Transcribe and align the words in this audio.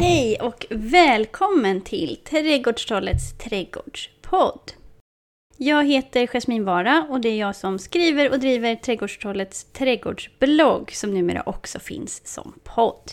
Hej 0.00 0.38
och 0.40 0.66
välkommen 0.70 1.80
till 1.80 2.16
Trädgårdstrollets 2.24 3.38
trädgårdspodd. 3.38 4.72
Jag 5.56 5.86
heter 5.86 6.26
Jasmin 6.26 6.64
Vara 6.64 7.06
och 7.10 7.20
det 7.20 7.28
är 7.28 7.36
jag 7.36 7.56
som 7.56 7.78
skriver 7.78 8.30
och 8.30 8.40
driver 8.40 8.74
Trädgårdstrollets 8.76 9.64
trädgårdsblogg 9.64 10.92
som 10.92 11.14
numera 11.14 11.42
också 11.46 11.78
finns 11.78 12.26
som 12.26 12.54
podd. 12.64 13.12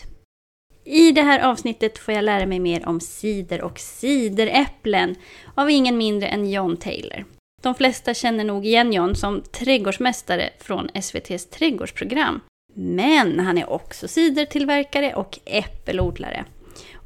I 0.84 1.12
det 1.12 1.22
här 1.22 1.40
avsnittet 1.40 1.98
får 1.98 2.14
jag 2.14 2.24
lära 2.24 2.46
mig 2.46 2.60
mer 2.60 2.88
om 2.88 3.00
cider 3.00 3.62
och 3.62 3.78
cideräpplen 3.78 5.14
av 5.54 5.70
ingen 5.70 5.96
mindre 5.96 6.28
än 6.28 6.50
John 6.50 6.76
Taylor. 6.76 7.24
De 7.62 7.74
flesta 7.74 8.14
känner 8.14 8.44
nog 8.44 8.66
igen 8.66 8.92
John 8.92 9.14
som 9.14 9.42
trädgårdsmästare 9.42 10.50
från 10.60 10.90
SVTs 10.94 11.46
trädgårdsprogram. 11.46 12.40
Men 12.74 13.40
han 13.40 13.58
är 13.58 13.70
också 13.70 14.08
cidertillverkare 14.08 15.14
och 15.14 15.38
äppelodlare. 15.44 16.44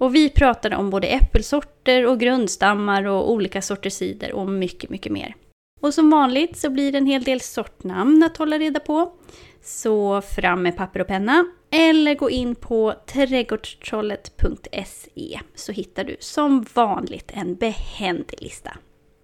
Och 0.01 0.15
vi 0.15 0.31
pratade 0.31 0.77
om 0.77 0.91
både 0.91 1.07
äppelsorter 1.07 2.07
och 2.07 2.21
grundstammar 2.21 3.05
och 3.05 3.31
olika 3.31 3.63
sorters 3.63 3.93
cider 3.93 4.33
och 4.33 4.49
mycket, 4.49 4.91
mycket 4.91 5.13
mer. 5.13 5.35
Och 5.81 5.95
som 5.95 6.11
vanligt 6.11 6.57
så 6.57 6.71
blir 6.71 6.93
det 6.93 6.99
en 6.99 7.07
hel 7.07 7.23
del 7.23 7.41
sortnamn 7.41 8.23
att 8.23 8.37
hålla 8.37 8.59
reda 8.59 8.81
på. 8.81 9.13
Så 9.63 10.21
fram 10.21 10.63
med 10.63 10.77
papper 10.77 11.01
och 11.01 11.07
penna 11.07 11.45
eller 11.71 12.15
gå 12.15 12.31
in 12.31 12.55
på 12.55 12.95
trädgårdstrollet.se 13.07 15.41
så 15.55 15.73
hittar 15.73 16.05
du 16.05 16.17
som 16.21 16.67
vanligt 16.75 17.31
en 17.35 17.55
behändig 17.55 18.43
lista. 18.43 18.77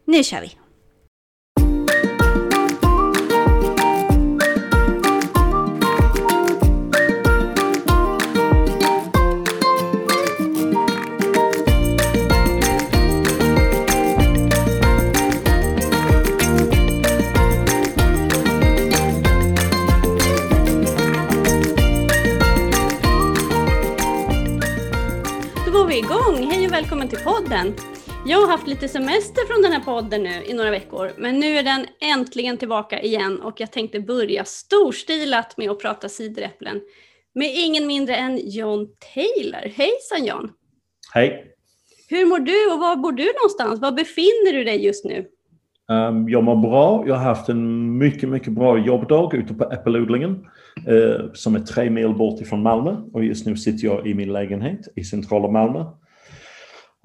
Nu 0.05 0.25
kör 0.25 0.41
vi! 0.41 0.51
Välkommen 27.07 27.09
till 27.09 27.49
podden! 27.49 27.75
Jag 28.27 28.39
har 28.39 28.49
haft 28.49 28.67
lite 28.67 28.89
semester 28.89 29.47
från 29.47 29.63
den 29.63 29.73
här 29.73 29.81
podden 29.81 30.23
nu 30.23 30.45
i 30.47 30.55
några 30.55 30.71
veckor, 30.71 31.11
men 31.19 31.41
nu 31.41 31.47
är 31.47 31.63
den 31.63 31.87
äntligen 32.01 32.57
tillbaka 32.57 33.01
igen 33.01 33.41
och 33.41 33.61
jag 33.61 33.73
tänkte 33.73 34.01
börja 34.01 34.45
storstilat 34.45 35.57
med 35.57 35.71
att 35.71 35.81
prata 35.81 36.09
cideräpplen 36.09 36.81
med 37.35 37.51
ingen 37.55 37.87
mindre 37.87 38.17
än 38.17 38.41
John 38.45 38.87
Taylor. 39.15 39.69
Hejsan 39.77 40.25
John! 40.27 40.51
Hej! 41.15 41.45
Hur 42.09 42.27
mår 42.27 42.39
du 42.39 42.73
och 42.73 42.81
var 42.81 42.97
bor 42.97 43.13
du 43.13 43.33
någonstans? 43.43 43.81
Var 43.81 43.93
befinner 43.93 44.53
du 44.53 44.65
dig 44.65 44.85
just 44.85 45.05
nu? 45.05 45.27
Um, 45.89 46.29
jag 46.29 46.45
mår 46.45 46.57
bra. 46.57 47.05
Jag 47.07 47.15
har 47.15 47.25
haft 47.25 47.49
en 47.49 47.99
mycket, 47.99 48.29
mycket 48.29 48.53
bra 48.53 48.79
jobbdag 48.79 49.35
ute 49.35 49.55
på 49.55 49.65
äppelodlingen 49.65 50.47
uh, 50.89 51.33
som 51.33 51.55
är 51.55 51.61
tre 51.61 51.91
mil 51.91 52.15
bort 52.15 52.41
ifrån 52.41 52.63
Malmö 52.63 52.97
och 53.13 53.25
just 53.25 53.47
nu 53.47 53.57
sitter 53.57 53.87
jag 53.87 54.07
i 54.07 54.15
min 54.15 54.33
lägenhet 54.33 54.89
i 54.97 55.05
centrala 55.05 55.49
Malmö. 55.49 55.85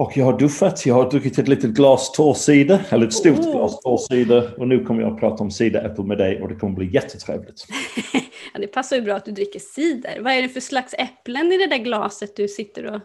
Och 0.01 0.17
jag 0.17 0.25
har 0.25 0.39
duschat, 0.39 0.85
jag 0.85 0.95
har 0.95 1.09
druckit 1.09 1.37
ett 1.37 1.47
litet 1.47 1.71
glas 1.71 2.11
torrside, 2.11 2.85
eller 2.89 3.07
ett 3.07 3.13
stort 3.13 3.39
oh. 3.39 3.51
glas 3.51 3.79
torrside 3.79 4.53
och 4.57 4.67
nu 4.67 4.83
kommer 4.83 5.01
jag 5.01 5.13
att 5.13 5.19
prata 5.19 5.43
om 5.43 5.51
cideräppel 5.51 6.05
med 6.05 6.17
dig 6.17 6.41
och 6.41 6.49
det 6.49 6.55
kommer 6.55 6.75
bli 6.75 6.93
jättetrevligt. 6.93 7.67
ja, 8.53 8.59
det 8.59 8.67
passar 8.67 8.95
ju 8.95 9.01
bra 9.01 9.15
att 9.15 9.25
du 9.25 9.31
dricker 9.31 9.59
cider. 9.59 10.21
Vad 10.21 10.33
är 10.33 10.41
det 10.41 10.49
för 10.49 10.59
slags 10.59 10.93
äpplen 10.93 11.51
i 11.51 11.57
det 11.57 11.67
där 11.67 11.77
glaset 11.77 12.35
du 12.35 12.47
sitter 12.47 12.85
och 12.85 13.01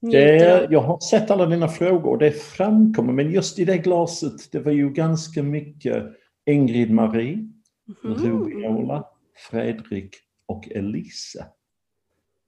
det, 0.00 0.66
jag 0.70 0.80
har 0.80 1.00
sett 1.00 1.30
alla 1.30 1.46
dina 1.46 1.68
frågor 1.68 2.10
och 2.10 2.18
det 2.18 2.30
framkommer, 2.30 3.12
men 3.12 3.30
just 3.30 3.58
i 3.58 3.64
det 3.64 3.78
glaset, 3.78 4.52
det 4.52 4.58
var 4.58 4.72
ju 4.72 4.90
ganska 4.90 5.42
mycket 5.42 6.04
Ingrid 6.46 6.90
Marie, 6.90 7.32
mm. 8.04 8.16
Rubiola, 8.16 9.04
Fredrik 9.50 10.16
och 10.46 10.68
Elise. 10.68 11.46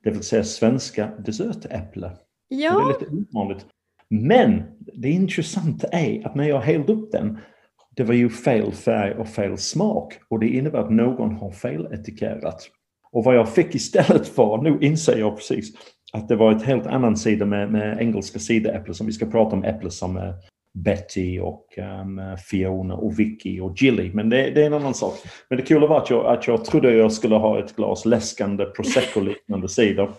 Det 0.04 0.10
vill 0.10 0.22
säga 0.22 0.44
svenska 0.44 1.06
dessertäpple. 1.06 2.10
Ja. 2.48 2.78
Det 2.78 2.84
är 2.84 3.00
lite 3.00 3.26
ovanligt. 3.32 3.66
Men 4.10 4.62
det 4.78 5.10
intressanta 5.10 5.88
är 5.88 6.26
att 6.26 6.34
när 6.34 6.48
jag 6.48 6.60
hällde 6.60 6.92
upp 6.92 7.12
den, 7.12 7.38
det 7.96 8.04
var 8.04 8.14
ju 8.14 8.30
fel 8.30 8.72
färg 8.72 9.14
och 9.14 9.28
fel 9.28 9.58
smak 9.58 10.14
och 10.28 10.40
det 10.40 10.48
innebär 10.48 10.78
att 10.78 10.90
någon 10.90 11.36
har 11.36 11.50
feletikerat. 11.50 12.70
Och 13.12 13.24
vad 13.24 13.36
jag 13.36 13.54
fick 13.54 13.74
istället 13.74 14.28
för, 14.34 14.62
nu 14.62 14.78
inser 14.80 15.18
jag 15.18 15.36
precis, 15.36 15.72
att 16.12 16.28
det 16.28 16.36
var 16.36 16.52
ett 16.52 16.62
helt 16.62 16.86
annan 16.86 17.16
sida 17.16 17.46
med, 17.46 17.72
med 17.72 18.00
engelska 18.00 18.38
cideräpplen, 18.38 18.94
som 18.94 19.06
vi 19.06 19.12
ska 19.12 19.26
prata 19.26 19.56
om 19.56 19.64
äpplen 19.64 19.90
som 19.90 20.16
eh, 20.16 20.34
Betty 20.74 21.40
och 21.40 21.78
um, 22.02 22.20
Fiona 22.50 22.94
och 22.94 23.18
Vicky 23.18 23.60
och 23.60 23.82
Gilly. 23.82 24.10
Men 24.12 24.28
det, 24.28 24.50
det, 24.50 24.62
är 24.62 24.66
en 24.66 24.74
annan 24.74 24.94
sak. 24.94 25.14
Men 25.48 25.58
det 25.58 25.68
coola 25.68 25.86
var 25.86 25.98
att 25.98 26.10
jag, 26.10 26.26
att 26.26 26.46
jag 26.46 26.64
trodde 26.64 26.94
jag 26.94 27.12
skulle 27.12 27.34
ha 27.34 27.58
ett 27.58 27.76
glas 27.76 28.04
läskande 28.04 28.64
prosecco-liknande 28.64 29.68
cider. 29.68 30.10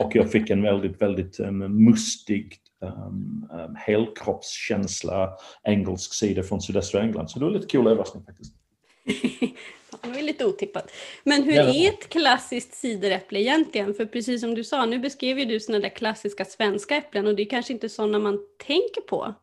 Och 0.00 0.16
jag 0.16 0.30
fick 0.30 0.50
en 0.50 0.62
väldigt, 0.62 1.02
väldigt 1.02 1.40
um, 1.40 1.84
mustig 1.84 2.56
um, 2.80 3.48
um, 3.52 3.74
helkroppskänsla 3.76 5.36
engelsk 5.62 6.14
cider 6.14 6.42
från 6.42 6.60
sydöstra 6.60 7.02
England. 7.02 7.28
Så 7.28 7.38
det 7.38 7.44
var 7.44 7.52
lite 7.52 7.66
cool 7.66 7.86
överraskning 7.86 8.24
faktiskt. 8.24 8.54
Det 10.02 10.08
var 10.08 10.22
lite 10.22 10.46
otippat. 10.46 10.90
Men 11.24 11.42
hur 11.42 11.58
är 11.58 11.88
ett 11.88 12.08
klassiskt 12.08 12.74
cideräpple 12.74 13.40
egentligen? 13.40 13.94
För 13.94 14.06
precis 14.06 14.40
som 14.40 14.54
du 14.54 14.64
sa, 14.64 14.86
nu 14.86 14.98
beskrev 14.98 15.38
ju 15.38 15.44
du 15.44 15.60
sådana 15.60 15.82
där 15.82 15.88
klassiska 15.88 16.44
svenska 16.44 16.96
äpplen 16.96 17.26
och 17.26 17.34
det 17.34 17.42
är 17.42 17.50
kanske 17.50 17.72
inte 17.72 17.88
sådana 17.88 18.18
man 18.18 18.38
tänker 18.66 19.00
på 19.00 19.34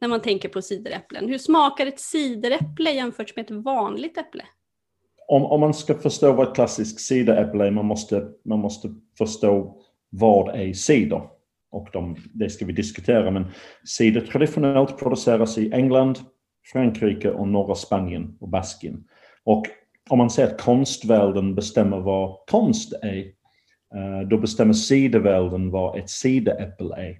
när 0.00 0.08
man 0.08 0.22
tänker 0.22 0.48
på 0.48 0.62
cideräpplen. 0.62 1.28
Hur 1.28 1.38
smakar 1.38 1.86
ett 1.86 2.00
cideräpple 2.00 2.90
jämfört 2.90 3.36
med 3.36 3.44
ett 3.44 3.64
vanligt 3.64 4.18
äpple? 4.18 4.44
Om, 5.28 5.44
om 5.44 5.60
man 5.60 5.74
ska 5.74 5.94
förstå 5.94 6.32
vad 6.32 6.48
ett 6.48 6.54
klassiskt 6.54 7.00
cideräpple 7.00 7.66
är, 7.66 7.70
man 7.70 7.86
måste, 7.86 8.28
man 8.44 8.58
måste 8.58 8.94
förstå 9.18 9.82
vad 10.10 10.60
är 10.60 10.72
cider? 10.72 11.22
Och 11.72 11.88
de, 11.92 12.16
det 12.34 12.50
ska 12.50 12.66
vi 12.66 12.72
diskutera, 12.72 13.30
men 13.30 13.44
cider 13.84 14.20
traditionellt 14.20 14.98
produceras 14.98 15.58
i 15.58 15.72
England, 15.72 16.18
Frankrike 16.72 17.30
och 17.30 17.48
norra 17.48 17.74
Spanien 17.74 18.36
och 18.40 18.48
Baskien. 18.48 19.04
Och 19.44 19.66
om 20.10 20.18
man 20.18 20.30
säger 20.30 20.48
att 20.48 20.60
konstvärlden 20.60 21.54
bestämmer 21.54 22.00
vad 22.00 22.36
konst 22.50 22.92
är, 22.92 23.18
eh, 23.94 24.28
då 24.28 24.38
bestämmer 24.38 24.72
cidervärlden 24.72 25.70
vad 25.70 25.98
ett 25.98 26.10
cideräpple 26.10 26.96
är. 26.96 27.16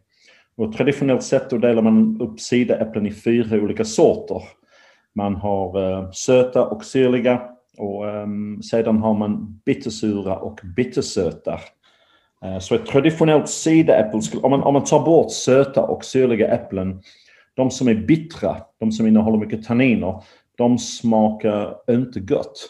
Och 0.57 0.73
traditionellt 0.73 1.23
sett 1.23 1.51
då 1.51 1.59
delar 1.59 1.83
man 1.83 2.21
upp 2.21 2.41
cideräpplen 2.41 3.07
i 3.07 3.13
fyra 3.13 3.57
olika 3.57 3.85
sorter. 3.85 4.43
Man 5.15 5.35
har 5.35 5.93
eh, 5.93 6.11
söta 6.11 6.67
och 6.67 6.85
syrliga 6.85 7.43
och 7.79 8.11
ehm, 8.11 8.63
sedan 8.63 8.99
har 8.99 9.15
man 9.15 9.61
bittersura 9.65 10.37
och 10.37 10.61
bittersöta. 10.77 11.61
Uh, 12.45 12.59
så 12.59 12.75
ett 12.75 12.87
traditionellt 12.87 13.49
sideäpple, 13.49 14.21
om 14.43 14.51
man, 14.51 14.63
om 14.63 14.75
man 14.75 14.85
tar 14.85 15.05
bort 15.05 15.33
söta 15.33 15.83
och 15.83 16.05
syrliga 16.05 16.55
äpplen, 16.55 17.03
de 17.55 17.71
som 17.71 17.89
är 17.89 17.95
bittra, 17.95 18.57
de 18.81 18.93
som 18.93 19.07
innehåller 19.07 19.39
mycket 19.39 19.65
tanniner, 19.65 20.23
de 20.57 20.79
smakar 20.79 21.77
inte 21.91 22.21
gott. 22.21 22.69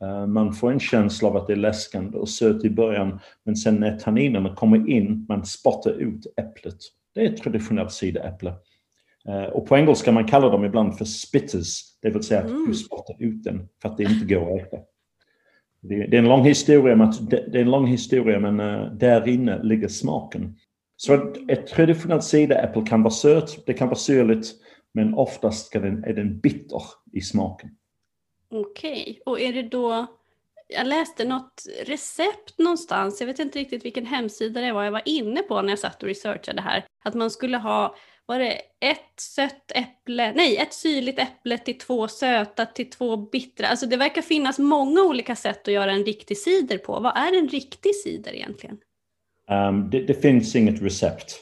Eh, 0.00 0.26
man 0.26 0.52
får 0.52 0.72
en 0.72 0.80
känsla 0.80 1.28
av 1.28 1.36
att 1.36 1.46
det 1.46 1.52
är 1.52 1.56
läskande 1.56 2.18
och 2.18 2.28
sött 2.28 2.64
i 2.64 2.70
början, 2.70 3.20
men 3.44 3.56
sen 3.56 3.74
när 3.74 3.98
tanninerna 3.98 4.54
kommer 4.54 4.90
in, 4.90 5.26
man 5.28 5.46
spottar 5.46 5.90
ut 5.90 6.26
äpplet. 6.36 6.76
Det 7.14 7.20
är 7.20 7.32
ett 7.32 7.42
traditionellt 7.42 7.92
cideräpple. 7.92 8.54
Eh, 9.28 9.44
och 9.44 9.66
på 9.66 9.76
engelska 9.76 10.12
man 10.12 10.26
kallar 10.26 10.50
dem 10.50 10.64
ibland 10.64 10.98
för 10.98 11.04
spitters, 11.04 11.80
det 12.02 12.10
vill 12.10 12.22
säga 12.22 12.40
att 12.40 12.46
mm. 12.46 12.66
du 12.66 12.74
spottar 12.74 13.16
ut 13.18 13.44
den 13.44 13.68
för 13.82 13.88
att 13.88 13.96
det 13.96 14.02
inte 14.02 14.34
går 14.34 14.54
att 14.54 14.66
äta. 14.66 14.76
Det 15.88 15.94
är 15.94 16.14
en 16.14 16.28
lång 16.28 16.44
historia, 16.44 16.96
men, 16.96 17.12
det 17.30 17.58
är 17.58 17.62
en 17.62 17.70
lång 17.70 17.86
historia, 17.86 18.40
men 18.40 18.60
uh, 18.60 18.92
där 18.92 19.28
inne 19.28 19.62
ligger 19.62 19.88
smaken. 19.88 20.56
Så 20.96 21.34
ett 21.48 21.66
traditionellt 21.66 22.24
cideräpple 22.24 22.82
kan 22.86 23.02
vara 23.02 23.14
sött, 23.14 23.66
det 23.66 23.74
kan 23.74 23.88
vara 23.88 23.98
syrligt, 23.98 24.46
men 24.94 25.14
oftast 25.14 25.72
den, 25.72 26.04
är 26.04 26.12
den 26.12 26.40
bitter 26.40 26.82
i 27.12 27.20
smaken. 27.20 27.70
Okej, 28.50 29.02
okay. 29.02 29.20
och 29.26 29.40
är 29.40 29.52
det 29.52 29.62
då 29.62 30.06
jag 30.68 30.86
läste 30.86 31.24
något 31.24 31.62
recept 31.86 32.58
någonstans, 32.58 33.20
jag 33.20 33.26
vet 33.26 33.38
inte 33.38 33.58
riktigt 33.58 33.84
vilken 33.84 34.06
hemsida 34.06 34.60
det 34.60 34.72
var 34.72 34.84
jag 34.84 34.92
var 34.92 35.02
inne 35.04 35.42
på 35.42 35.62
när 35.62 35.68
jag 35.68 35.78
satt 35.78 36.02
och 36.02 36.08
researchade 36.08 36.62
här, 36.62 36.84
att 37.04 37.14
man 37.14 37.30
skulle 37.30 37.56
ha, 37.56 37.94
var 38.26 38.38
det 38.38 38.52
ett 38.80 39.20
sött 39.20 39.72
äpple, 39.74 40.32
nej 40.32 40.56
ett 40.56 40.74
syrligt 40.74 41.18
äpple 41.18 41.58
till 41.58 41.78
två 41.78 42.08
söta 42.08 42.66
till 42.66 42.90
två 42.90 43.16
bittra, 43.16 43.66
alltså 43.66 43.86
det 43.86 43.96
verkar 43.96 44.22
finnas 44.22 44.58
många 44.58 45.02
olika 45.02 45.36
sätt 45.36 45.68
att 45.68 45.74
göra 45.74 45.92
en 45.92 46.04
riktig 46.04 46.38
cider 46.38 46.78
på. 46.78 47.00
Vad 47.00 47.16
är 47.16 47.38
en 47.38 47.48
riktig 47.48 47.94
cider 47.94 48.34
egentligen? 48.34 48.78
Um, 49.50 49.90
det, 49.90 50.00
det, 50.00 50.14
finns 50.14 50.56
inget 50.56 50.82
recept. 50.82 51.34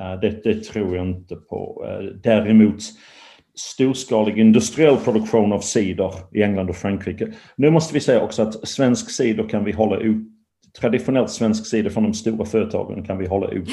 Uh, 0.00 0.20
det, 0.20 0.44
det, 0.44 0.64
tror 0.64 0.96
jag 0.96 1.06
inte 1.06 1.36
på. 1.36 1.86
Uh, 1.86 2.04
däremot 2.22 2.82
storskalig 3.54 4.38
industriell 4.38 4.96
produktion 4.96 5.52
av 5.52 5.60
cider 5.60 6.12
i 6.32 6.42
England 6.42 6.70
och 6.70 6.76
Frankrike. 6.76 7.32
Nu 7.56 7.70
måste 7.70 7.94
vi 7.94 8.00
säga 8.00 8.22
också 8.22 8.42
att 8.42 8.68
svensk 8.68 9.10
cider 9.10 9.48
kan 9.48 9.64
vi 9.64 9.72
hålla 9.72 9.96
ut 9.96 10.26
traditionellt 10.80 11.30
svensk 11.30 11.66
cider 11.66 11.90
från 11.90 12.02
de 12.02 12.14
stora 12.14 12.44
företagen 12.44 13.04
kan 13.04 13.18
vi 13.18 13.26
hålla 13.26 13.48
ut. 13.48 13.68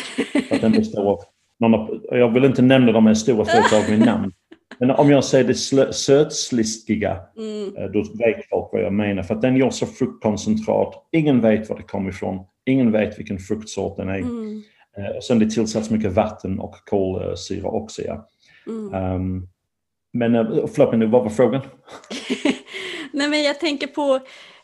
Att 0.51 0.61
den 0.61 0.71
består 0.71 1.11
av, 1.11 1.19
någon, 1.59 2.01
jag 2.11 2.33
vill 2.33 2.45
inte 2.45 2.61
nämna 2.61 2.91
de 2.91 3.05
här 3.05 3.13
stora 3.13 3.45
företagen 3.45 4.01
i 4.01 4.05
namn. 4.05 4.31
Men 4.79 4.91
om 4.91 5.09
jag 5.09 5.23
säger 5.23 5.43
det 5.43 5.93
sötsliskiga, 5.93 7.19
mm. 7.37 7.75
Eh, 7.77 7.91
då 7.91 7.99
vet 7.99 8.49
folk 8.49 8.69
vad 8.71 8.81
jag 8.81 8.93
menar. 8.93 9.23
För 9.23 9.35
att 9.35 9.41
den 9.41 9.57
görs 9.57 9.83
av 9.83 9.87
fruktkoncentrat. 9.87 11.07
Ingen 11.11 11.41
vet 11.41 11.69
var 11.69 11.77
det 11.77 11.83
kommer 11.83 12.09
ifrån. 12.09 12.45
Ingen 12.65 12.91
vet 12.91 13.19
vilken 13.19 13.39
fruktsort 13.39 13.97
den 13.97 14.09
är. 14.09 14.17
Mm. 14.17 14.63
Eh, 14.97 15.19
sen 15.23 15.39
det 15.39 15.49
tillsatts 15.49 15.89
mycket 15.89 16.11
vatten 16.11 16.59
och 16.59 16.75
kolsyra 16.89 17.67
också. 17.67 18.01
Ja. 18.01 18.27
Mm. 18.67 19.13
Um, 19.15 19.47
men 20.13 20.33
förlåt 20.45 20.89
mig 20.89 20.99
nu, 20.99 21.05
vad 21.05 21.23
var 21.23 21.29
frågan? 21.29 21.61
Nej 23.11 23.29
men 23.29 23.43
jag 23.43 23.59
tänker 23.59 23.87
på 23.87 24.19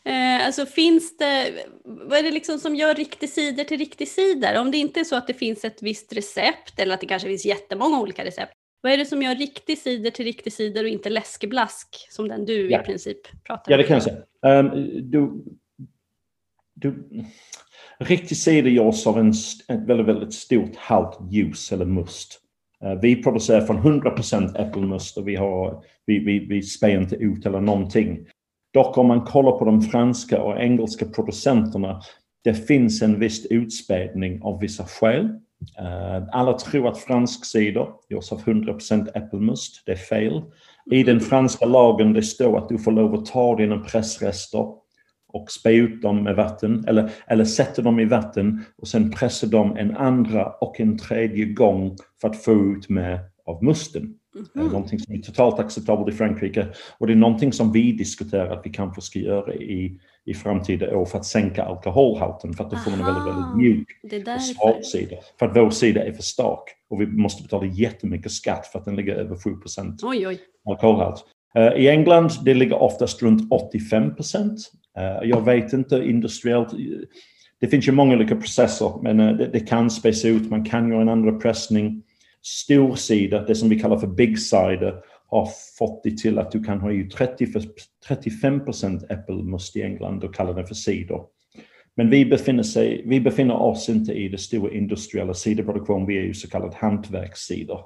Eh, 0.06 0.46
alltså 0.46 0.66
finns 0.66 1.18
det, 1.18 1.54
vad 1.84 2.20
är 2.20 2.24
det 2.24 2.32
liksom 2.32 2.60
som 2.60 2.76
gör 2.76 2.96
riktig 2.96 3.30
cider 3.30 3.64
till 3.64 3.78
riktig 3.78 4.08
cider? 4.08 4.60
Om 4.60 4.72
det 4.72 4.78
inte 4.78 5.00
är 5.00 5.04
så 5.04 5.16
att 5.16 5.28
det 5.28 5.34
finns 5.34 5.66
ett 5.66 5.82
visst 5.82 6.14
recept 6.14 6.80
eller 6.80 6.94
att 6.94 7.02
det 7.02 7.08
kanske 7.08 7.28
finns 7.28 7.46
jättemånga 7.46 8.00
olika 8.00 8.26
recept. 8.26 8.54
Vad 8.82 8.92
är 8.92 8.98
det 8.98 9.06
som 9.06 9.22
gör 9.22 9.36
riktig 9.36 9.78
cider 9.78 10.12
till 10.12 10.26
riktig 10.26 10.54
cider 10.54 10.84
och 10.84 10.90
inte 10.90 11.10
läskeblask 11.10 11.88
som 12.10 12.28
den 12.28 12.46
du 12.46 12.72
ja. 12.72 12.82
i 12.82 12.84
princip 12.84 13.44
pratar 13.44 13.72
om? 13.72 13.72
Ja, 13.72 13.78
det 13.78 13.84
kan 13.84 13.94
jag 13.94 14.04
säga. 14.04 14.60
Um, 14.60 14.70
du, 15.12 15.44
du, 16.74 17.10
riktig 17.98 18.38
cider 18.38 18.70
görs 18.70 19.08
av 19.08 19.20
en, 19.20 19.30
ett 19.68 19.88
väldigt, 19.88 20.08
väldigt 20.08 20.34
stort 20.34 20.76
halt 20.76 21.18
ljus 21.32 21.72
eller 21.72 21.86
must. 21.86 22.40
Uh, 22.86 23.02
vi 23.02 23.24
producerar 23.24 23.62
från 23.62 24.02
100% 24.02 24.70
äppelmust 24.70 25.18
och 25.18 25.28
vi, 25.28 25.36
har, 25.36 25.84
vi, 26.06 26.20
vi, 26.20 26.40
vi 26.40 26.62
spär 26.62 26.90
inte 26.90 27.16
ut 27.16 27.46
eller 27.46 27.62
någonting. 27.62 28.28
Dock 28.74 28.98
om 28.98 29.08
man 29.08 29.22
kollar 29.22 29.52
på 29.52 29.66
de 29.66 29.82
franska 29.82 30.42
och 30.42 30.60
engelska 30.60 31.06
producenterna, 31.06 32.02
det 32.44 32.54
finns 32.54 33.02
en 33.02 33.20
viss 33.20 33.46
utspädning 33.46 34.42
av 34.44 34.60
vissa 34.60 34.86
skäl. 34.86 35.26
Eh, 35.80 36.24
alla 36.32 36.54
tror 36.54 36.88
att 36.88 36.98
fransk 36.98 37.46
cider 37.46 37.88
görs 38.10 38.32
av 38.32 38.42
100% 38.42 39.08
äppelmust. 39.16 39.86
Det 39.86 39.92
är 39.92 39.96
fel. 39.96 40.42
I 40.92 41.04
den 41.04 41.20
franska 41.20 41.66
lagen 41.66 42.14
det 42.14 42.24
står 42.24 42.58
att 42.58 42.70
du 42.70 42.78
får 42.78 42.92
lov 42.92 43.14
att 43.14 43.26
ta 43.26 43.56
dina 43.56 43.80
pressrester 43.80 44.68
och 45.34 45.52
spä 45.52 45.72
ut 45.72 46.02
dem 46.02 46.24
med 46.24 46.36
vatten, 46.36 46.86
eller, 46.88 47.12
eller 47.28 47.46
sätta 47.46 47.82
dem 47.82 48.00
i 48.00 48.06
vatten 48.06 48.64
och 48.78 48.88
sen 48.88 49.12
pressa 49.12 49.48
dem 49.48 49.78
en 49.78 49.98
andra 49.98 50.46
och 50.46 50.80
en 50.80 50.98
tredje 50.98 51.46
gång 51.46 51.98
för 52.22 52.30
att 52.30 52.44
få 52.44 52.52
ut 52.52 52.90
mer 52.90 53.20
av 53.46 53.64
musten. 53.64 54.14
Mm. 54.36 54.68
Någonting 54.68 55.00
som 55.00 55.16
är 55.16 55.20
totalt 55.20 55.60
acceptabelt 55.60 56.16
i 56.16 56.18
Frankrike. 56.18 56.68
Och 56.98 57.08
det 57.08 57.14
är 57.14 57.18
någonting 57.18 57.54
som 57.54 57.72
vi 57.72 57.92
diskuterar 57.92 58.58
att 58.58 58.66
vi 58.66 58.70
kanske 58.70 59.02
ska 59.02 59.20
göra 59.20 59.54
i, 59.54 60.00
i 60.26 60.34
framtida 60.34 60.98
år 60.98 61.06
för 61.06 61.18
att 61.18 61.26
sänka 61.26 61.64
alkoholhalten 61.64 62.54
för 62.54 62.64
att 62.64 62.72
då 62.72 62.78
får 62.78 62.92
man 62.92 63.00
en 63.00 63.06
väldigt, 63.06 63.26
väldigt 63.26 63.58
mjuk 63.58 63.88
och 64.34 64.42
svag 64.42 64.86
sida. 64.86 65.16
För 65.40 65.46
att 65.46 65.58
vår 65.58 65.70
sida 65.70 66.06
är 66.06 66.12
för 66.12 66.24
stark 66.24 66.64
och 66.90 67.02
vi 67.02 67.06
måste 67.06 67.44
betala 67.44 67.66
jättemycket 67.66 68.32
skatt 68.32 68.68
för 68.68 68.80
att 68.80 68.86
den 68.86 68.96
ligger 68.96 69.16
över 69.16 69.36
7 69.36 69.50
oj, 70.04 70.28
oj. 70.28 70.40
alkoholhalt. 70.66 71.26
Uh, 71.58 71.82
I 71.82 71.90
England 71.90 72.32
det 72.46 72.54
ligger 72.54 72.82
oftast 72.82 73.24
runt 73.24 73.52
85 73.52 74.16
procent. 74.16 74.60
Uh, 75.00 75.30
jag 75.30 75.46
vet 75.46 75.74
inte 75.74 75.96
industriellt. 75.96 76.74
Det 77.60 77.68
finns 77.68 77.88
ju 77.88 77.92
många 77.92 78.16
olika 78.16 78.36
processer 78.36 78.92
men 79.04 79.20
uh, 79.20 79.38
det, 79.38 79.48
det, 79.48 79.60
kan 79.60 79.90
späs 79.90 80.26
ut. 80.26 80.50
Man 80.50 80.66
kan 80.66 80.90
göra 80.90 81.02
en 81.02 81.10
andra 81.10 81.32
pressning 81.32 82.04
storsida, 82.44 83.46
det 83.46 83.56
som 83.56 83.70
vi 83.70 83.80
kallar 83.80 83.98
för 83.98 84.08
big 84.08 84.40
cider, 84.40 85.04
har 85.28 85.50
fått 85.78 86.04
det 86.04 86.18
till 86.18 86.40
att 86.40 86.52
du 86.52 86.64
kan 86.64 86.80
ha 86.80 86.92
ju 86.92 87.10
30 87.10 87.48
35 88.08 88.62
äppelmust 89.10 89.76
i 89.76 89.82
England 89.82 90.24
och 90.24 90.36
kalla 90.36 90.54
det 90.54 90.68
för 90.68 90.76
cider. 90.76 91.22
Men 91.96 92.10
vi 92.10 92.26
befinner, 92.26 92.64
sig, 92.64 93.04
vi 93.06 93.22
befinner 93.22 93.56
oss 93.56 93.90
inte 93.90 94.14
i 94.14 94.30
det 94.30 94.38
stora 94.38 94.74
industriella 94.74 95.34
ciderproduktionen, 95.34 96.08
vi 96.08 96.18
är 96.18 96.22
ju 96.24 96.34
så 96.34 96.50
kallad 96.50 96.74
hantverkscider, 96.74 97.80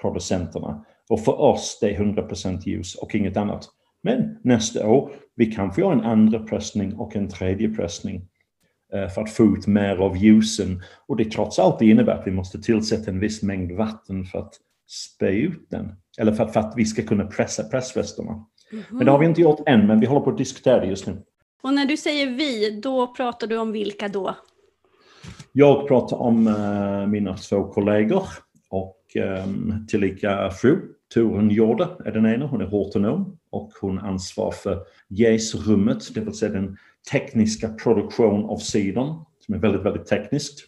producenterna. 0.00 0.84
Och 1.08 1.24
för 1.24 1.40
oss 1.40 1.78
det 1.80 1.90
är 1.90 1.98
100% 1.98 2.68
ljus 2.68 2.94
och 2.94 3.14
inget 3.14 3.36
annat. 3.36 3.68
Men 4.02 4.38
nästa 4.44 4.88
år, 4.88 5.12
vi 5.36 5.46
kanske 5.46 5.84
har 5.84 5.92
en 5.92 6.00
andra 6.00 6.38
pressning 6.38 6.94
och 6.94 7.16
en 7.16 7.28
tredje 7.28 7.68
pressning. 7.68 8.28
Eh, 8.92 9.08
för 9.08 9.22
att 9.22 9.30
få 9.30 9.44
ut 9.44 9.66
mer 9.66 9.96
av 9.96 10.16
ljusen. 10.16 10.82
Och 11.06 11.16
det 11.16 11.24
trots 11.24 11.58
allt 11.58 11.82
innebär 11.82 12.12
att 12.12 12.26
vi 12.26 12.30
måste 12.30 12.58
tillsätta 12.58 13.10
en 13.10 13.20
viss 13.20 13.42
mängd 13.42 13.72
vatten 13.72 14.24
för 14.24 14.38
att 14.38 14.54
spä 14.86 15.28
ut 15.28 15.70
den. 15.70 15.92
Eller 16.18 16.32
för 16.32 16.44
att, 16.44 16.52
för 16.52 16.60
att 16.60 16.72
vi 16.76 16.84
ska 16.84 17.02
kunna 17.02 17.24
pressa 17.24 17.64
pressvästarna. 17.64 18.44
Mm. 18.72 18.84
Men 18.90 19.04
det 19.04 19.10
har 19.10 19.18
vi 19.18 19.26
inte 19.26 19.40
gjort 19.40 19.68
än, 19.68 19.86
men 19.86 20.00
vi 20.00 20.06
håller 20.06 20.20
på 20.20 20.30
att 20.30 20.38
diskutera 20.38 20.80
det 20.80 20.86
just 20.86 21.06
nu. 21.06 21.22
Och 21.62 21.74
när 21.74 21.86
du 21.86 21.96
säger 21.96 22.26
vi, 22.26 22.80
då 22.80 23.14
pratar 23.14 23.46
du 23.46 23.56
om 23.56 23.72
vilka 23.72 24.08
då? 24.08 24.34
Jag 25.52 25.88
pratar 25.88 26.16
om 26.16 26.46
uh, 26.46 27.06
mina 27.06 27.36
två 27.36 27.64
kollegor 27.64 28.24
och 28.70 29.16
um, 29.44 29.86
tillika 29.88 30.50
fru. 30.50 30.78
Torun 31.14 31.50
Jorde 31.50 31.88
är 32.04 32.12
den 32.12 32.26
ena, 32.26 32.46
hon 32.46 32.60
är 32.60 32.66
hortonom 32.66 33.38
och 33.50 33.72
hon 33.80 33.98
ansvarar 33.98 34.50
för 34.50 34.78
jäsrummet, 35.08 36.14
det 36.14 36.20
vill 36.20 36.34
säga 36.34 36.52
den 36.52 36.76
tekniska 37.10 37.68
produktion 37.68 38.44
av 38.44 38.56
sidan 38.56 39.24
som 39.40 39.54
är 39.54 39.58
väldigt, 39.58 39.82
väldigt 39.82 40.06
tekniskt. 40.06 40.66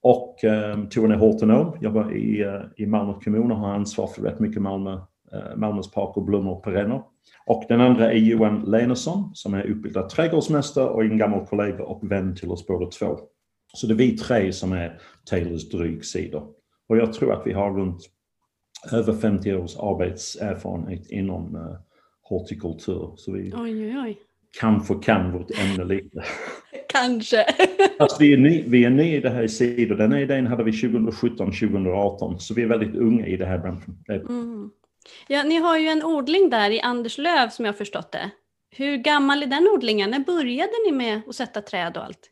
Och 0.00 0.44
eh, 0.44 0.84
Torun 0.84 1.12
är 1.12 1.16
hortonom, 1.16 1.78
jobbar 1.80 2.16
i, 2.16 2.42
eh, 2.42 2.60
i 2.76 2.86
Malmö 2.86 3.20
kommun 3.24 3.52
och 3.52 3.58
har 3.58 3.74
ansvar 3.74 4.06
för 4.06 4.22
rätt 4.22 4.40
mycket 4.40 4.62
Malmö, 4.62 4.92
eh, 5.32 5.56
Malmös 5.56 5.90
parker, 5.90 6.20
blommor 6.20 6.52
och 6.52 6.64
perenner. 6.64 7.02
Och 7.46 7.64
den 7.68 7.80
andra 7.80 8.12
är 8.12 8.18
Johan 8.18 8.64
Lenersson 8.64 9.30
som 9.34 9.54
är 9.54 9.62
utbildad 9.62 10.08
trädgårdsmästare 10.08 10.88
och 10.88 11.04
en 11.04 11.18
gammal 11.18 11.46
kollega 11.46 11.84
och 11.84 12.10
vän 12.10 12.36
till 12.36 12.50
oss 12.50 12.66
båda 12.66 12.86
två. 12.86 13.18
Så 13.74 13.86
det 13.86 13.94
är 13.94 13.96
vi 13.96 14.16
tre 14.18 14.52
som 14.52 14.72
är 14.72 15.00
Taylors 15.30 15.68
drygsidor. 15.68 16.46
Och 16.88 16.96
jag 16.96 17.12
tror 17.12 17.32
att 17.32 17.46
vi 17.46 17.52
har 17.52 17.70
runt 17.70 18.10
över 18.92 19.12
50 19.12 19.54
års 19.54 19.76
arbetserfarenhet 19.76 21.10
inom 21.10 21.56
eh, 21.56 21.76
hortikultur. 22.22 23.12
Så 23.16 23.32
vi, 23.32 23.52
oj, 23.56 23.86
oj, 23.86 23.98
oj 23.98 24.18
kanske 24.60 24.94
kan 24.94 25.32
vårt 25.32 25.50
ämne 25.58 25.84
lite. 25.84 26.24
Kanske. 26.88 27.44
Fast 27.98 28.20
vi 28.20 28.32
är, 28.32 28.36
ny, 28.36 28.64
vi 28.66 28.84
är 28.84 28.90
nya 28.90 29.16
i 29.16 29.20
det 29.20 29.30
här 29.30 29.42
i 29.42 29.48
sidor. 29.48 29.96
Den 29.96 30.12
här 30.12 30.20
idén 30.20 30.46
hade 30.46 30.64
vi 30.64 30.72
2017, 30.72 31.46
2018. 31.46 32.40
Så 32.40 32.54
vi 32.54 32.62
är 32.62 32.66
väldigt 32.66 32.96
unga 32.96 33.26
i 33.26 33.36
det 33.36 33.46
här 33.46 33.58
branschen. 33.58 33.96
Mm. 34.08 34.70
Ja, 35.28 35.42
ni 35.42 35.56
har 35.56 35.78
ju 35.78 35.88
en 35.88 36.04
odling 36.04 36.50
där 36.50 36.70
i 36.70 36.80
Anderslöv 36.80 37.48
som 37.48 37.64
jag 37.64 37.72
har 37.72 37.76
förstått 37.76 38.12
det. 38.12 38.30
Hur 38.70 38.96
gammal 38.96 39.42
är 39.42 39.46
den 39.46 39.68
odlingen? 39.74 40.10
När 40.10 40.18
började 40.18 40.72
ni 40.86 40.92
med 40.96 41.20
att 41.28 41.34
sätta 41.34 41.60
träd 41.60 41.96
och 41.96 42.04
allt? 42.04 42.30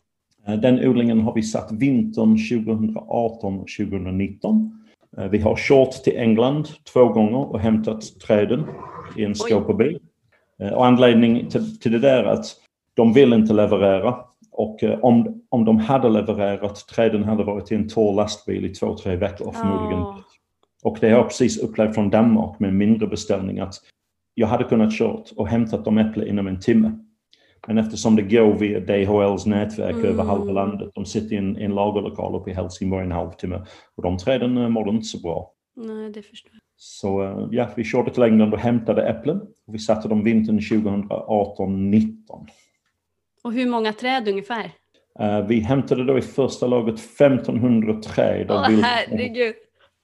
Eh, 0.49 0.55
den 0.55 0.89
odlingen 0.89 1.21
har 1.21 1.35
vi 1.35 1.43
satt 1.43 1.73
vintern 1.73 2.37
2018-2019. 2.37 4.71
Eh, 5.19 5.29
vi 5.29 5.39
har 5.39 5.56
kört 5.56 5.93
till 5.93 6.17
England 6.17 6.69
två 6.93 7.05
gånger 7.05 7.53
och 7.53 7.61
hämtat 7.61 8.20
träden 8.27 8.65
i 9.17 9.25
en 9.25 9.35
skåpebil. 9.35 9.99
Eh, 10.63 10.73
och 10.73 10.87
anledningen 10.87 11.49
till, 11.49 11.81
till 11.81 11.93
det 11.93 11.99
där 11.99 12.25
är 12.25 12.33
att 12.33 12.47
de 12.95 13.13
vill 13.13 13.33
inte 13.33 13.53
leverera. 13.53 14.17
Och 14.51 14.83
eh, 14.83 14.99
om, 14.99 15.43
om 15.49 15.65
de 15.65 15.79
hade 15.79 16.09
levererat, 16.09 16.87
träden 16.89 17.25
hade 17.25 17.45
varit 17.45 17.73
i 17.73 17.75
en 17.75 17.89
tor 17.89 18.15
lastbil 18.15 18.65
i 18.65 18.69
två, 18.69 18.97
tre 18.97 19.17
veckor 19.17 19.53
förmodligen. 19.53 20.03
Oh. 20.03 20.19
Och 20.83 20.99
det 21.01 21.11
har 21.11 21.17
jag 21.17 21.29
precis 21.29 21.59
upplevt 21.59 21.95
från 21.95 22.11
Danmark 22.11 22.61
med 22.61 22.69
en 22.69 22.79
mindre 22.79 23.07
beställning 23.07 23.61
att 23.61 23.75
jag 24.35 24.47
hade 24.47 24.65
kunnat 24.65 24.93
kört 24.93 25.31
och 25.37 25.49
hämtat 25.49 25.85
de 25.85 25.99
äpplen 25.99 26.29
inom 26.29 26.47
en 26.47 26.61
timme. 26.61 26.99
Men 27.67 27.79
eftersom 27.79 28.17
det 28.17 28.23
går 28.23 28.55
via 28.55 28.81
DHLs 28.81 29.47
nätverk 29.47 29.95
mm. 29.95 30.07
över 30.07 30.25
halva 30.25 30.53
landet, 30.53 30.91
de 30.95 31.05
sitter 31.05 31.35
i 31.35 31.39
en, 31.39 31.57
en 31.57 31.75
lagerlokal 31.75 32.35
uppe 32.35 32.51
i 32.51 32.55
Helsingborg 32.55 33.05
en 33.05 33.13
halvtimme 33.13 33.67
och 33.97 34.03
de 34.03 34.19
träden 34.19 34.57
eh, 34.57 34.69
mår 34.69 34.89
inte 34.89 35.05
så 35.05 35.19
bra. 35.19 35.53
Nej, 35.77 36.13
det 36.13 36.23
förstår 36.23 36.53
jag. 36.53 36.62
Så 36.84 37.22
eh, 37.22 37.48
ja, 37.51 37.69
vi 37.77 37.84
körde 37.84 38.10
till 38.10 38.22
England 38.22 38.55
och 38.55 38.60
hämtade 38.60 39.08
äpplen. 39.08 39.41
Och 39.67 39.74
vi 39.74 39.79
satte 39.79 40.08
dem 40.08 40.24
vintern 40.24 40.58
2018-19. 40.58 42.17
Och 43.44 43.53
hur 43.53 43.67
många 43.67 43.93
träd 43.93 44.29
ungefär? 44.29 44.70
Uh, 45.20 45.46
vi 45.46 45.60
hämtade 45.60 46.05
då 46.05 46.19
i 46.19 46.22
första 46.22 46.67
laget 46.67 46.94
1500 46.94 48.03
träd. 48.03 48.46
Åh 48.51 48.56
oh, 48.56 48.81
herregud! 48.82 49.55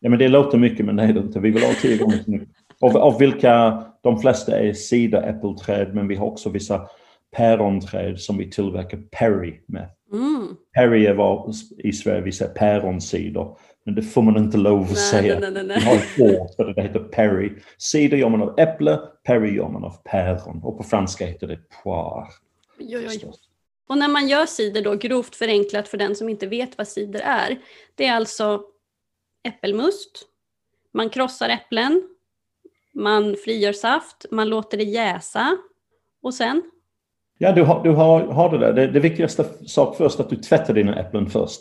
Ja 0.00 0.10
men 0.10 0.18
det 0.18 0.28
låter 0.28 0.58
mycket 0.58 0.86
men 0.86 0.96
det 0.96 1.02
är 1.02 1.18
inte. 1.18 1.40
Vi 1.40 1.50
vill 1.50 1.62
ha 1.62 1.72
tio 1.82 1.98
gånger 1.98 2.18
så 2.24 2.30
mycket. 2.30 2.48
Av, 2.80 2.96
av 2.96 3.18
vilka 3.18 3.84
de 4.02 4.18
flesta 4.18 4.58
är 4.58 4.72
sidaäppelträd 4.72 5.94
men 5.94 6.08
vi 6.08 6.14
har 6.14 6.26
också 6.26 6.50
vissa 6.50 6.88
päronträd 7.36 8.20
som 8.20 8.38
vi 8.38 8.50
tillverkar 8.50 8.98
Perry 9.10 9.60
med. 9.66 9.90
Mm. 10.12 10.56
Perry 10.74 11.06
är 11.06 11.14
vad 11.14 11.54
i 11.78 11.92
Sverige 11.92 12.20
vi 12.20 12.32
säger 12.32 12.52
päronsider. 12.52 13.56
Men 13.88 13.94
det 13.94 14.02
får 14.02 14.22
man 14.22 14.36
inte 14.36 14.56
lov 14.56 14.82
att 14.82 14.88
nej, 14.88 14.96
säga. 14.96 15.40
Nej, 15.40 15.50
nej, 15.50 15.64
nej. 15.64 15.78
Vi 15.78 15.84
har 15.84 15.96
ett 15.96 16.40
ord 16.40 16.54
för 16.56 16.64
det, 16.64 16.82
heter 16.82 17.00
perry. 17.00 17.52
Cider 17.78 18.16
gör 18.16 18.28
man 18.28 18.42
av 18.42 18.58
äpple, 18.58 19.00
perry 19.24 19.56
gör 19.56 19.68
man 19.68 19.84
av 19.84 19.96
päron. 20.04 20.60
Och 20.64 20.76
på 20.76 20.84
franska 20.84 21.26
heter 21.26 21.46
det 21.46 21.58
poire. 21.82 22.26
Och 23.88 23.98
när 23.98 24.08
man 24.08 24.28
gör 24.28 24.46
cider 24.46 24.82
då, 24.82 24.94
grovt 24.94 25.36
förenklat 25.36 25.88
för 25.88 25.98
den 25.98 26.16
som 26.16 26.28
inte 26.28 26.46
vet 26.46 26.78
vad 26.78 26.88
cider 26.88 27.20
är. 27.20 27.58
Det 27.94 28.06
är 28.06 28.16
alltså 28.16 28.62
äppelmust, 29.48 30.22
man 30.92 31.10
krossar 31.10 31.48
äpplen, 31.48 32.02
man 32.94 33.36
frigör 33.44 33.72
saft, 33.72 34.26
man 34.30 34.48
låter 34.48 34.76
det 34.78 34.84
jäsa 34.84 35.56
och 36.22 36.34
sen? 36.34 36.62
Ja, 37.38 37.52
du 37.52 37.62
har, 37.62 37.82
du 37.82 37.90
har, 37.90 38.20
har 38.20 38.50
det 38.50 38.58
där. 38.58 38.72
Det, 38.72 38.86
det 38.86 39.00
viktigaste 39.00 39.44
sak 39.66 39.96
först 39.96 40.20
att 40.20 40.30
du 40.30 40.36
tvättar 40.36 40.74
dina 40.74 41.00
äpplen 41.00 41.30
först. 41.30 41.60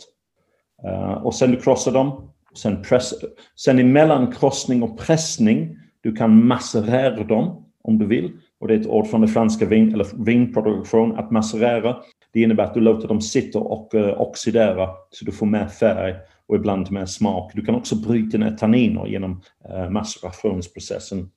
Uh, 0.86 1.12
och 1.12 1.36
sen 1.36 1.52
du 1.52 1.58
krossar 1.58 1.92
dem. 1.92 2.30
Sen, 2.54 2.82
press, 2.82 3.14
sen 3.56 3.80
emellan 3.80 4.32
krossning 4.32 4.84
och 4.84 5.00
pressning, 5.00 5.78
du 6.02 6.16
kan 6.16 6.48
macerera 6.48 7.24
dem 7.24 7.66
om 7.84 7.98
du 7.98 8.06
vill. 8.06 8.32
Och 8.60 8.68
det 8.68 8.74
är 8.74 8.80
ett 8.80 8.88
ord 8.88 9.08
från 9.08 9.22
det 9.22 9.28
franska 9.28 9.66
vin, 9.66 9.94
eller 9.94 10.26
vinproduktion, 10.26 11.20
att 11.20 11.32
macerera. 11.32 11.98
Det 12.34 12.42
innebär 12.42 12.64
att 12.64 12.74
du 12.74 12.80
låter 12.80 13.08
dem 13.08 13.22
sitta 13.22 13.60
och 13.60 13.94
uh, 13.94 14.22
oxidera 14.22 14.90
så 15.10 15.26
du 15.26 15.32
får 15.32 15.46
mer 15.46 15.68
färg 15.68 16.16
och 16.48 16.56
ibland 16.56 16.92
mer 16.92 17.06
smak. 17.06 17.52
Du 17.56 17.66
kan 17.66 17.76
också 17.76 17.96
bryta 17.96 18.38
ner 18.38 18.52
tanniner 18.52 19.08
genom 19.08 19.42
eh, 19.70 19.84
uh, 19.84 19.90
macerationsprocessen. 19.90 21.30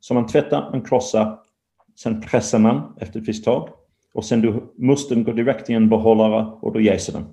Så 0.00 0.14
man 0.14 0.26
tvättar, 0.26 0.70
man 0.70 0.82
krossar, 0.82 1.38
sen 1.96 2.20
pressar 2.20 2.58
man 2.58 2.96
efter 3.00 3.20
ett 3.20 3.28
visst 3.28 3.44
tag. 3.44 3.68
Och 4.14 4.24
sen 4.24 4.40
du, 4.40 4.72
musten 4.76 5.24
går 5.24 5.32
direkt 5.32 5.70
i 5.70 5.72
en 5.72 5.88
behållare 5.88 6.46
och 6.60 6.72
då 6.72 6.80
jäser 6.80 7.12
den. 7.12 7.24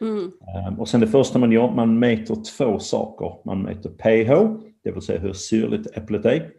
Mm. 0.00 0.32
Um, 0.68 0.80
och 0.80 0.88
sen 0.88 1.00
det 1.00 1.06
första 1.06 1.38
man 1.38 1.52
gör, 1.52 1.70
man 1.70 1.98
mäter 1.98 2.36
två 2.56 2.78
saker. 2.78 3.32
Man 3.44 3.62
mäter 3.62 3.90
pH, 3.90 4.60
det 4.84 4.90
vill 4.90 5.02
säga 5.02 5.20
hur 5.20 5.32
syrligt 5.32 5.96
äpplet 5.96 6.24
är. 6.24 6.50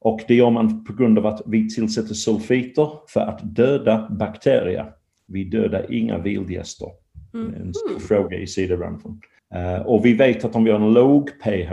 Och 0.00 0.20
det 0.28 0.34
gör 0.34 0.50
man 0.50 0.84
på 0.84 0.92
grund 0.92 1.18
av 1.18 1.26
att 1.26 1.42
vi 1.46 1.68
tillsätter 1.68 2.14
sulfiter 2.14 2.90
för 3.08 3.20
att 3.20 3.40
döda 3.42 4.08
bakterier. 4.10 4.92
Vi 5.26 5.44
dödar 5.44 5.92
inga 5.92 6.18
vildgäster. 6.18 6.88
Mm. 7.34 7.54
En 7.54 7.74
stor 7.74 7.98
fråga 7.98 8.38
i 8.38 8.46
ciderbranschen. 8.46 9.20
Uh, 9.54 9.86
och 9.86 10.04
vi 10.04 10.14
vet 10.14 10.44
att 10.44 10.56
om 10.56 10.64
vi 10.64 10.70
har 10.70 10.80
en 10.80 10.92
låg 10.92 11.30
pH, 11.42 11.72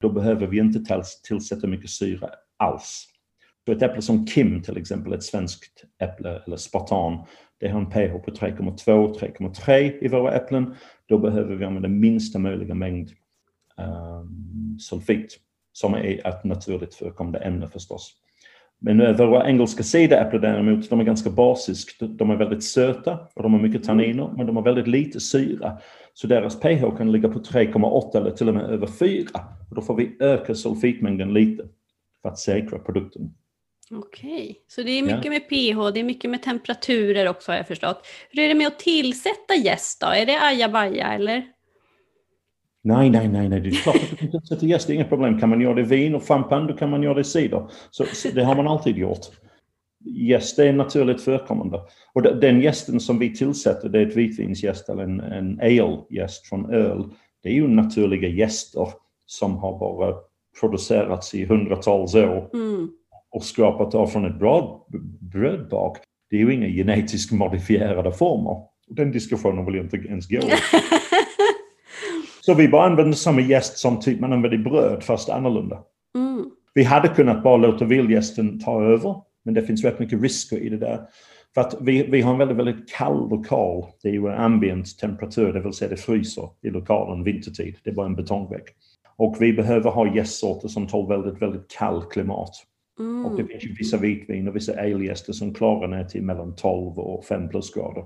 då 0.00 0.08
behöver 0.08 0.46
vi 0.46 0.58
inte 0.58 1.02
tillsätta 1.28 1.66
mycket 1.66 1.90
syre 1.90 2.30
alls. 2.56 3.08
Så 3.66 3.72
ett 3.72 3.82
äpple 3.82 4.02
som 4.02 4.26
Kim 4.26 4.62
till 4.62 4.76
exempel, 4.76 5.12
ett 5.12 5.22
svenskt 5.22 5.84
äpple 6.02 6.42
eller 6.46 6.56
spartan, 6.56 7.26
det 7.60 7.68
har 7.68 7.80
en 7.80 7.90
pH 7.90 8.24
på 8.24 8.30
3,2-3,3 8.30 9.98
i 10.00 10.08
våra 10.08 10.34
äpplen. 10.34 10.74
Då 11.08 11.18
behöver 11.18 11.54
vi 11.54 11.64
använda 11.64 11.88
minsta 11.88 12.38
möjliga 12.38 12.74
mängd 12.74 13.10
um, 13.76 14.78
sulfit, 14.78 15.36
som 15.72 15.94
är 15.94 16.26
ett 16.26 16.44
naturligt 16.44 16.94
förekommande 16.94 17.38
ämne 17.38 17.68
förstås. 17.68 18.14
Men 18.80 19.16
våra 19.16 19.48
engelska 19.48 19.82
cideräpplen 19.82 20.42
däremot, 20.42 20.90
de 20.90 21.00
är 21.00 21.04
ganska 21.04 21.30
basiska. 21.30 22.06
De 22.06 22.30
är 22.30 22.36
väldigt 22.36 22.64
söta 22.64 23.18
och 23.34 23.42
de 23.42 23.52
har 23.52 23.60
mycket 23.60 23.84
tanniner, 23.84 24.30
men 24.36 24.46
de 24.46 24.56
har 24.56 24.62
väldigt 24.62 24.86
lite 24.86 25.20
syra. 25.20 25.78
Så 26.14 26.26
deras 26.26 26.60
pH 26.60 26.96
kan 26.96 27.12
ligga 27.12 27.28
på 27.28 27.38
3,8 27.38 28.16
eller 28.16 28.30
till 28.30 28.48
och 28.48 28.54
med 28.54 28.64
över 28.64 28.86
4. 28.86 29.26
Och 29.70 29.74
då 29.74 29.82
får 29.82 29.96
vi 29.96 30.16
öka 30.20 30.54
sulfitmängden 30.54 31.34
lite 31.34 31.64
för 32.22 32.28
att 32.28 32.38
säkra 32.38 32.78
produkten. 32.78 33.34
Okej, 33.90 34.64
så 34.68 34.82
det 34.82 34.90
är 34.90 35.02
mycket 35.02 35.24
ja. 35.24 35.30
med 35.30 35.48
pH, 35.48 35.94
det 35.94 36.00
är 36.00 36.04
mycket 36.04 36.30
med 36.30 36.42
temperaturer 36.42 37.28
också 37.28 37.52
har 37.52 37.56
jag 37.56 37.66
förstått. 37.66 38.06
Hur 38.30 38.42
är 38.42 38.48
det 38.48 38.54
med 38.54 38.66
att 38.66 38.78
tillsätta 38.78 39.54
jäst 39.54 40.00
då? 40.00 40.06
Är 40.06 40.26
det 40.26 40.42
ajabaja 40.42 41.06
eller? 41.06 41.46
Nej, 42.82 43.10
nej, 43.10 43.28
nej, 43.28 43.48
nej, 43.48 43.60
det 43.60 43.68
är 43.68 43.72
klart 43.72 43.96
att 43.96 44.10
du 44.10 44.16
kan 44.16 44.30
tillsätta 44.30 44.66
jäst, 44.66 44.86
det 44.86 44.92
är 44.92 44.94
inget 44.94 45.08
problem. 45.08 45.40
Kan 45.40 45.48
man 45.48 45.60
göra 45.60 45.74
det 45.74 45.82
vin 45.82 46.14
och 46.14 46.28
champagne, 46.28 46.68
då 46.68 46.76
kan 46.76 46.90
man 46.90 47.02
göra 47.02 47.14
det 47.14 47.20
i 47.20 47.24
cider. 47.24 47.70
Så, 47.90 48.04
så 48.04 48.28
det 48.28 48.44
har 48.44 48.56
man 48.56 48.68
alltid 48.68 48.98
gjort. 48.98 49.26
Jäst 50.04 50.58
är 50.58 50.72
naturligt 50.72 51.20
förekommande. 51.20 51.80
Och 52.12 52.22
den 52.22 52.60
gästen 52.60 53.00
som 53.00 53.18
vi 53.18 53.36
tillsätter, 53.36 53.88
det 53.88 53.98
är 53.98 54.06
ett 54.06 54.16
vitvinsgäst 54.16 54.88
eller 54.88 55.02
en, 55.02 55.20
en 55.20 55.60
ale-gäst 55.60 56.46
från 56.46 56.74
öl. 56.74 57.04
Det 57.42 57.48
är 57.48 57.54
ju 57.54 57.68
naturliga 57.68 58.28
gäster 58.28 58.88
som 59.26 59.56
har 59.56 59.78
bara 59.78 60.14
producerats 60.60 61.34
i 61.34 61.44
hundratals 61.44 62.14
år. 62.14 62.50
Mm 62.54 62.88
och 63.30 63.44
skrapat 63.44 63.94
av 63.94 64.06
från 64.06 64.24
ett 64.24 64.38
bröd, 64.38 64.64
brödbak. 65.20 65.98
Det 66.30 66.36
är 66.36 66.40
ju 66.40 66.54
inga 66.54 66.68
genetiskt 66.68 67.32
modifierade 67.32 68.12
former. 68.12 68.56
Den 68.88 69.12
diskussionen 69.12 69.64
vill 69.64 69.74
jag 69.74 69.84
inte 69.84 69.96
ens 69.96 70.28
gå 70.28 70.40
Så 72.40 72.54
vi 72.54 72.68
bara 72.68 72.86
använder 72.86 73.12
samma 73.12 73.40
gäst 73.40 73.78
som 73.78 74.00
typ 74.00 74.20
man 74.20 74.32
använder 74.32 74.58
i 74.58 74.62
bröd, 74.62 75.02
fast 75.02 75.28
annorlunda. 75.28 75.78
Mm. 76.16 76.50
Vi 76.74 76.84
hade 76.84 77.08
kunnat 77.08 77.42
bara 77.42 77.56
låta 77.56 77.84
vildgästen 77.84 78.60
ta 78.60 78.82
över, 78.82 79.14
men 79.44 79.54
det 79.54 79.62
finns 79.62 79.84
rätt 79.84 79.98
mycket 79.98 80.22
risker 80.22 80.58
i 80.58 80.68
det 80.68 80.76
där. 80.76 81.00
För 81.54 81.60
att 81.60 81.76
vi, 81.80 82.02
vi 82.02 82.20
har 82.20 82.32
en 82.32 82.38
väldigt, 82.38 82.56
väldigt 82.56 82.88
kall 82.88 83.30
lokal. 83.30 83.86
Det 84.02 84.08
är 84.08 84.12
ju 84.12 84.28
ambient 84.28 84.98
temperatur, 84.98 85.52
det 85.52 85.60
vill 85.60 85.72
säga 85.72 85.90
det 85.90 85.96
fryser 85.96 86.48
i 86.62 86.70
lokalen 86.70 87.24
vintertid. 87.24 87.76
Det 87.84 87.90
är 87.90 87.94
bara 87.94 88.06
en 88.06 88.16
betongvägg. 88.16 88.64
Och 89.16 89.36
vi 89.40 89.52
behöver 89.52 89.90
ha 89.90 90.14
gästsorter 90.14 90.68
som 90.68 90.86
tål 90.86 91.08
väldigt, 91.08 91.42
väldigt 91.42 91.70
kallt 91.78 92.10
klimat. 92.10 92.50
Mm. 92.98 93.26
Och 93.26 93.36
det 93.36 93.44
finns 93.44 93.64
ju 93.64 93.74
vissa 93.74 93.96
vitvin 93.96 94.48
och 94.48 94.56
vissa 94.56 94.80
alegäster 94.80 95.32
som 95.32 95.54
klarar 95.54 95.88
ner 95.88 96.04
till 96.04 96.22
mellan 96.22 96.54
12 96.54 96.98
och 96.98 97.24
5 97.24 97.48
plusgrader. 97.48 98.04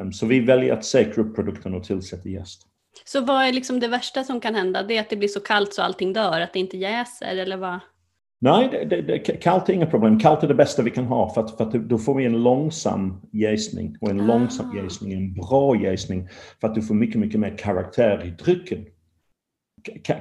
Um, 0.00 0.12
så 0.12 0.26
vi 0.26 0.40
väljer 0.40 0.72
att 0.72 0.84
säkra 0.84 1.22
upp 1.22 1.34
produkten 1.34 1.74
och 1.74 1.84
tillsätta 1.84 2.28
jäst. 2.28 2.66
Så 3.04 3.20
vad 3.20 3.42
är 3.42 3.52
liksom 3.52 3.80
det 3.80 3.88
värsta 3.88 4.24
som 4.24 4.40
kan 4.40 4.54
hända? 4.54 4.82
Det 4.82 4.96
är 4.96 5.00
att 5.00 5.10
det 5.10 5.16
blir 5.16 5.28
så 5.28 5.40
kallt 5.40 5.74
så 5.74 5.82
allting 5.82 6.12
dör, 6.12 6.40
att 6.40 6.52
det 6.52 6.58
inte 6.58 6.76
jäser 6.76 7.36
eller 7.36 7.56
vad? 7.56 7.80
Nej, 8.40 8.68
det, 8.72 8.84
det, 8.84 9.02
det, 9.02 9.18
kallt 9.18 9.68
är 9.68 9.72
inga 9.72 9.86
problem. 9.86 10.18
Kallt 10.18 10.42
är 10.42 10.48
det 10.48 10.54
bästa 10.54 10.82
vi 10.82 10.90
kan 10.90 11.04
ha 11.04 11.34
för 11.34 11.40
att, 11.40 11.56
för 11.56 11.64
att 11.64 11.72
då 11.72 11.98
får 11.98 12.14
vi 12.14 12.24
en 12.24 12.42
långsam 12.42 13.20
jäsning 13.32 13.96
och 14.00 14.10
en 14.10 14.20
ah. 14.20 14.26
långsam 14.26 14.76
jäsning, 14.76 15.12
en 15.12 15.34
bra 15.34 15.76
jäsning 15.76 16.28
för 16.60 16.68
att 16.68 16.74
du 16.74 16.82
får 16.82 16.94
mycket, 16.94 17.20
mycket 17.20 17.40
mer 17.40 17.56
karaktär 17.58 18.24
i 18.24 18.30
drycken. 18.30 18.84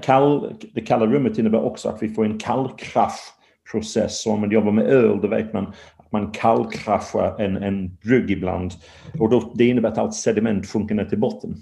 Kall, 0.01 0.55
det 0.73 0.81
kalla 0.81 1.05
rummet 1.05 1.37
innebär 1.37 1.63
också 1.63 1.89
att 1.89 2.03
vi 2.03 2.09
får 2.09 2.25
en 2.25 2.39
kallkraft 2.39 3.33
process. 3.71 4.25
Och 4.25 4.33
om 4.33 4.41
man 4.41 4.51
jobbar 4.51 4.71
med 4.71 4.85
öl, 4.85 5.19
då 5.21 5.27
vet 5.27 5.53
man 5.53 5.73
att 5.97 6.11
man 6.11 6.31
kallkraschar 6.31 7.41
en, 7.41 7.57
en 7.57 7.95
brygg 7.95 8.31
ibland. 8.31 8.71
Och 9.19 9.29
då, 9.29 9.51
det 9.55 9.67
innebär 9.67 9.89
att 9.89 9.97
allt 9.97 10.13
sediment 10.13 10.67
sjunker 10.67 10.95
ner 10.95 11.05
till 11.05 11.19
botten. 11.19 11.55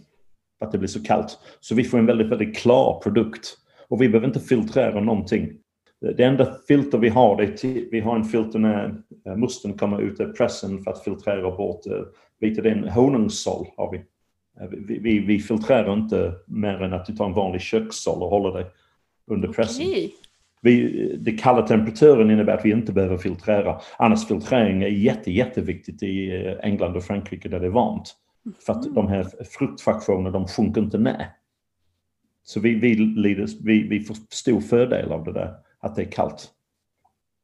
Att 0.60 0.72
det 0.72 0.78
blir 0.78 0.88
så 0.88 1.04
kallt. 1.04 1.40
Så 1.60 1.76
vi 1.76 1.84
får 1.84 1.98
en 1.98 2.06
väldigt, 2.06 2.28
väldigt 2.28 2.58
klar 2.58 3.00
produkt. 3.04 3.58
Och 3.88 4.02
vi 4.02 4.10
behöver 4.10 4.28
inte 4.28 4.40
filtrera 4.40 5.02
någonting. 5.02 5.52
Det 6.18 6.24
enda 6.24 6.56
filter 6.68 6.98
vi 6.98 7.10
har, 7.10 7.38
det 7.38 7.44
är 7.44 7.52
till, 7.52 7.88
vi 7.92 8.00
har 8.00 8.16
en 8.16 8.24
filter 8.24 8.60
när 8.60 8.96
eh, 9.26 9.36
musten 9.36 9.78
kommer 9.78 10.02
ut 10.02 10.20
ur 10.20 10.34
pressen 10.34 10.84
för 10.84 10.92
att 10.92 11.04
filtrera 11.04 11.52
bort 11.58 11.86
eh, 11.86 11.94
lite 12.42 12.62
den 12.62 12.90
honungssåll 12.90 13.68
har 13.78 13.86
eh, 13.86 13.92
vi. 13.92 14.06
Vi, 14.88 15.00
vi. 15.00 15.20
vi, 15.20 15.40
filtrerar 15.40 15.94
inte 15.94 16.34
mer 16.48 16.82
än 16.82 16.94
att 16.94 17.06
du 17.06 17.16
tar 17.16 17.26
en 17.26 17.34
vanlig 17.34 17.62
kökssåll 17.62 18.24
och 18.24 18.30
håller 18.30 18.60
det 18.60 18.66
under 19.28 19.48
pressen. 19.48 19.86
Okay 19.86 20.10
vi, 20.62 21.16
det 21.20 21.32
kalla 21.32 21.68
temperaturen 21.68 22.32
innebär 22.32 22.54
att 22.54 22.66
vi 22.66 22.72
inte 22.72 22.94
behöver 22.94 23.18
filtrera. 23.18 23.80
Annars 23.98 24.28
filtrering 24.28 24.84
är 24.84 24.88
jätte, 24.88 25.32
jätteviktigt 25.32 26.04
i 26.04 26.46
eh, 26.46 26.66
England 26.68 26.96
och 26.96 27.04
Frankrike 27.04 27.50
där 27.50 27.60
det 27.60 27.66
är 27.66 27.72
varmt. 27.72 28.16
För 28.66 28.74
att 28.74 28.96
de 28.96 29.08
här 29.08 29.28
fruktfraktionerna 29.58 30.32
de 30.32 30.48
sjunker 30.48 30.82
inte 30.82 30.98
ner. 30.98 31.32
Så 32.44 32.60
vi, 32.60 32.76
vi, 32.76 32.96
lider, 32.96 33.48
vi, 33.64 33.88
vi 33.88 34.00
får 34.00 34.18
stor 34.30 34.62
fördel 34.62 35.12
av 35.12 35.24
det 35.24 35.34
där, 35.34 35.54
att 35.80 35.96
det 35.96 36.02
är 36.02 36.12
kallt. 36.12 36.52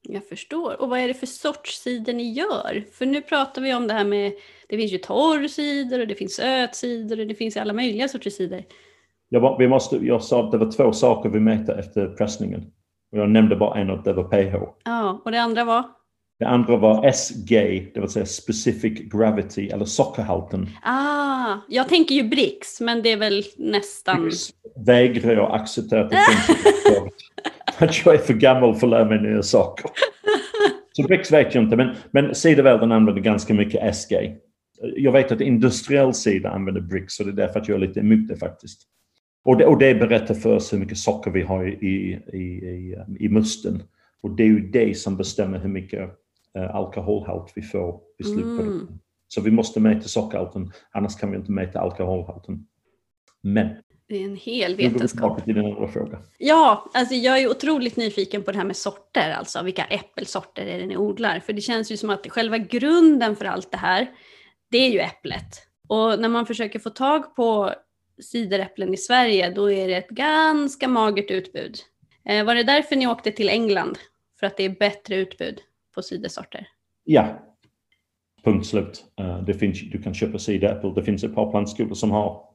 Jag 0.01 0.27
förstår. 0.27 0.81
Och 0.81 0.89
vad 0.89 0.99
är 0.99 1.07
det 1.07 1.13
för 1.13 1.25
sorts 1.25 1.81
cider 1.83 2.13
ni 2.13 2.33
gör? 2.33 2.83
För 2.91 3.05
nu 3.05 3.21
pratar 3.21 3.61
vi 3.61 3.73
om 3.73 3.87
det 3.87 3.93
här 3.93 4.05
med, 4.05 4.31
det 4.69 4.77
finns 4.77 4.91
ju 4.91 4.97
torr 4.97 5.47
cider 5.47 5.99
och 5.99 6.07
det 6.07 6.15
finns 6.15 6.35
sötcider 6.35 7.19
och 7.19 7.27
det 7.27 7.35
finns 7.35 7.57
alla 7.57 7.73
möjliga 7.73 8.07
sorters 8.07 8.33
cider. 8.33 8.65
Jag, 9.29 9.57
vi 9.57 9.67
måste, 9.67 9.95
jag 9.95 10.23
sa 10.23 10.45
att 10.45 10.51
det 10.51 10.57
var 10.57 10.71
två 10.71 10.93
saker 10.93 11.29
vi 11.29 11.39
mäter 11.39 11.79
efter 11.79 12.07
pressningen. 12.07 12.71
Och 13.15 13.21
jag 13.21 13.29
nämnde 13.29 13.55
bara 13.55 13.79
en 13.79 13.89
och 13.89 14.03
det 14.03 14.13
var 14.13 14.23
PH. 14.23 14.55
Ja, 14.85 15.21
och 15.25 15.31
det 15.31 15.41
andra 15.41 15.63
var? 15.63 15.83
Det 16.39 16.45
andra 16.45 16.77
var 16.77 17.11
SG, 17.11 17.49
det 17.93 17.99
vill 17.99 18.09
säga 18.09 18.25
Specific 18.25 18.99
Gravity, 19.11 19.69
eller 19.69 19.85
sockerhalten. 19.85 20.69
Ah, 20.83 21.57
jag 21.69 21.89
tänker 21.89 22.15
ju 22.15 22.23
BRICS, 22.23 22.81
men 22.81 23.01
det 23.01 23.11
är 23.11 23.17
väl 23.17 23.43
nästan... 23.57 24.21
BRICS 24.21 24.49
vägrar 24.85 25.33
jag 25.33 25.55
acceptera 25.55 26.01
att 26.01 26.09
det 26.09 26.17
finns 26.17 27.13
Att 27.77 28.05
jag 28.05 28.15
är 28.15 28.19
för 28.19 28.33
gammal 28.33 28.75
för 28.75 28.87
att 28.87 28.91
lära 28.91 29.05
mig 29.05 29.21
nya 29.21 29.43
saker. 29.43 29.89
Så 30.93 31.03
BRICS 31.03 31.31
vet 31.31 31.55
jag 31.55 31.63
inte, 31.63 31.75
men, 31.75 31.95
men 32.11 32.35
sidovärlden 32.35 32.91
använder 32.91 33.21
ganska 33.21 33.53
mycket 33.53 33.95
SG. 33.95 34.35
Jag 34.95 35.11
vet 35.11 35.31
att 35.31 35.41
industriell 35.41 36.13
sida 36.13 36.49
använder 36.49 36.81
BRICS, 36.81 37.15
så 37.15 37.23
det 37.23 37.29
är 37.29 37.47
därför 37.47 37.59
att 37.59 37.67
jag 37.67 37.75
är 37.75 37.87
lite 37.87 37.99
emot 37.99 38.27
det 38.27 38.37
faktiskt. 38.37 38.81
Och 39.45 39.57
det, 39.57 39.65
och 39.65 39.77
det 39.77 39.95
berättar 39.95 40.33
för 40.33 40.55
oss 40.55 40.73
hur 40.73 40.77
mycket 40.77 40.97
socker 40.97 41.31
vi 41.31 41.41
har 41.41 41.67
i, 41.67 41.87
i, 41.87 42.37
i, 42.37 42.95
i 43.19 43.29
musten. 43.29 43.83
Och 44.21 44.31
det 44.35 44.43
är 44.43 44.47
ju 44.47 44.59
det 44.59 44.97
som 44.97 45.17
bestämmer 45.17 45.59
hur 45.59 45.69
mycket 45.69 45.99
uh, 46.57 46.75
alkoholhalt 46.75 47.51
vi 47.55 47.61
får 47.61 47.99
i 48.19 48.23
slutprodukten. 48.23 48.67
Mm. 48.67 48.99
Så 49.27 49.41
vi 49.41 49.51
måste 49.51 49.79
mäta 49.79 50.07
sockerhalten, 50.07 50.71
annars 50.91 51.15
kan 51.15 51.31
vi 51.31 51.37
inte 51.37 51.51
mäta 51.51 51.79
alkoholhalten. 51.79 52.67
Men 53.41 53.69
det 54.07 54.15
är 54.15 54.25
en 54.25 54.35
hel 54.35 54.75
vetenskap. 54.75 55.43
Till 55.43 55.53
din 55.53 55.65
andra 55.65 55.87
fråga. 55.87 56.19
Ja, 56.37 56.91
alltså 56.93 57.15
jag 57.15 57.41
är 57.41 57.49
otroligt 57.49 57.97
nyfiken 57.97 58.43
på 58.43 58.51
det 58.51 58.57
här 58.57 58.65
med 58.65 58.75
sorter, 58.75 59.31
alltså 59.31 59.63
vilka 59.63 59.83
äppelsorter 59.83 60.65
är 60.65 60.79
det 60.79 60.85
ni 60.85 60.97
odlar? 60.97 61.39
För 61.39 61.53
det 61.53 61.61
känns 61.61 61.91
ju 61.91 61.97
som 61.97 62.09
att 62.09 62.27
själva 62.27 62.57
grunden 62.57 63.35
för 63.35 63.45
allt 63.45 63.71
det 63.71 63.77
här, 63.77 64.07
det 64.71 64.77
är 64.77 64.89
ju 64.89 64.99
äpplet. 64.99 65.47
Och 65.87 66.19
när 66.19 66.29
man 66.29 66.45
försöker 66.45 66.79
få 66.79 66.89
tag 66.89 67.35
på 67.35 67.73
cideräpplen 68.21 68.93
i 68.93 68.97
Sverige, 68.97 69.49
då 69.49 69.71
är 69.71 69.87
det 69.87 69.95
ett 69.95 70.09
ganska 70.09 70.87
magert 70.87 71.31
utbud. 71.31 71.77
Eh, 72.25 72.45
var 72.45 72.55
det 72.55 72.63
därför 72.63 72.95
ni 72.95 73.07
åkte 73.07 73.31
till 73.31 73.49
England? 73.49 73.97
För 74.39 74.47
att 74.47 74.57
det 74.57 74.63
är 74.63 74.69
bättre 74.69 75.15
utbud 75.15 75.61
på 75.95 76.01
cidersorter? 76.01 76.67
Ja, 77.03 77.45
Punkt 78.45 78.65
slut. 78.65 79.05
Uh, 79.21 79.43
det 79.43 79.53
finns, 79.53 79.91
du 79.91 80.01
kan 80.01 80.13
köpa 80.13 80.39
cideräpplen, 80.39 80.93
Det 80.93 81.03
finns 81.03 81.23
ett 81.23 81.35
par 81.35 81.51
plantskolor 81.51 81.93
som 81.93 82.11
har 82.11 82.54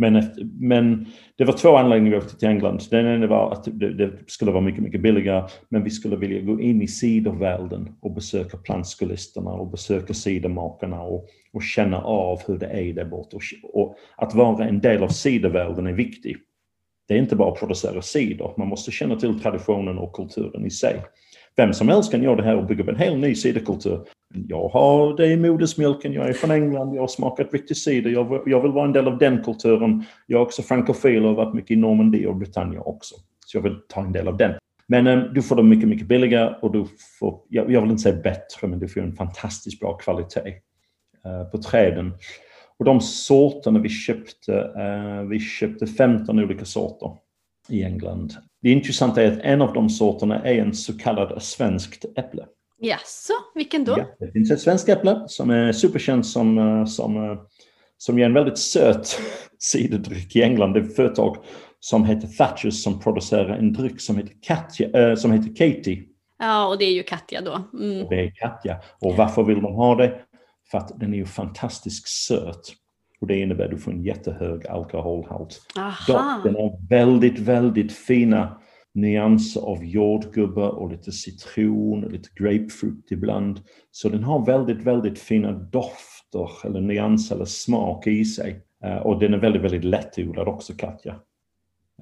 men, 0.00 0.16
efter, 0.16 0.48
men 0.60 1.06
det 1.36 1.44
var 1.44 1.52
två 1.52 1.76
anledningar 1.76 2.16
vi 2.16 2.22
åkte 2.22 2.38
till 2.38 2.48
England. 2.48 2.80
Den 2.90 3.06
ena 3.06 3.26
var 3.26 3.52
att 3.52 3.64
det, 3.64 3.92
det, 3.94 4.12
skulle 4.26 4.50
vara 4.50 4.62
mycket, 4.62 4.82
mycket 4.82 5.02
billigare, 5.02 5.48
men 5.68 5.84
vi 5.84 5.90
skulle 5.90 6.16
vilja 6.16 6.40
gå 6.40 6.60
in 6.60 6.82
i 6.82 6.88
sidovärlden 6.88 7.88
och 8.00 8.14
besöka 8.14 8.56
plantskolisterna 8.56 9.50
och 9.50 9.70
besöka 9.70 10.14
cidermakarna 10.14 11.00
och, 11.00 11.28
och 11.52 11.62
känna 11.62 12.00
av 12.02 12.40
hur 12.46 12.58
det 12.58 12.66
är 12.66 12.92
där 12.92 13.04
borta. 13.04 13.36
Och, 13.36 13.42
och 13.82 13.96
att 14.16 14.34
vara 14.34 14.68
en 14.68 14.80
del 14.80 15.02
av 15.02 15.08
sidovärlden 15.08 15.86
är 15.86 15.92
viktigt. 15.92 16.38
Det 17.08 17.14
är 17.14 17.18
inte 17.18 17.36
bara 17.36 17.52
att 17.52 17.58
producera 17.58 18.02
cider, 18.02 18.54
man 18.56 18.68
måste 18.68 18.90
känna 18.90 19.16
till 19.16 19.40
traditionen 19.40 19.98
och 19.98 20.12
kulturen 20.12 20.66
i 20.66 20.70
sig. 20.70 21.00
Vem 21.56 21.72
som 21.72 21.88
helst 21.88 22.10
kan 22.10 22.22
göra 22.22 22.36
det 22.36 22.42
här 22.42 22.56
och 22.56 22.66
bygga 22.66 22.82
upp 22.82 22.88
en 22.88 22.96
hel 22.96 23.18
ny 23.18 23.34
ciderkultur. 23.34 24.00
Jag 24.48 24.68
har 24.68 25.16
det 25.16 25.26
i 25.26 25.36
modersmjölken, 25.36 26.12
jag 26.12 26.28
är 26.28 26.32
från 26.32 26.50
England, 26.50 26.94
jag 26.94 27.02
har 27.02 27.08
smakat 27.08 27.52
riktig 27.52 27.76
cider, 27.76 28.10
jag, 28.10 28.42
jag 28.46 28.62
vill 28.62 28.72
vara 28.72 28.84
en 28.84 28.92
del 28.92 29.08
av 29.08 29.18
den 29.18 29.44
kulturen. 29.44 30.04
Jag 30.26 30.38
är 30.38 30.42
också 30.42 30.62
frankofil 30.62 31.22
och 31.22 31.28
har 31.28 31.44
varit 31.44 31.54
mycket 31.54 31.70
i 31.70 31.76
Normandie 31.76 32.26
och 32.26 32.36
Britannia 32.36 32.80
också. 32.80 33.14
Så 33.46 33.56
jag 33.56 33.62
vill 33.62 33.76
ta 33.88 34.00
en 34.00 34.12
del 34.12 34.28
av 34.28 34.36
den. 34.36 34.54
Men 34.86 35.06
äm, 35.06 35.34
du 35.34 35.42
får 35.42 35.56
dem 35.56 35.68
mycket, 35.68 35.88
mycket 35.88 36.06
billigare 36.06 36.54
och 36.62 36.72
du 36.72 36.86
får, 37.18 37.40
jag, 37.48 37.70
jag, 37.70 37.80
vill 37.80 37.90
inte 37.90 38.02
säga 38.02 38.22
bättre, 38.22 38.68
men 38.68 38.78
du 38.78 38.88
får 38.88 39.00
en 39.00 39.16
fantastiskt 39.16 39.80
bra 39.80 39.96
kvalitet 39.96 40.54
äh, 41.24 41.44
på 41.50 41.58
träden. 41.58 42.12
Och 42.78 42.84
de 42.84 43.00
sorterna 43.00 43.78
vi 43.78 43.88
köpte, 43.88 44.54
äh, 44.76 45.28
vi 45.28 45.40
köpte 45.40 45.86
15 45.86 46.38
olika 46.38 46.64
sorter 46.64 47.16
i 47.68 47.82
England. 47.82 48.32
Det 48.62 48.70
intressanta 48.70 49.22
är 49.22 49.32
att 49.32 49.38
en 49.38 49.62
av 49.62 49.72
de 49.72 49.90
sorterna 49.90 50.42
är 50.42 50.54
en 50.54 50.74
så 50.74 50.98
kallad 50.98 51.42
svenskt 51.42 52.04
äpple. 52.04 52.46
Jaså, 52.78 53.32
vilken 53.54 53.84
då? 53.84 53.94
Ja, 53.98 54.06
det 54.18 54.32
finns 54.32 54.50
ett 54.50 54.60
svenskt 54.60 54.88
äpple 54.88 55.24
som 55.26 55.50
är 55.50 55.72
superkänt 55.72 56.26
som, 56.26 56.58
eh, 56.58 56.84
som, 56.84 57.16
eh, 57.16 57.38
som 57.96 58.18
ger 58.18 58.26
en 58.26 58.34
väldigt 58.34 58.58
söt 58.58 59.20
ciderdryck 59.58 60.36
i 60.36 60.42
England. 60.42 60.72
Det 60.72 60.80
är 60.80 60.84
ett 60.84 60.96
företag 60.96 61.36
som 61.80 62.04
heter 62.04 62.28
Thatchers 62.28 62.82
som 62.82 63.00
producerar 63.00 63.56
en 63.56 63.72
dryck 63.72 64.00
som 64.00 64.16
heter, 64.16 64.34
Katja, 64.42 65.10
äh, 65.10 65.16
som 65.16 65.32
heter 65.32 65.48
Katie. 65.48 66.02
Ja, 66.38 66.66
och 66.66 66.78
det 66.78 66.84
är 66.84 66.92
ju 66.92 67.02
Katja 67.02 67.40
då. 67.40 67.78
Mm. 67.78 68.06
det 68.08 68.20
är 68.20 68.30
Katja. 68.30 68.80
Och 69.00 69.16
varför 69.16 69.42
vill 69.42 69.62
de 69.62 69.74
ha 69.74 69.94
det? 69.94 70.20
För 70.70 70.78
att 70.78 71.00
den 71.00 71.14
är 71.14 71.18
ju 71.18 71.26
fantastiskt 71.26 72.08
söt. 72.08 72.72
Och 73.20 73.26
det 73.26 73.38
innebär 73.38 73.64
att 73.64 73.70
du 73.70 73.78
får 73.78 73.92
en 73.92 74.02
jättehög 74.02 74.66
alkoholhalt. 74.66 75.60
Den 76.44 76.54
har 76.54 76.88
väldigt, 76.88 77.38
väldigt 77.38 77.92
fina 77.92 78.60
nyanser 78.94 79.60
av 79.60 79.84
jordgubbe 79.84 80.68
och 80.68 80.90
lite 80.90 81.12
citron 81.12 82.04
och 82.04 82.10
lite 82.10 82.28
grapefrukt 82.36 83.12
ibland. 83.12 83.60
Så 83.90 84.08
den 84.08 84.24
har 84.24 84.46
väldigt, 84.46 84.82
väldigt 84.82 85.18
fina 85.18 85.52
dofter 85.52 86.50
eller 86.64 86.80
nyanser 86.80 87.34
eller 87.34 87.44
smak 87.44 88.06
i 88.06 88.24
sig. 88.24 88.60
Uh, 88.84 88.96
och 88.96 89.18
den 89.18 89.34
är 89.34 89.38
väldigt, 89.38 89.62
väldigt 89.62 89.84
lättodlad 89.84 90.48
också, 90.48 90.72
Katja. 90.76 91.14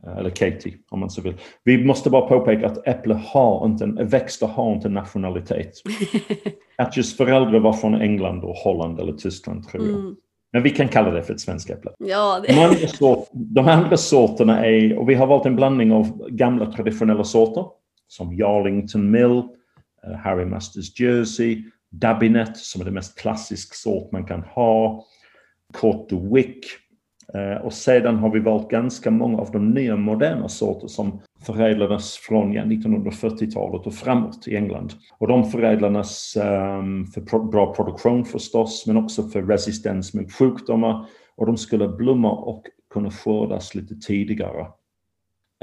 Uh, 0.07 0.19
eller 0.19 0.31
Katie, 0.31 0.75
om 0.91 1.01
man 1.01 1.11
så 1.11 1.23
vill. 1.23 1.35
Vi 1.65 1.85
måste 1.85 2.11
bara 2.11 2.29
påpeka 2.29 2.67
att 2.67 2.87
äpple 2.89 3.15
har 3.15 3.67
inte, 3.67 3.87
växter 3.87 4.47
har 4.47 4.73
inte 4.73 4.89
nationalitet. 4.89 5.73
Katjas 6.77 7.17
föräldrar 7.17 7.61
var 7.61 7.73
från 7.73 7.95
England 7.95 8.45
och 8.45 8.55
Holland 8.55 9.01
eller 9.01 9.13
Tyskland, 9.13 9.69
tror 9.69 9.87
jag. 9.87 9.99
Mm. 9.99 10.17
Men 10.53 10.63
vi 10.63 10.71
kan 10.71 10.89
kalla 10.89 11.11
det 11.11 11.23
för 11.23 11.35
ett 11.35 11.41
svenskt 11.41 11.71
äpple. 11.71 11.91
Ja, 11.99 12.41
det... 12.47 12.53
de, 12.53 12.65
andra 12.65 12.89
sort, 12.89 13.29
de 13.33 13.69
andra 13.69 13.97
sorterna 13.97 14.67
är, 14.67 14.99
och 14.99 15.09
vi 15.09 15.15
har 15.15 15.27
valt 15.27 15.47
en 15.47 15.57
blandning 15.57 15.93
av 15.93 16.29
gamla 16.29 16.73
traditionella 16.73 17.25
sorter 17.25 17.65
som 18.09 18.33
Yarlington 18.33 19.11
Mill, 19.11 19.43
uh, 20.07 20.17
Harry 20.25 20.45
Masters 20.45 21.01
Jersey, 21.01 21.65
Dabinet 21.91 22.57
som 22.57 22.81
är 22.81 22.85
det 22.85 22.91
mest 22.91 23.19
klassiska 23.19 23.75
sort 23.75 24.13
man 24.13 24.27
kan 24.27 24.43
ha, 24.43 25.05
de 26.09 26.35
Wick, 26.35 26.67
Eh, 27.35 27.65
och 27.65 27.73
sedan 27.73 28.17
har 28.17 28.31
vi 28.31 28.41
valt 28.41 28.71
ganska 28.71 29.11
många 29.11 29.39
av 29.39 29.51
de 29.51 29.71
nya 29.71 29.97
moderna 29.97 30.49
sorter 30.49 30.89
som 30.89 31.21
förädlades 31.41 32.17
från 32.17 32.53
ja, 32.53 32.63
1940-talet 32.63 33.87
och 33.87 33.95
framåt 33.95 34.49
i 34.49 34.57
England. 34.57 34.95
Och 35.19 35.29
de 35.29 35.51
förädlades 35.51 36.37
um, 36.37 36.43
ehm, 36.43 37.07
för 37.07 37.21
pro 37.21 37.51
bra 37.51 37.75
produktion 37.75 38.25
förstås, 38.25 38.85
men 38.87 38.97
också 38.97 39.23
för 39.23 39.43
resistens 39.43 40.15
mot 40.15 40.33
sjukdomar. 40.33 41.07
Och 41.37 41.47
de 41.47 41.57
skulle 41.57 41.89
blomma 41.89 42.31
och 42.31 42.65
kunna 42.95 43.11
skördas 43.11 43.75
lite 43.75 43.95
tidigare. 43.95 44.67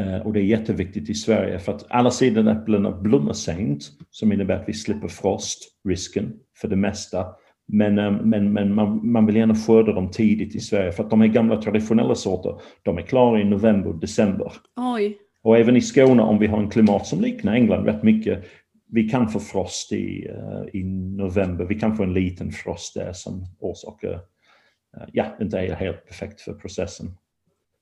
Uh, 0.01 0.17
och 0.25 0.33
det 0.33 0.39
är 0.39 0.43
jätteviktigt 0.43 1.09
i 1.09 1.13
Sverige 1.13 1.59
för 1.59 1.73
att 1.73 1.85
alla 1.89 2.11
sidenäpplena 2.11 2.91
blommar 2.91 3.33
sent, 3.33 3.91
som 4.11 4.31
innebär 4.31 4.55
att 4.55 4.69
vi 4.69 4.73
slipper 4.73 5.07
frostrisken 5.07 6.33
för 6.61 6.67
det 6.67 6.75
mesta. 6.75 7.25
Men, 7.67 7.99
ehm, 7.99 8.15
men, 8.15 8.53
men 8.53 8.73
man, 8.73 9.11
man 9.11 9.25
vill 9.25 9.35
gärna 9.35 9.55
skörda 9.55 9.93
dem 9.93 10.11
tidigt 10.11 10.55
i 10.55 10.59
Sverige 10.59 10.91
för 10.91 11.03
att 11.03 11.09
de 11.09 11.21
är 11.21 11.27
gamla 11.27 11.61
traditionella 11.61 12.15
sorter. 12.15 12.61
De 12.83 12.97
är 12.97 13.01
klara 13.01 13.41
i 13.41 13.43
november, 13.43 13.93
december. 13.93 14.53
Oj. 14.75 15.17
Och 15.45 15.58
även 15.58 15.77
i 15.77 15.81
Skåne 15.81 16.23
om 16.23 16.39
vi 16.39 16.47
har 16.47 16.58
en 16.58 16.69
klimat 16.69 17.08
som 17.08 17.21
liknar 17.21 17.53
England 17.53 17.86
rätt 17.86 18.03
mycket. 18.03 18.45
Vi 18.88 19.10
kan 19.10 19.29
få 19.29 19.39
frost 19.39 19.91
i, 19.91 20.27
eh, 20.27 20.79
i 20.79 20.84
november. 21.17 21.65
Vi 21.65 21.79
kan 21.79 21.97
få 21.97 22.03
en 22.03 22.13
liten 22.13 22.51
frost 22.51 22.93
där 22.93 23.13
som 23.13 23.45
orsakar, 23.60 24.13
eh, 24.97 25.03
ja, 25.13 25.25
inte 25.41 25.60
är 25.60 25.75
helt 25.75 26.05
perfekt 26.05 26.41
för 26.41 26.53
processen. 26.53 27.08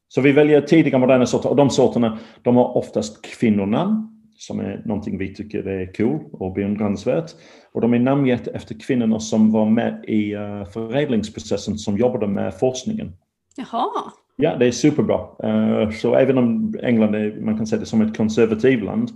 Så 0.07 0.21
vi 0.21 0.31
väljer 0.31 0.61
tidiga 0.61 0.97
moderna 0.97 1.25
sorter 1.25 1.49
och 1.49 1.55
de 1.55 1.69
sorterna 1.69 2.19
de 2.41 2.55
har 2.55 2.77
oftast 2.77 3.25
kvinnonamn 3.25 4.09
som 4.37 4.59
är 4.59 4.81
någonting 4.85 5.17
vi 5.17 5.35
tycker 5.35 5.67
är 5.67 5.93
cool 5.93 6.19
och 6.31 6.53
beundransvärt. 6.53 7.31
Och 7.73 7.81
de 7.81 7.93
är 7.93 7.99
namngett 7.99 8.47
efter 8.47 8.79
kvinnorna 8.79 9.19
som 9.19 9.51
var 9.51 9.65
med 9.65 10.05
i 10.07 10.33
eh, 10.33 10.65
förädlingsprocessen 10.65 11.77
som 11.77 11.97
jobbade 11.97 12.27
med 12.27 12.53
forskningen. 12.59 13.11
Jaha. 13.55 14.11
Ja, 14.35 14.55
det 14.55 14.65
är 14.65 14.71
superbra. 14.71 15.19
Uh, 15.43 15.91
så 15.91 16.15
även 16.15 16.37
om 16.37 16.75
England 16.83 17.15
är, 17.15 17.41
man 17.41 17.57
kan 17.57 17.67
säga 17.67 17.79
det 17.79 17.85
som 17.85 18.01
ett 18.01 18.17
konservativt 18.17 18.83
land, 18.83 19.09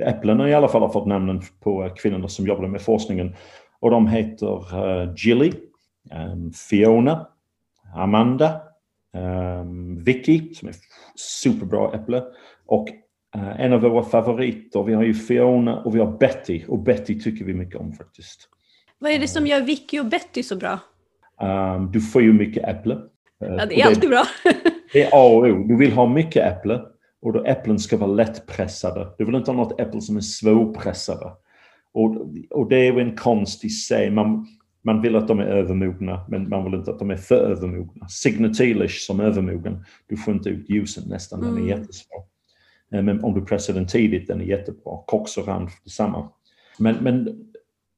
Äpplena 0.00 0.48
i 0.48 0.54
alla 0.54 0.68
fall 0.68 0.82
har 0.82 0.88
fått 0.88 1.06
namnen 1.06 1.42
på 1.60 1.90
kvinnorna 1.96 2.28
som 2.28 2.46
jobbade 2.46 2.68
med 2.68 2.82
forskningen. 2.82 3.34
Och 3.80 3.90
de 3.90 4.06
heter 4.06 4.76
uh, 4.78 5.14
Gilly, 5.16 5.52
um, 6.32 6.52
Fiona, 6.52 7.26
Amanda, 7.96 8.60
Vicky, 10.04 10.54
som 10.54 10.68
är 10.68 10.74
superbra 11.16 11.94
äpple, 11.94 12.22
och 12.66 12.88
en 13.58 13.72
av 13.72 13.80
våra 13.80 14.02
favoriter, 14.02 14.82
vi 14.82 14.94
har 14.94 15.02
ju 15.02 15.14
Fiona 15.14 15.82
och 15.82 15.94
vi 15.94 15.98
har 15.98 16.18
Betty 16.18 16.64
och 16.68 16.78
Betty 16.78 17.20
tycker 17.20 17.44
vi 17.44 17.54
mycket 17.54 17.80
om 17.80 17.92
faktiskt. 17.92 18.48
Vad 18.98 19.10
är 19.10 19.18
det 19.18 19.28
som 19.28 19.46
gör 19.46 19.60
Vicky 19.60 20.00
och 20.00 20.06
Betty 20.06 20.42
så 20.42 20.56
bra? 20.56 20.78
Du 21.90 22.00
får 22.00 22.22
ju 22.22 22.32
mycket 22.32 22.68
äpple. 22.68 22.98
Uh, 23.42 23.56
ja, 23.58 23.66
det 23.66 23.80
är 23.80 23.86
alltid 23.86 24.10
bra. 24.10 24.24
det 24.92 25.02
är 25.02 25.08
A 25.12 25.36
och 25.36 25.44
O. 25.44 25.64
Du 25.68 25.76
vill 25.76 25.92
ha 25.92 26.06
mycket 26.06 26.52
äpple 26.52 26.80
och 27.22 27.32
då 27.32 27.44
äpplen 27.44 27.78
ska 27.78 27.96
vara 27.96 28.10
lättpressade. 28.10 29.08
Du 29.18 29.24
vill 29.24 29.34
inte 29.34 29.50
ha 29.50 29.56
något 29.56 29.80
äpple 29.80 30.00
som 30.00 30.16
är 30.16 30.20
svårpressade. 30.20 31.32
Och, 31.94 32.16
och 32.50 32.68
det 32.68 32.86
är 32.86 33.00
en 33.00 33.16
konst 33.16 33.64
i 33.64 33.68
sig. 33.68 34.10
Man, 34.10 34.46
man 34.84 35.02
vill 35.02 35.16
att 35.16 35.28
de 35.28 35.38
är 35.38 35.44
övermogna, 35.44 36.26
men 36.28 36.48
man 36.48 36.64
vill 36.64 36.74
inte 36.74 36.90
att 36.90 36.98
de 36.98 37.10
är 37.10 37.16
för 37.16 37.50
övermogna. 37.50 38.08
Signatilish 38.08 39.06
som 39.06 39.20
övermogen. 39.20 39.84
Du 40.06 40.16
får 40.16 40.34
inte 40.34 40.48
ut 40.48 40.70
ljusen 40.70 41.04
nästan, 41.08 41.40
den 41.40 41.50
är 41.50 41.56
mm. 41.56 41.68
jättesvår. 41.68 42.22
Eh, 42.94 43.02
men 43.02 43.24
om 43.24 43.34
du 43.34 43.44
pressar 43.44 43.74
den 43.74 43.86
tidigt, 43.86 44.28
den 44.28 44.40
är 44.40 44.44
jättebra. 44.44 44.98
Cox 45.06 45.36
och 45.36 45.48
Ranf, 45.48 45.72
detsamma. 45.84 46.28
Men, 46.78 46.96
men 46.96 47.28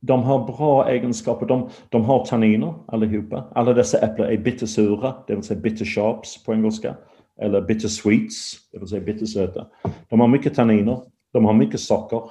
de 0.07 0.23
har 0.23 0.47
bra 0.47 0.91
egenskaper. 0.91 1.47
De, 1.47 1.69
de 1.89 2.05
har 2.05 2.27
tanniner 2.27 2.75
allihopa. 2.87 3.45
Alla 3.55 3.73
dessa 3.73 3.99
äpplen 3.99 4.33
är 4.33 4.37
bittersura, 4.37 5.15
det 5.27 5.35
vill 5.35 5.45
säga 5.45 5.61
bitter 5.61 5.85
sharps 5.85 6.45
på 6.45 6.55
engelska. 6.55 6.97
Eller 7.41 7.61
bitter 7.61 7.89
sweets, 7.89 8.57
det 8.73 8.79
vill 8.79 8.89
säga 8.89 9.01
bittersöta. 9.01 9.67
De 10.09 10.21
har 10.21 10.29
mycket 10.29 10.55
tanniner, 10.55 11.01
de 11.33 11.45
har 11.45 11.53
mycket 11.53 11.81
socker. 11.81 12.23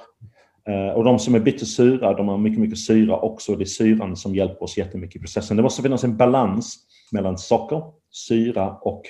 Uh, 0.68 0.88
och 0.94 1.04
de 1.04 1.18
som 1.18 1.34
är 1.34 1.40
bittersura, 1.40 2.14
de 2.14 2.28
har 2.28 2.38
mycket, 2.38 2.60
mycket 2.60 2.78
syra 2.78 3.16
också. 3.20 3.56
Det 3.56 3.64
är 3.64 3.66
syran 3.66 4.16
som 4.16 4.34
hjälper 4.34 4.62
oss 4.62 4.78
jättemycket 4.78 5.16
i 5.16 5.18
processen. 5.18 5.56
Det 5.56 5.62
måste 5.62 5.82
finnas 5.82 6.04
en 6.04 6.16
balans 6.16 6.76
mellan 7.12 7.38
socker, 7.38 7.82
syra 8.10 8.76
och, 8.80 9.02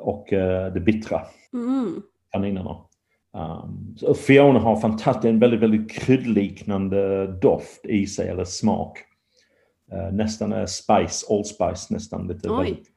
och 0.00 0.32
uh, 0.32 0.72
det 0.74 0.80
bittra. 0.80 1.20
Mm 1.54 2.02
kaninerna. 2.36 2.76
Um, 3.36 4.14
Fiona 4.14 4.58
har 4.58 4.80
fantastiskt, 4.80 5.24
en 5.24 5.38
väldigt, 5.38 5.60
väldigt 5.60 5.90
kryddliknande 5.90 7.26
doft 7.26 7.86
i 7.86 8.06
sig, 8.06 8.28
eller 8.28 8.44
smak. 8.44 8.98
Uh, 9.92 10.12
nästan 10.12 10.52
är 10.52 10.66
spice, 10.66 11.26
allspice, 11.30 11.94
nästan 11.94 12.28
lite 12.28 12.48
väldigt 12.48 12.90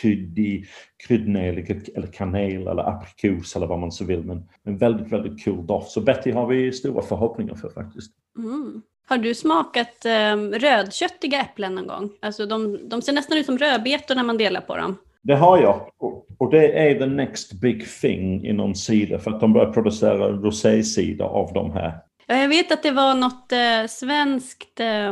kryddig, 0.00 0.66
kryddnejlika 1.06 1.74
eller 1.94 2.06
kanel 2.06 2.66
eller 2.66 2.88
aprikos 2.88 3.56
eller 3.56 3.66
vad 3.66 3.78
man 3.78 3.92
så 3.92 4.04
vill. 4.04 4.22
Men 4.22 4.48
en 4.62 4.78
väldigt, 4.78 5.12
väldigt 5.12 5.44
cool 5.44 5.66
doft. 5.66 5.90
Så 5.90 6.00
Betty 6.00 6.32
har 6.32 6.46
vi 6.46 6.72
stora 6.72 7.02
förhoppningar 7.02 7.54
för 7.54 7.70
faktiskt. 7.70 8.12
Mm. 8.38 8.82
Har 9.08 9.18
du 9.18 9.34
smakat 9.34 10.06
um, 10.34 10.52
rödköttiga 10.52 11.40
äpplen 11.40 11.74
någon 11.74 11.86
gång? 11.86 12.10
Alltså 12.20 12.46
de, 12.46 12.88
de 12.88 13.02
ser 13.02 13.12
nästan 13.12 13.38
ut 13.38 13.46
som 13.46 13.58
rödbetor 13.58 14.14
när 14.14 14.22
man 14.22 14.36
delar 14.36 14.60
på 14.60 14.76
dem. 14.76 14.96
Det 15.26 15.36
har 15.36 15.58
jag. 15.58 15.90
Och 16.38 16.50
det 16.50 16.72
är 16.72 16.98
the 16.98 17.06
next 17.06 17.52
big 17.52 17.88
thing 18.00 18.46
inom 18.46 18.74
cider 18.74 19.18
för 19.18 19.30
att 19.30 19.40
de 19.40 19.52
börjar 19.52 19.72
producera 19.72 20.28
rosécider 20.28 21.24
av 21.24 21.52
de 21.52 21.72
här. 21.72 21.98
Ja, 22.26 22.36
jag 22.36 22.48
vet 22.48 22.72
att 22.72 22.82
det 22.82 22.90
var 22.90 23.14
något 23.14 23.52
eh, 23.52 23.86
svenskt 23.88 24.80
eh, 24.80 25.08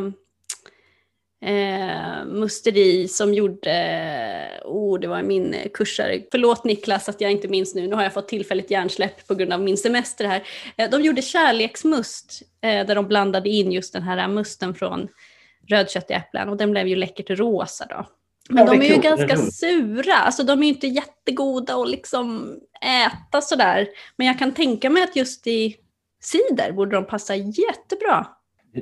eh 1.50 2.26
musteri 2.26 3.08
som 3.08 3.34
gjorde, 3.34 3.70
eh, 3.70 4.66
oh 4.66 5.00
det 5.00 5.06
var 5.06 5.22
min 5.22 5.56
kursare, 5.74 6.22
förlåt 6.30 6.64
Niklas 6.64 7.08
att 7.08 7.20
jag 7.20 7.30
inte 7.30 7.48
minns 7.48 7.74
nu, 7.74 7.86
nu 7.86 7.94
har 7.94 8.02
jag 8.02 8.12
fått 8.12 8.28
tillfälligt 8.28 8.70
hjärnsläpp 8.70 9.26
på 9.26 9.34
grund 9.34 9.52
av 9.52 9.60
min 9.60 9.76
semester 9.76 10.24
här. 10.24 10.42
Eh, 10.76 10.90
de 10.90 11.02
gjorde 11.02 11.22
kärleksmust 11.22 12.42
eh, 12.62 12.86
där 12.86 12.94
de 12.94 13.08
blandade 13.08 13.48
in 13.48 13.72
just 13.72 13.92
den 13.92 14.02
här 14.02 14.28
musten 14.28 14.74
från 14.74 15.08
rödköttäpplen 15.68 16.48
och 16.48 16.56
den 16.56 16.70
blev 16.70 16.86
ju 16.88 16.96
läckert 16.96 17.30
rosa 17.30 17.86
då. 17.90 18.06
Men 18.48 18.66
ja, 18.66 18.72
de 18.72 18.80
är, 18.80 18.90
är 18.90 18.94
ju 18.94 19.00
ganska 19.00 19.36
sura, 19.36 20.14
alltså 20.14 20.42
de 20.42 20.58
är 20.58 20.62
ju 20.62 20.72
inte 20.72 20.86
jättegoda 20.86 21.74
att 21.74 21.90
liksom 21.90 22.56
äta 22.82 23.40
sådär. 23.40 23.86
Men 24.16 24.26
jag 24.26 24.38
kan 24.38 24.54
tänka 24.54 24.90
mig 24.90 25.02
att 25.02 25.16
just 25.16 25.46
i 25.46 25.76
cider 26.20 26.72
borde 26.72 26.96
de 26.96 27.06
passa 27.06 27.34
jättebra. 27.36 28.26
Det, 28.72 28.80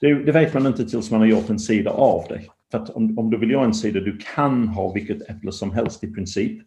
det, 0.00 0.24
det, 0.24 0.32
vet 0.32 0.54
man 0.54 0.66
inte 0.66 0.88
tills 0.88 1.10
man 1.10 1.20
har 1.20 1.26
gjort 1.26 1.50
en 1.50 1.58
sida 1.58 1.90
av 1.90 2.24
det. 2.28 2.42
För 2.70 2.96
om, 2.96 3.18
om 3.18 3.30
du 3.30 3.38
vill 3.38 3.50
göra 3.50 3.64
en 3.64 3.74
sida, 3.74 4.00
du 4.00 4.18
kan 4.34 4.68
ha 4.68 4.92
vilket 4.92 5.30
äpple 5.30 5.52
som 5.52 5.72
helst 5.72 6.04
i 6.04 6.12
princip. 6.12 6.62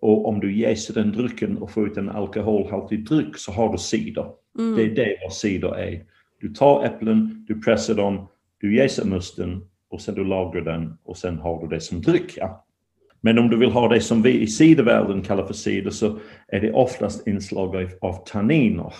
Och 0.00 0.28
om 0.28 0.40
du 0.40 0.58
jäser 0.58 0.94
den 0.94 1.12
drycken 1.12 1.58
och 1.58 1.70
får 1.70 1.88
ut 1.88 1.96
en 1.96 2.10
alkoholhaltig 2.10 3.08
dryck 3.08 3.36
så 3.38 3.52
har 3.52 3.72
du 3.72 3.78
cider. 3.78 4.26
Mm. 4.58 4.76
Det 4.76 4.82
är 4.82 4.94
det 4.94 5.16
vad 5.22 5.32
cider 5.32 5.74
är. 5.74 6.04
Du 6.40 6.54
tar 6.54 6.84
äpplen, 6.84 7.44
du 7.48 7.60
pressar 7.60 7.94
dem, 7.94 8.28
du 8.60 8.76
jäser 8.76 9.04
musten 9.04 9.62
och 9.96 10.02
sen 10.02 10.14
du 10.14 10.24
lagrar 10.24 10.62
den 10.62 10.98
och 11.04 11.16
sen 11.16 11.38
har 11.38 11.62
du 11.62 11.68
det 11.68 11.80
som 11.80 12.00
dryck. 12.00 12.34
Ja. 12.36 12.64
Men 13.20 13.38
om 13.38 13.50
du 13.50 13.56
vill 13.56 13.70
ha 13.70 13.88
det 13.88 14.00
som 14.00 14.22
vi 14.22 14.40
i 14.40 14.46
cidervärlden 14.46 15.22
kallar 15.22 15.46
för 15.46 15.54
cider 15.54 15.90
så 15.90 16.18
är 16.48 16.60
det 16.60 16.72
oftast 16.72 17.26
inslag 17.26 17.76
av, 17.76 17.88
av 18.00 18.24
tanniner. 18.24 18.92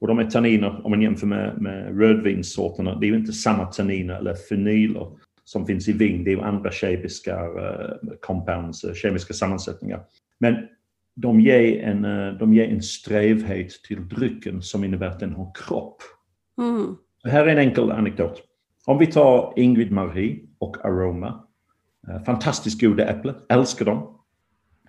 Och 0.00 0.08
de 0.08 0.18
är 0.18 0.30
tanniner, 0.30 0.80
om 0.84 0.90
man 0.90 1.02
jämför 1.02 1.26
med, 1.26 1.60
med 1.60 1.98
rödvinssorterna, 2.00 2.94
det 2.94 3.06
är 3.06 3.08
ju 3.08 3.16
inte 3.16 3.32
samma 3.32 3.66
tanniner 3.66 4.14
eller 4.14 4.34
fenyler 4.34 5.06
som 5.44 5.66
finns 5.66 5.88
i 5.88 5.92
vin. 5.92 6.24
Det 6.24 6.30
är 6.30 6.34
ju 6.34 6.42
andra 6.42 6.70
kemiska 6.70 7.46
uh, 7.46 8.12
compounds, 8.20 8.84
uh, 8.84 8.94
kemiska 8.94 9.34
sammansättningar. 9.34 10.00
Men 10.38 10.56
de 11.16 11.40
ger, 11.40 11.82
en, 11.82 12.04
uh, 12.04 12.38
de 12.38 12.54
ger 12.54 12.68
en 12.68 12.82
strävhet 12.82 13.70
till 13.88 14.08
drycken 14.08 14.62
som 14.62 14.84
innebär 14.84 15.06
att 15.06 15.20
den 15.20 15.32
har 15.32 15.52
kropp. 15.54 16.02
Mm. 16.58 16.96
Här 17.24 17.46
är 17.46 17.52
en 17.52 17.58
enkel 17.58 17.90
anekdot. 17.90 18.42
Om 18.86 18.98
vi 18.98 19.06
tar 19.06 19.52
Ingrid 19.56 19.92
Marie 19.92 20.38
och 20.58 20.84
Aroma. 20.84 21.44
Fantastiskt 22.26 22.80
goda 22.80 23.08
äpplen, 23.08 23.34
älskar 23.48 23.84
dem 23.84 24.18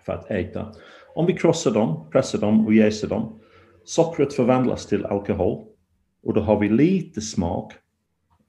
för 0.05 0.13
att 0.13 0.31
äta. 0.31 0.71
Om 1.15 1.25
vi 1.25 1.33
krossar 1.33 1.71
dem, 1.71 2.09
pressar 2.11 2.39
dem 2.39 2.65
och 2.65 2.73
jäser 2.73 3.07
dem 3.07 3.41
Sockret 3.83 4.33
förvandlas 4.33 4.87
till 4.87 5.05
alkohol 5.05 5.65
och 6.23 6.33
då 6.33 6.41
har 6.41 6.59
vi 6.59 6.69
lite 6.69 7.21
smak, 7.21 7.73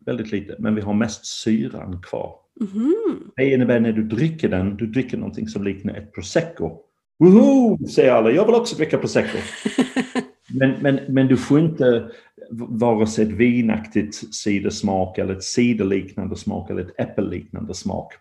väldigt 0.06 0.32
lite, 0.32 0.56
men 0.58 0.74
vi 0.74 0.80
har 0.80 0.94
mest 0.94 1.26
syran 1.26 2.02
kvar. 2.02 2.34
Mm. 2.60 3.30
Det 3.36 3.52
innebär 3.52 3.80
när 3.80 3.92
du 3.92 4.02
dricker 4.02 4.48
den, 4.48 4.76
du 4.76 4.86
dricker 4.86 5.16
någonting 5.16 5.48
som 5.48 5.64
liknar 5.64 5.94
ett 5.94 6.12
prosecco. 6.12 6.78
Woho, 7.18 7.86
säger 7.86 8.12
alla, 8.12 8.30
jag 8.30 8.46
vill 8.46 8.54
också 8.54 8.76
dricka 8.76 8.98
prosecco. 8.98 9.38
men, 10.54 10.74
men, 10.80 11.00
men 11.08 11.26
du 11.26 11.36
får 11.36 11.60
inte 11.60 12.10
vare 12.50 13.06
sig 13.06 13.24
ett 13.24 13.30
vinaktigt 13.30 14.34
cidersmak 14.34 15.18
eller 15.18 15.36
ett 15.36 15.42
ciderliknande 15.42 16.36
smak 16.36 16.70
eller 16.70 16.82
ett 16.82 17.00
äppelliknande 17.00 17.74
smak. 17.74 18.12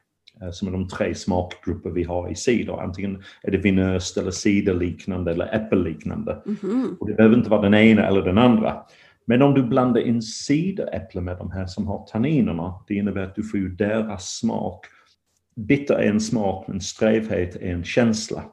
Eh, 0.42 0.52
som 0.52 0.68
är 0.68 0.72
de 0.72 0.88
tre 0.88 1.16
smakgrupper 1.16 1.90
vi 1.90 2.04
har 2.04 2.32
i 2.32 2.36
cider. 2.36 2.82
Antingen 2.82 3.24
är 3.44 3.52
det 3.52 3.58
vinöst 3.58 4.18
eller 4.18 4.32
ciderliknande 4.32 5.32
eller 5.32 5.56
äppelliknande. 5.56 6.42
Mm 6.46 6.58
-hmm. 6.62 6.98
Och 7.00 7.08
det 7.08 7.14
behöver 7.14 7.38
inte 7.38 7.50
vara 7.50 7.62
den 7.62 7.74
ena 7.74 8.08
eller 8.08 8.22
den 8.22 8.38
andra. 8.38 8.84
Men 9.26 9.42
om 9.42 9.54
du 9.54 9.64
blandar 9.64 10.02
in 10.02 10.22
cideräpple 10.22 11.22
med 11.22 11.38
de 11.38 11.52
här 11.52 11.66
som 11.66 11.88
har 11.88 12.08
tanninerna, 12.12 12.74
det 12.88 12.96
innebär 12.96 13.24
att 13.24 13.36
du 13.36 13.44
får 13.44 13.60
ju 13.60 13.70
deras 13.70 14.30
smak. 14.30 14.86
Bitter 15.56 15.96
är 15.96 16.10
en 16.10 16.20
smak, 16.20 16.68
men 16.68 16.82
strävhet 16.82 17.56
är 17.56 17.74
en 17.74 17.84
känsla. 17.84 18.44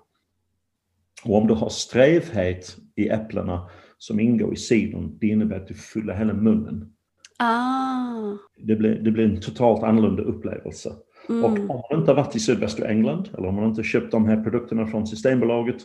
Och 1.24 1.37
om 1.37 1.46
du 1.46 1.54
har 1.54 1.68
strävhet 1.68 2.76
i 2.96 3.09
äpplena 3.09 3.68
som 3.98 4.20
ingår 4.20 4.52
i 4.52 4.57
cidern, 4.57 5.18
det 5.20 5.26
innebär 5.26 5.57
att 5.57 5.68
du 5.68 5.74
fyller 5.74 6.14
hela 6.14 6.33
munnen. 6.33 6.92
Ah. 7.38 8.37
Det, 8.59 8.76
blir, 8.76 8.94
det 8.94 9.11
blir 9.11 9.24
en 9.24 9.40
totalt 9.40 9.83
annorlunda 9.83 10.22
upplevelse. 10.22 10.92
Mm. 11.28 11.44
Och 11.44 11.50
om 11.50 11.83
man 11.90 12.00
inte 12.00 12.11
har 12.11 12.16
varit 12.16 12.37
i 12.37 12.40
sydvästra 12.40 12.88
England 12.88 13.28
eller 13.38 13.48
om 13.48 13.54
man 13.54 13.68
inte 13.68 13.83
köpt 13.83 14.11
de 14.11 14.26
här 14.26 14.42
produkterna 14.44 14.87
från 14.87 15.07
Systembolaget, 15.07 15.76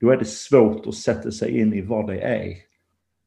då 0.00 0.10
är 0.10 0.16
det 0.16 0.24
svårt 0.24 0.86
att 0.86 0.94
sätta 0.94 1.30
sig 1.30 1.58
in 1.60 1.74
i 1.74 1.80
vad 1.80 2.06
det 2.06 2.20
är. 2.20 2.48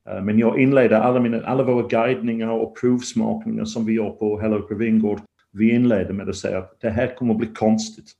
Eh, 0.10 0.24
men 0.24 0.40
jag 0.40 0.60
inleder 0.60 1.00
alla, 1.00 1.20
mina, 1.20 1.42
alla 1.42 1.64
våra 1.64 1.88
guidningar 1.88 2.50
och 2.50 2.80
provsmakningar 2.82 3.66
som 3.66 3.86
vi 3.86 3.94
gör 3.94 4.10
på 4.10 4.40
Hello 4.40 4.76
Vingård. 4.76 5.20
Vi 5.54 5.72
inleder 5.72 6.14
med 6.14 6.30
att 6.30 6.36
säga 6.36 6.58
att 6.58 6.82
det 6.82 6.90
här 6.90 7.16
kommer 7.16 7.34
att 7.34 7.40
bli 7.40 7.48
konstigt. 7.48 8.12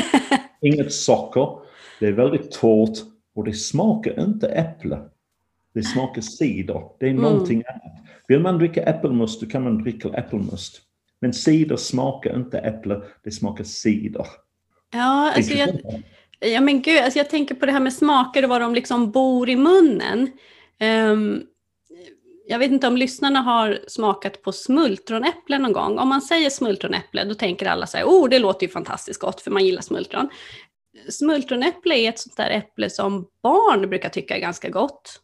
Inget 0.60 0.92
socker, 0.92 1.67
det 2.00 2.06
är 2.06 2.12
väldigt 2.12 2.50
torrt 2.50 2.98
och 3.34 3.44
det 3.44 3.54
smakar 3.54 4.24
inte 4.24 4.48
äpple. 4.48 4.98
Det 5.74 5.82
smakar 5.82 6.22
cider. 6.22 6.82
Det 7.00 7.06
är 7.06 7.10
mm. 7.10 7.22
någonting 7.22 7.64
annat. 7.68 8.06
Vill 8.28 8.40
man 8.40 8.58
dricka 8.58 8.82
äppelmust, 8.82 9.40
då 9.40 9.46
kan 9.46 9.62
man 9.62 9.82
dricka 9.82 10.08
äppelmust. 10.08 10.82
Men 11.20 11.32
cider 11.32 11.76
smakar 11.76 12.36
inte 12.36 12.58
äpple, 12.58 13.00
det 13.24 13.30
smakar 13.30 13.64
cider. 13.64 14.26
Ja, 14.92 15.32
alltså 15.36 15.52
jag, 15.52 15.80
ja 16.40 16.60
men 16.60 16.82
gud, 16.82 16.98
alltså 16.98 17.18
jag 17.18 17.30
tänker 17.30 17.54
på 17.54 17.66
det 17.66 17.72
här 17.72 17.80
med 17.80 17.92
smaker 17.92 18.42
och 18.42 18.48
var 18.48 18.60
de 18.60 18.74
liksom 18.74 19.10
bor 19.10 19.48
i 19.48 19.56
munnen. 19.56 20.30
Um, 21.10 21.42
jag 22.50 22.58
vet 22.58 22.70
inte 22.70 22.86
om 22.86 22.96
lyssnarna 22.96 23.40
har 23.40 23.78
smakat 23.88 24.42
på 24.42 24.52
smultronäpple 24.52 25.58
någon 25.58 25.72
gång. 25.72 25.98
Om 25.98 26.08
man 26.08 26.22
säger 26.22 26.50
smultronäpple, 26.50 27.24
då 27.24 27.34
tänker 27.34 27.66
alla 27.66 27.86
så 27.86 27.96
här, 27.96 28.04
oh 28.04 28.28
det 28.28 28.38
låter 28.38 28.66
ju 28.66 28.72
fantastiskt 28.72 29.20
gott 29.20 29.40
för 29.40 29.50
man 29.50 29.64
gillar 29.64 29.82
smultron. 29.82 30.28
Smultronäpple 31.08 31.94
är 31.94 32.08
ett 32.08 32.18
sånt 32.18 32.36
där 32.36 32.50
äpple 32.50 32.90
som 32.90 33.28
barn 33.42 33.88
brukar 33.88 34.08
tycka 34.08 34.36
är 34.36 34.40
ganska 34.40 34.68
gott. 34.68 35.20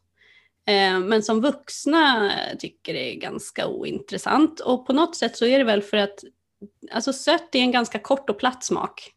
Eh, 0.66 1.00
men 1.00 1.22
som 1.22 1.40
vuxna 1.40 2.32
tycker 2.58 2.94
det 2.94 3.14
är 3.14 3.20
ganska 3.20 3.66
ointressant. 3.66 4.60
Och 4.60 4.86
på 4.86 4.92
något 4.92 5.16
sätt 5.16 5.36
så 5.36 5.46
är 5.46 5.58
det 5.58 5.64
väl 5.64 5.82
för 5.82 5.96
att 5.96 6.24
alltså 6.90 7.12
sött 7.12 7.54
är 7.54 7.58
en 7.58 7.72
ganska 7.72 7.98
kort 7.98 8.30
och 8.30 8.38
platt 8.38 8.64
smak 8.64 9.10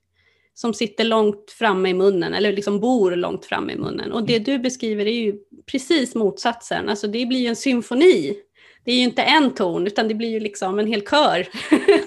som 0.54 0.74
sitter 0.74 1.04
långt 1.04 1.52
framme 1.52 1.90
i 1.90 1.94
munnen, 1.94 2.34
eller 2.34 2.54
liksom 2.54 2.80
bor 2.80 3.16
långt 3.16 3.46
framme 3.46 3.74
i 3.74 3.78
munnen. 3.78 4.12
Och 4.12 4.26
det 4.26 4.40
du 4.40 4.60
beskriver 4.60 5.06
är 5.06 5.12
ju 5.12 5.36
precis 5.72 6.16
motsatsen, 6.16 6.90
alltså 6.90 7.08
det 7.08 7.26
blir 7.26 7.40
ju 7.40 7.48
en 7.48 7.56
symfoni. 7.56 8.38
Det 8.86 8.92
är 8.92 8.96
ju 8.96 9.04
inte 9.04 9.22
en 9.22 9.54
ton, 9.54 9.88
utan 9.88 10.08
det 10.08 10.14
blir 10.14 10.30
ju 10.30 10.40
liksom 10.40 10.80
en 10.80 10.88
hel 10.88 11.02
kör 11.02 11.48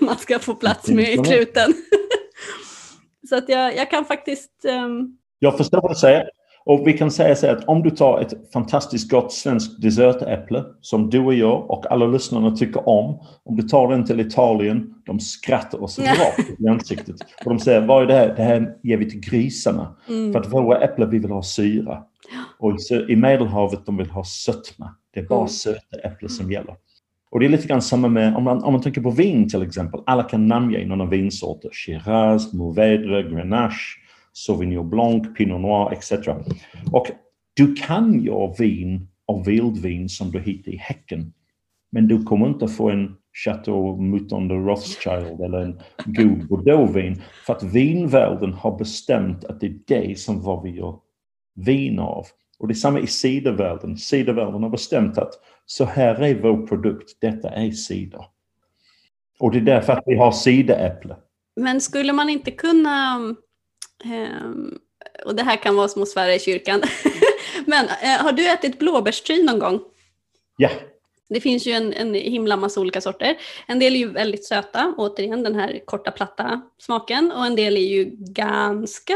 man 0.04 0.18
ska 0.18 0.38
få 0.38 0.54
plats 0.54 0.88
med 0.88 1.14
i 1.14 1.16
kluten. 1.16 1.74
Så 3.30 3.36
att 3.36 3.48
jag, 3.48 3.76
jag 3.76 3.90
kan 3.90 4.04
faktiskt... 4.04 4.50
Um... 4.84 5.18
Jag 5.38 5.56
förstår 5.56 5.80
vad 5.82 5.90
du 5.90 5.94
säger. 5.94 6.30
Och 6.64 6.88
vi 6.88 6.92
kan 6.92 7.10
säga 7.10 7.36
så 7.36 7.46
att 7.46 7.64
om 7.64 7.82
du 7.82 7.90
tar 7.90 8.20
ett 8.20 8.52
fantastiskt 8.52 9.10
gott 9.10 9.32
svenskt 9.32 9.82
dessertäpple 9.82 10.64
som 10.80 11.10
du 11.10 11.18
och 11.18 11.34
jag 11.34 11.70
och 11.70 11.92
alla 11.92 12.06
lyssnarna 12.06 12.56
tycker 12.56 12.88
om. 12.88 13.20
Om 13.44 13.56
du 13.56 13.62
tar 13.62 13.88
den 13.88 14.04
till 14.04 14.20
Italien, 14.20 14.94
de 15.06 15.20
skrattar 15.20 15.82
oss 15.82 15.98
rakt 15.98 16.60
i 16.60 16.68
ansiktet. 16.68 17.16
Och 17.44 17.50
de 17.50 17.58
säger, 17.58 17.86
vad 17.86 18.02
är 18.02 18.06
det 18.06 18.14
här? 18.14 18.34
Det 18.36 18.42
här 18.42 18.76
ger 18.82 18.96
vi 18.96 19.10
till 19.10 19.20
grisarna. 19.20 19.96
Mm. 20.08 20.32
För 20.32 20.40
att 20.40 20.52
våra 20.52 20.80
äpplen, 20.80 21.10
vi 21.10 21.18
vill 21.18 21.30
ha 21.30 21.42
syra. 21.42 22.02
Och 22.58 22.76
i 23.08 23.16
Medelhavet, 23.16 23.86
de 23.86 23.96
vill 23.96 24.10
ha 24.10 24.24
sötma. 24.24 24.94
Det 25.14 25.20
är 25.20 25.24
bara 25.24 25.38
mm. 25.38 25.48
söta 25.48 25.96
äpplen 26.04 26.30
som 26.30 26.52
gäller. 26.52 26.74
Och 27.30 27.40
det 27.40 27.46
är 27.46 27.50
lite 27.50 27.68
grann 27.68 27.82
samma 27.82 28.08
med, 28.08 28.36
om 28.36 28.44
man, 28.44 28.64
om 28.64 28.72
man 28.72 28.82
tänker 28.82 29.00
på 29.00 29.10
vin 29.10 29.48
till 29.48 29.62
exempel. 29.62 30.00
Alla 30.06 30.22
kan 30.22 30.46
namnge 30.46 30.86
några 30.86 31.06
vinsorter. 31.06 31.70
Shiraz, 31.72 32.52
Mourvedre, 32.52 33.22
Grenache. 33.22 34.00
Sauvignon 34.32 34.90
Blanc, 34.90 35.36
Pinot 35.36 35.60
Noir 35.60 35.92
etc. 35.92 36.12
Och 36.92 37.06
du 37.54 37.74
kan 37.74 38.22
göra 38.22 38.52
vin 38.58 39.08
av 39.26 39.44
vildvin 39.44 40.08
som 40.08 40.30
du 40.30 40.40
hittar 40.40 40.72
i 40.72 40.76
häcken. 40.76 41.32
Men 41.92 42.08
du 42.08 42.22
kommer 42.22 42.46
inte 42.46 42.68
få 42.68 42.90
en 42.90 43.16
Chateau 43.44 43.96
Mouton 43.96 44.48
de 44.48 44.66
Rothschild 44.66 45.40
eller 45.40 45.58
en 45.58 45.80
god 46.04 46.48
Bordeauxvin. 46.48 47.22
För 47.46 47.52
att 47.52 47.62
vinvärlden 47.62 48.52
har 48.52 48.78
bestämt 48.78 49.44
att 49.44 49.60
det 49.60 49.66
är 49.66 49.78
det 49.86 50.18
som 50.18 50.42
vad 50.42 50.62
vi 50.62 50.70
gör 50.70 50.98
vin 51.54 51.98
av. 51.98 52.26
Och 52.60 52.68
det 52.68 52.72
är 52.72 52.76
samma 52.76 53.00
i 53.00 53.06
cidervärlden. 53.06 53.96
Cidervärlden 53.96 54.62
har 54.62 54.70
bestämt 54.70 55.18
att 55.18 55.32
så 55.66 55.84
här 55.84 56.22
är 56.22 56.34
vår 56.34 56.66
produkt, 56.66 57.16
detta 57.20 57.50
är 57.50 57.70
cider. 57.70 58.24
Och 59.38 59.52
det 59.52 59.58
är 59.58 59.62
därför 59.62 59.92
att 59.92 60.02
vi 60.06 60.16
har 60.16 60.32
cideräpple. 60.32 61.16
Men 61.56 61.80
skulle 61.80 62.12
man 62.12 62.28
inte 62.28 62.50
kunna 62.50 63.20
Um, 64.04 64.78
och 65.24 65.34
det 65.34 65.42
här 65.42 65.56
kan 65.56 65.76
vara 65.76 65.88
som 65.88 66.02
att 66.02 66.08
svära 66.08 66.34
i 66.34 66.38
kyrkan. 66.38 66.82
Men 67.66 67.84
uh, 67.84 68.22
har 68.24 68.32
du 68.32 68.48
ätit 68.48 68.78
blåbärstry 68.78 69.42
någon 69.42 69.58
gång? 69.58 69.80
Ja. 70.56 70.70
Det 71.28 71.40
finns 71.40 71.66
ju 71.66 71.72
en, 71.72 71.92
en 71.92 72.14
himla 72.14 72.56
massa 72.56 72.80
olika 72.80 73.00
sorter. 73.00 73.36
En 73.66 73.78
del 73.78 73.94
är 73.94 73.98
ju 73.98 74.08
väldigt 74.08 74.44
söta, 74.44 74.94
återigen 74.96 75.42
den 75.42 75.54
här 75.54 75.80
korta 75.84 76.10
platta 76.10 76.60
smaken. 76.78 77.32
Och 77.32 77.46
en 77.46 77.56
del 77.56 77.76
är 77.76 77.80
ju 77.80 78.10
ganska 78.18 79.14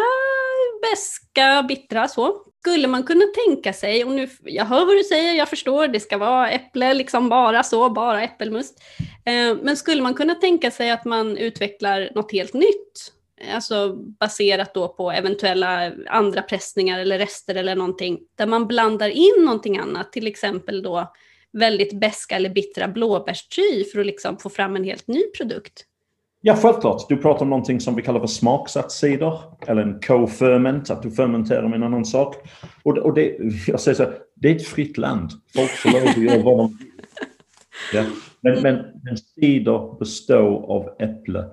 beska, 0.83 1.63
bittra 1.69 2.09
så. 2.09 2.43
Skulle 2.67 2.89
man 2.89 3.03
kunna 3.03 3.25
tänka 3.47 3.73
sig, 3.73 4.05
och 4.05 4.11
nu, 4.11 4.29
jag 4.43 4.65
hör 4.65 4.85
vad 4.87 4.97
du 4.97 5.05
säger, 5.05 5.35
jag 5.35 5.49
förstår, 5.49 5.89
det 5.89 6.01
ska 6.01 6.19
vara 6.19 6.51
äpple, 6.51 6.95
liksom 6.95 7.29
bara 7.29 7.63
så, 7.63 7.91
bara 7.91 8.23
äppelmust. 8.23 8.83
Eh, 9.25 9.57
men 9.63 9.77
skulle 9.77 10.03
man 10.03 10.15
kunna 10.15 10.35
tänka 10.35 10.71
sig 10.71 10.91
att 10.91 11.05
man 11.05 11.37
utvecklar 11.37 12.11
något 12.15 12.33
helt 12.33 12.55
nytt? 12.55 13.13
Alltså 13.55 13.93
baserat 13.93 14.75
då 14.75 14.89
på 14.89 15.11
eventuella 15.11 15.93
andra 16.09 16.43
pressningar 16.43 16.99
eller 16.99 17.19
rester 17.19 17.55
eller 17.55 17.75
någonting, 17.75 18.19
där 18.35 18.47
man 18.47 18.67
blandar 18.67 19.09
in 19.09 19.45
någonting 19.45 19.79
annat, 19.79 20.13
till 20.13 20.27
exempel 20.27 20.83
då 20.83 21.13
väldigt 21.53 22.01
beska 22.01 22.37
eller 22.37 22.51
bittra 22.51 22.89
blåbärstry 22.89 23.85
för 23.93 24.01
att 24.01 24.07
liksom 24.07 24.39
få 24.39 24.51
fram 24.51 24.77
en 24.77 24.85
helt 24.85 25.09
ny 25.09 25.23
produkt? 25.37 25.85
Ja, 26.47 26.57
självklart. 26.57 27.09
Du 27.09 27.17
pratar 27.17 27.43
om 27.43 27.51
någonting 27.51 27.81
som 27.81 27.95
vi 27.95 28.03
kallar 28.03 28.21
för 28.21 28.27
smaksatt 28.27 28.93
cider, 28.93 29.41
eller 29.67 29.83
en 29.83 30.01
co-ferment, 30.01 30.91
att 30.91 31.03
du 31.03 31.11
fermenterar 31.11 31.63
med 31.63 31.75
en 31.75 31.83
annan 31.83 32.05
sak. 32.05 32.37
Och, 32.83 32.99
och 32.99 33.15
det, 33.15 33.37
jag 33.67 33.81
säger 33.81 33.97
så 33.97 34.03
här, 34.03 34.13
det 34.35 34.51
är 34.51 34.57
ett 34.57 34.67
fritt 34.67 34.99
land. 34.99 35.31
Folk 35.57 35.71
får 35.71 35.91
lov 35.91 36.09
att 36.09 36.17
göra 36.17 36.43
vad 36.43 36.59
de 36.59 36.79
vill. 36.79 36.93
Ja. 37.93 38.05
Men, 38.41 38.63
men, 38.63 38.75
men 39.03 39.17
cider 39.17 39.99
består 39.99 40.71
av 40.71 40.89
äpple. 40.99 41.45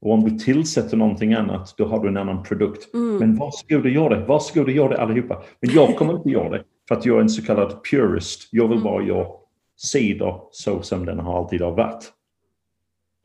Och 0.00 0.12
om 0.12 0.24
du 0.24 0.38
tillsätter 0.38 0.96
någonting 0.96 1.34
annat, 1.34 1.74
då 1.76 1.86
har 1.86 2.02
du 2.02 2.08
en 2.08 2.16
annan 2.16 2.42
produkt. 2.42 2.94
Mm. 2.94 3.16
Men 3.16 3.36
varsågod 3.36 3.84
och 3.84 3.90
gör 3.90 4.10
det. 4.10 4.24
Varsågod 4.24 4.64
och 4.64 4.74
gör 4.74 4.88
det 4.88 5.00
allihopa. 5.00 5.42
Men 5.60 5.70
jag 5.70 5.96
kommer 5.96 6.16
inte 6.16 6.28
göra 6.30 6.50
det. 6.50 6.62
För 6.88 6.94
att 6.94 7.06
jag 7.06 7.16
är 7.16 7.20
en 7.20 7.28
så 7.28 7.42
kallad 7.42 7.84
purist. 7.90 8.48
Jag 8.52 8.68
vill 8.68 8.78
mm. 8.78 8.84
bara 8.84 9.02
göra 9.02 9.26
cider 9.76 10.40
så 10.50 10.82
som 10.82 11.06
den 11.06 11.18
har 11.18 11.38
alltid 11.38 11.60
har 11.60 11.72
varit. 11.72 12.12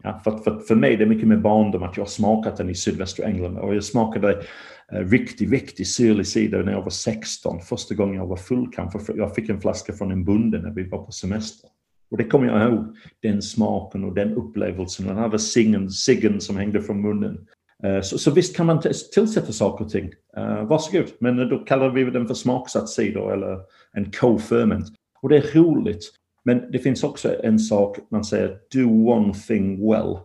Ja, 0.04 0.22
för, 0.24 0.38
för, 0.38 0.60
för 0.60 0.76
mig 0.76 0.94
är 0.94 0.98
det 0.98 1.06
mycket 1.06 1.28
mer 1.28 1.38
barndom 1.38 1.84
att 1.84 1.98
jag 1.98 2.04
har 2.04 2.10
smakat 2.10 2.58
den 2.58 2.70
i 2.70 2.76
sydvästra 2.76 3.26
England 3.26 3.58
och 3.58 3.76
jag 3.76 3.84
smakade 3.84 4.44
eh, 4.92 5.00
riktigt, 5.00 5.52
riktigt 5.52 5.88
syrlig 5.88 6.28
cider 6.28 6.64
när 6.64 6.72
jag 6.72 6.82
var 6.82 6.90
16. 6.90 7.62
Första 7.62 7.96
gången 7.96 8.16
jag 8.16 8.28
var 8.28 8.38
full 8.38 8.72
kanske. 8.74 9.14
Jag 9.16 9.36
fick 9.36 9.50
en 9.50 9.62
flaska 9.62 9.94
från 9.94 10.12
en 10.12 10.26
bonde 10.26 10.62
när 10.62 10.72
vi 10.72 10.84
var 10.84 11.06
på 11.06 11.12
semester. 11.12 11.70
Och 12.12 12.18
det 12.18 12.24
kommer 12.24 12.48
jag 12.48 12.72
ihåg, 12.72 12.96
den 13.22 13.42
smaken 13.42 14.04
och 14.04 14.16
den 14.16 14.34
upplevelsen. 14.34 15.08
Den 15.08 15.18
här 15.18 15.38
ciggen, 15.38 15.90
ciggen 15.90 16.42
som 16.42 16.58
hängde 16.58 16.82
från 16.82 17.02
munnen. 17.02 17.48
Eh, 17.84 18.02
så, 18.02 18.18
så, 18.18 18.32
visst 18.32 18.56
kan 18.56 18.66
man 18.66 18.82
tillsätta 19.14 19.52
saker 19.52 19.86
och 19.86 19.92
ting. 19.92 20.12
Eh, 20.38 20.64
varsågod. 20.64 21.06
Men 21.20 21.50
då 21.50 21.60
kallar 21.60 21.90
vi 21.90 22.04
den 22.04 22.28
för 22.28 22.34
smaksatt 22.34 22.90
cider 22.90 23.34
eller 23.34 23.58
en 23.94 24.12
co-ferment. 24.12 24.86
Och 25.22 25.30
det 25.30 25.38
är 25.38 25.54
roligt. 25.54 26.12
Men 26.50 26.72
det 26.72 26.80
finns 26.80 27.04
också 27.04 27.36
en 27.44 27.60
sak 27.60 27.98
man 28.12 28.24
säger, 28.24 28.58
do 28.74 29.10
one 29.10 29.34
thing 29.34 29.92
well. 29.92 30.18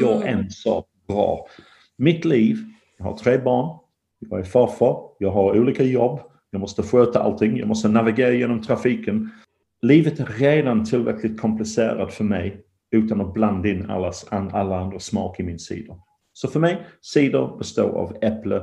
Gör 0.00 0.16
mm. 0.16 0.38
en 0.38 0.50
sak 0.50 0.86
bra. 1.08 1.46
Mitt 1.98 2.24
liv, 2.24 2.56
jag 2.98 3.04
har 3.04 3.16
tre 3.16 3.38
barn, 3.38 3.78
jag 4.18 4.40
är 4.40 4.44
farfar, 4.44 5.00
jag 5.18 5.30
har 5.30 5.58
olika 5.58 5.84
jobb, 5.84 6.20
jag 6.50 6.60
måste 6.60 6.82
sköta 6.82 7.22
allting, 7.22 7.58
jag 7.58 7.68
måste 7.68 7.88
navigera 7.88 8.32
genom 8.32 8.62
trafiken. 8.62 9.30
Livet 9.82 10.20
är 10.20 10.24
redan 10.38 10.84
tillräckligt 10.84 11.40
komplicerat 11.40 12.14
för 12.14 12.24
mig 12.24 12.60
utan 12.90 13.20
att 13.20 13.34
blanda 13.34 13.68
in 13.68 13.90
allas, 13.90 14.26
alla 14.30 14.80
andra 14.80 14.98
smak 14.98 15.40
i 15.40 15.42
min 15.42 15.58
cider. 15.58 15.96
Så 16.32 16.48
för 16.48 16.60
mig, 16.60 16.86
cider 17.00 17.56
består 17.58 17.90
av 17.90 18.16
äpple, 18.20 18.62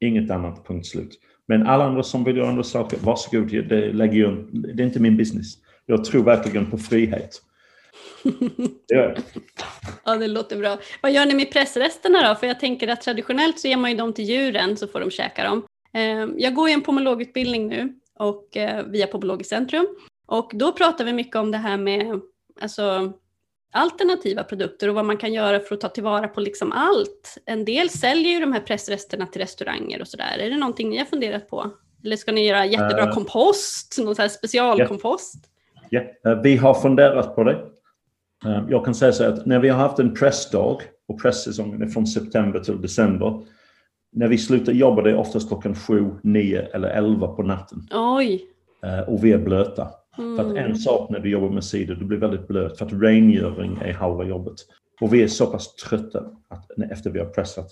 inget 0.00 0.30
annat, 0.30 0.66
punkt 0.66 0.86
slut. 0.86 1.18
Men 1.48 1.66
alla 1.66 1.84
andra 1.84 2.02
som 2.02 2.24
vill 2.24 2.36
göra 2.36 2.48
andra 2.48 2.62
saker, 2.62 2.98
varsågod, 3.02 3.68
det, 3.68 3.92
lägger 3.92 4.20
jag, 4.20 4.46
det 4.52 4.82
är 4.82 4.86
inte 4.86 5.00
min 5.00 5.16
business. 5.16 5.61
Jag 5.86 6.04
tror 6.04 6.24
verkligen 6.24 6.70
på 6.70 6.78
frihet. 6.78 7.42
Det 8.88 9.16
Ja, 10.04 10.16
det 10.16 10.26
låter 10.26 10.56
bra. 10.56 10.78
Vad 11.00 11.12
gör 11.12 11.26
ni 11.26 11.34
med 11.34 11.52
pressresterna 11.52 12.28
då? 12.28 12.34
För 12.34 12.46
jag 12.46 12.60
tänker 12.60 12.88
att 12.88 13.00
traditionellt 13.00 13.60
så 13.60 13.68
ger 13.68 13.76
man 13.76 13.90
ju 13.90 13.96
dem 13.96 14.12
till 14.12 14.24
djuren 14.24 14.76
så 14.76 14.88
får 14.88 15.00
de 15.00 15.10
käka 15.10 15.44
dem. 15.44 15.66
Ehm, 15.94 16.34
jag 16.38 16.54
går 16.54 16.68
ju 16.68 16.74
en 16.74 16.82
pomologutbildning 16.82 17.68
nu 17.68 17.94
och 18.18 18.56
eh, 18.56 18.86
via 18.86 19.06
Pomologiskt 19.06 19.50
centrum 19.50 19.86
och 20.26 20.50
då 20.54 20.72
pratar 20.72 21.04
vi 21.04 21.12
mycket 21.12 21.36
om 21.36 21.50
det 21.50 21.58
här 21.58 21.76
med 21.76 22.20
alltså, 22.60 23.12
alternativa 23.72 24.44
produkter 24.44 24.88
och 24.88 24.94
vad 24.94 25.04
man 25.04 25.16
kan 25.16 25.32
göra 25.32 25.60
för 25.60 25.74
att 25.74 25.80
ta 25.80 25.88
tillvara 25.88 26.28
på 26.28 26.40
liksom 26.40 26.72
allt. 26.72 27.38
En 27.46 27.64
del 27.64 27.90
säljer 27.90 28.32
ju 28.32 28.40
de 28.40 28.52
här 28.52 28.60
pressresterna 28.60 29.26
till 29.26 29.40
restauranger 29.40 30.00
och 30.00 30.08
sådär. 30.08 30.38
Är 30.38 30.50
det 30.50 30.56
någonting 30.56 30.90
ni 30.90 30.98
har 30.98 31.04
funderat 31.04 31.48
på? 31.48 31.70
Eller 32.04 32.16
ska 32.16 32.32
ni 32.32 32.46
göra 32.46 32.66
jättebra 32.66 33.06
uh, 33.06 33.14
kompost, 33.14 33.98
någon 33.98 34.30
specialkompost? 34.30 35.51
Ja, 35.92 36.00
uh, 36.26 36.42
vi 36.42 36.56
har 36.56 36.74
funderat 36.74 37.34
på 37.34 37.44
det. 37.44 37.62
Uh, 38.46 38.66
jag 38.70 38.84
kan 38.84 38.94
säga 38.94 39.12
så 39.12 39.24
att 39.24 39.46
när 39.46 39.58
vi 39.58 39.68
har 39.68 39.78
haft 39.78 39.98
en 39.98 40.14
pressdag 40.14 40.78
och 41.08 41.22
pressäsongen 41.22 41.82
är 41.82 41.86
från 41.86 42.06
september 42.06 42.60
till 42.60 42.82
december. 42.82 43.42
När 44.12 44.28
vi 44.28 44.38
slutar 44.38 44.72
jobba 44.72 45.02
det 45.02 45.10
är 45.10 45.16
oftast 45.16 45.48
klockan 45.48 45.74
sju, 45.74 46.10
nio 46.22 46.62
eller 46.62 46.88
elva 46.88 47.28
på 47.28 47.42
natten. 47.42 47.78
Oj! 47.92 48.44
Uh, 48.86 49.08
och 49.08 49.24
vi 49.24 49.32
är 49.32 49.38
blöta. 49.38 49.88
Mm. 50.18 50.36
För 50.36 50.50
att 50.50 50.56
en 50.56 50.76
sak 50.76 51.10
när 51.10 51.18
du 51.18 51.30
jobbar 51.30 51.48
med 51.48 51.64
cider, 51.64 51.94
du 51.94 52.04
blir 52.04 52.18
väldigt 52.18 52.48
blöt 52.48 52.78
för 52.78 52.86
att 52.86 52.92
rengöring 52.92 53.78
är 53.84 53.92
halva 53.92 54.24
jobbet. 54.24 54.54
Och 55.00 55.14
vi 55.14 55.22
är 55.22 55.28
så 55.28 55.46
pass 55.46 55.74
trötta 55.74 56.24
att, 56.48 56.70
efter 56.90 57.10
vi 57.10 57.18
har 57.18 57.26
pressat 57.26 57.70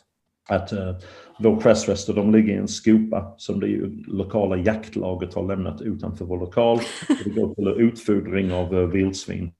att 0.50 0.72
uh, 0.72 0.94
vår 1.38 1.56
pressrester 1.56 2.12
de 2.12 2.32
ligger 2.32 2.52
i 2.52 2.56
en 2.56 2.68
skopa 2.68 3.34
som 3.36 3.60
det 3.60 3.66
lokala 4.06 4.56
jaktlaget 4.56 5.34
har 5.34 5.46
lämnat 5.46 5.80
utanför 5.80 6.24
vår 6.24 6.38
lokal. 6.38 6.78
Det 7.24 7.30
går 7.30 7.54
till 7.54 7.68
utfodring 7.68 8.52
av 8.52 8.74
uh, 8.74 8.88
vildsvin 8.88 9.52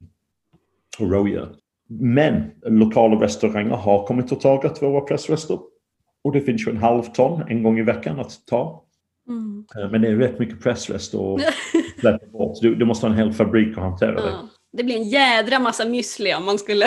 och 0.98 1.10
rådjur. 1.10 1.48
Men 1.88 2.50
lokala 2.62 3.20
restauranger 3.20 3.76
har 3.76 4.06
kommit 4.06 4.32
och 4.32 4.40
tagit 4.40 4.82
våra 4.82 5.00
pressrester. 5.00 5.58
Och 6.24 6.32
det 6.32 6.40
finns 6.40 6.66
ju 6.66 6.70
en 6.70 6.76
halv 6.76 7.02
ton 7.02 7.42
en 7.48 7.62
gång 7.62 7.78
i 7.78 7.82
veckan 7.82 8.20
att 8.20 8.46
ta. 8.46 8.84
Mm. 9.28 9.64
Uh, 9.78 9.90
men 9.90 10.02
det 10.02 10.08
är 10.08 10.16
rätt 10.16 10.38
mycket 10.38 10.62
pressrester 10.62 11.20
och 11.20 11.40
släpper 12.00 12.26
bort. 12.26 12.58
Du, 12.60 12.74
du, 12.74 12.84
måste 12.84 13.06
ha 13.06 13.12
en 13.12 13.18
hel 13.18 13.32
fabrik 13.32 13.78
att 13.78 13.84
hantera 13.84 14.14
ja. 14.14 14.22
det. 14.22 14.32
Det 14.72 14.84
blir 14.84 14.96
en 14.96 15.08
jädra 15.08 15.58
massa 15.58 15.84
müsli 15.84 16.34
om 16.36 16.44
man 16.44 16.58
skulle... 16.58 16.86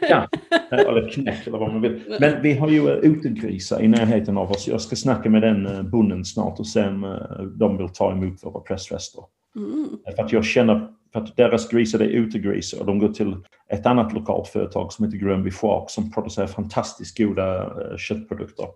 ja, 0.00 0.28
eller 0.88 1.10
knäck 1.10 1.46
eller 1.46 1.58
vad 1.58 1.72
man 1.72 1.82
vill. 1.82 2.02
Men 2.20 2.42
vi 2.42 2.54
har 2.54 2.68
ju 2.68 2.88
eh, 2.88 2.96
utegrisar 2.96 3.82
i 3.82 3.88
närheten 3.88 4.38
av 4.38 4.50
oss. 4.50 4.68
Jag 4.68 4.80
ska 4.80 4.96
snacka 4.96 5.30
med 5.30 5.42
den 5.42 5.66
eh, 5.66 5.82
bonden 5.82 6.24
snart 6.24 6.60
och 6.60 6.66
se 6.66 6.88
om 6.88 7.04
eh, 7.04 7.42
de 7.42 7.76
vill 7.76 7.88
ta 7.88 8.12
emot 8.12 8.44
våra 8.44 8.60
pressrester. 8.60 9.24
Mm. 9.56 9.88
För 10.16 10.22
att 10.22 10.32
jag 10.32 10.44
känner 10.44 10.88
för 11.12 11.20
att 11.20 11.36
deras 11.36 11.68
grisar 11.68 12.00
är 12.00 12.08
utegrisar 12.08 12.80
och 12.80 12.86
de 12.86 12.98
går 12.98 13.08
till 13.08 13.36
ett 13.68 13.86
annat 13.86 14.12
lokalt 14.12 14.48
företag 14.48 14.92
som 14.92 15.04
heter 15.04 15.18
Grönby 15.18 15.50
Shark 15.50 15.90
som 15.90 16.12
producerar 16.12 16.46
fantastiskt 16.46 17.18
goda 17.18 17.72
köttprodukter. 17.96 18.66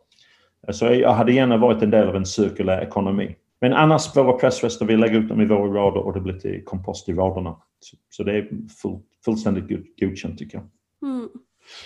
Så 0.70 0.84
jag 0.84 1.12
hade 1.12 1.32
gärna 1.32 1.56
varit 1.56 1.82
en 1.82 1.90
del 1.90 2.08
av 2.08 2.16
en 2.16 2.26
cirkulär 2.26 2.82
ekonomi. 2.82 3.36
Men 3.60 3.72
annars, 3.72 4.16
våra 4.16 4.32
pressrester, 4.32 4.86
vi 4.86 4.96
lägger 4.96 5.18
ut 5.18 5.28
dem 5.28 5.40
i 5.40 5.46
våra 5.46 5.80
rader 5.80 6.00
och 6.00 6.12
det 6.12 6.20
blir 6.20 6.38
till 6.38 6.64
kompost 6.64 7.08
i 7.08 7.12
raderna. 7.12 7.56
Så, 7.80 7.96
så 8.10 8.22
det 8.22 8.36
är 8.36 8.48
full, 8.82 8.98
fullständigt 9.24 9.98
godkänt 10.00 10.38
tycker 10.38 10.58
jag. 10.58 10.66
Mm. 11.10 11.28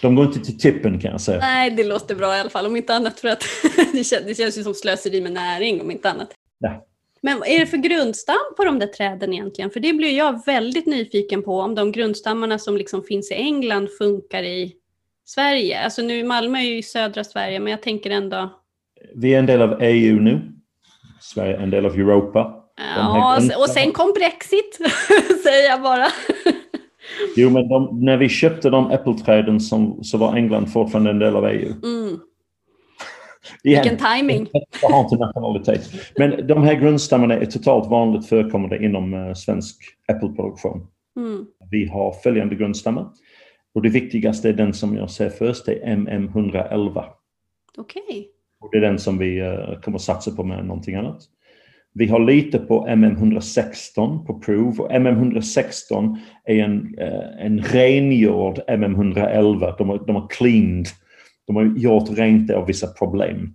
De 0.02 0.14
går 0.14 0.26
inte 0.26 0.40
till 0.40 0.58
tippen 0.58 1.00
kan 1.00 1.10
jag 1.10 1.20
säga. 1.20 1.38
Nej, 1.38 1.70
det 1.70 1.84
låter 1.84 2.14
bra 2.14 2.36
i 2.36 2.40
alla 2.40 2.50
fall. 2.50 2.66
Om 2.66 2.76
inte 2.76 2.94
annat 2.94 3.20
för 3.20 3.28
att 3.28 3.44
det, 3.92 4.04
känns, 4.04 4.26
det 4.26 4.34
känns 4.34 4.58
ju 4.58 4.62
som 4.62 4.74
slöseri 4.74 5.20
med 5.20 5.32
näring 5.32 5.80
om 5.80 5.90
inte 5.90 6.10
annat. 6.10 6.28
Ja. 6.58 6.86
Men 7.22 7.38
vad 7.38 7.48
är 7.48 7.58
det 7.58 7.66
för 7.66 7.76
grundstam 7.76 8.54
på 8.56 8.64
de 8.64 8.78
där 8.78 8.86
träden 8.86 9.32
egentligen? 9.32 9.70
För 9.70 9.80
det 9.80 9.92
blir 9.92 10.16
jag 10.16 10.46
väldigt 10.46 10.86
nyfiken 10.86 11.42
på 11.42 11.60
om 11.60 11.74
de 11.74 11.92
grundstammarna 11.92 12.58
som 12.58 12.76
liksom 12.76 13.02
finns 13.02 13.30
i 13.30 13.34
England 13.34 13.88
funkar 13.98 14.42
i 14.42 14.72
Sverige. 15.24 15.80
Alltså 15.80 16.02
nu 16.02 16.24
Malmö 16.24 16.58
är 16.58 16.62
ju 16.62 16.78
i 16.78 16.82
södra 16.82 17.24
Sverige 17.24 17.60
men 17.60 17.70
jag 17.70 17.82
tänker 17.82 18.10
ändå. 18.10 18.60
Vi 19.14 19.34
är 19.34 19.38
en 19.38 19.46
del 19.46 19.62
av 19.62 19.82
EU 19.82 20.20
nu. 20.20 20.40
Sverige 21.20 21.56
är 21.56 21.60
en 21.60 21.70
del 21.70 21.86
av 21.86 21.94
Europa. 21.94 22.56
Ja, 22.96 23.40
och 23.58 23.70
sen 23.70 23.92
kom 23.92 24.12
Brexit, 24.12 24.78
säger 25.42 25.68
jag 25.68 25.82
bara. 25.82 26.06
Jo, 27.36 27.50
men 27.50 27.68
de, 27.68 28.04
när 28.04 28.16
vi 28.16 28.28
köpte 28.28 28.70
de 28.70 28.90
äppelträden 28.90 29.60
som, 29.60 30.04
så 30.04 30.18
var 30.18 30.36
England 30.36 30.66
fortfarande 30.66 31.10
en 31.10 31.18
del 31.18 31.36
av 31.36 31.46
EU. 31.46 31.72
Mm. 31.82 32.20
Vilken 33.62 33.96
timing. 33.96 34.48
Jag 34.82 34.88
har 34.88 35.00
inte 35.00 35.16
nationalitet. 35.16 35.90
Men 36.16 36.46
de 36.46 36.62
här 36.62 36.74
grundstammarna 36.74 37.34
är 37.34 37.46
totalt 37.46 37.90
vanligt 37.90 38.26
förekommande 38.26 38.84
inom 38.84 39.14
uh, 39.14 39.34
svensk 39.34 39.76
äppelproduktion. 40.12 40.86
Mm. 41.16 41.46
Vi 41.70 41.86
har 41.86 42.12
följande 42.12 42.54
grundstammar. 42.54 43.06
Och 43.74 43.82
det 43.82 43.88
viktigaste 43.88 44.48
är 44.48 44.52
den 44.52 44.74
som 44.74 44.96
jag 44.96 45.10
ser 45.10 45.30
först, 45.30 45.66
det 45.66 45.82
är 45.82 45.96
MM111. 45.96 47.04
Okej. 47.78 48.02
Okay. 48.02 48.24
Och 48.60 48.68
det 48.72 48.78
är 48.78 48.82
den 48.82 48.98
som 48.98 49.18
vi 49.18 49.42
uh, 49.42 49.80
kommer 49.80 49.98
satsa 49.98 50.30
på 50.30 50.44
med 50.44 50.64
någonting 50.64 50.94
annat. 50.94 51.22
Vi 51.94 52.06
har 52.06 52.20
lite 52.20 52.58
på 52.58 52.86
MM116 52.86 54.26
på 54.26 54.38
prov 54.38 54.80
och 54.80 54.90
MM116 54.90 56.16
är 56.44 56.64
en, 56.64 56.94
eh, 56.98 57.46
en 57.46 57.60
rengjord 57.60 58.60
MM111. 58.68 59.74
De 59.78 59.88
har, 59.88 60.06
de 60.06 60.16
har 60.16 60.28
cleaned, 60.28 60.86
de 61.46 61.56
har 61.56 61.64
gjort 61.64 62.18
rent 62.18 62.50
av 62.50 62.66
vissa 62.66 62.86
problem. 62.86 63.54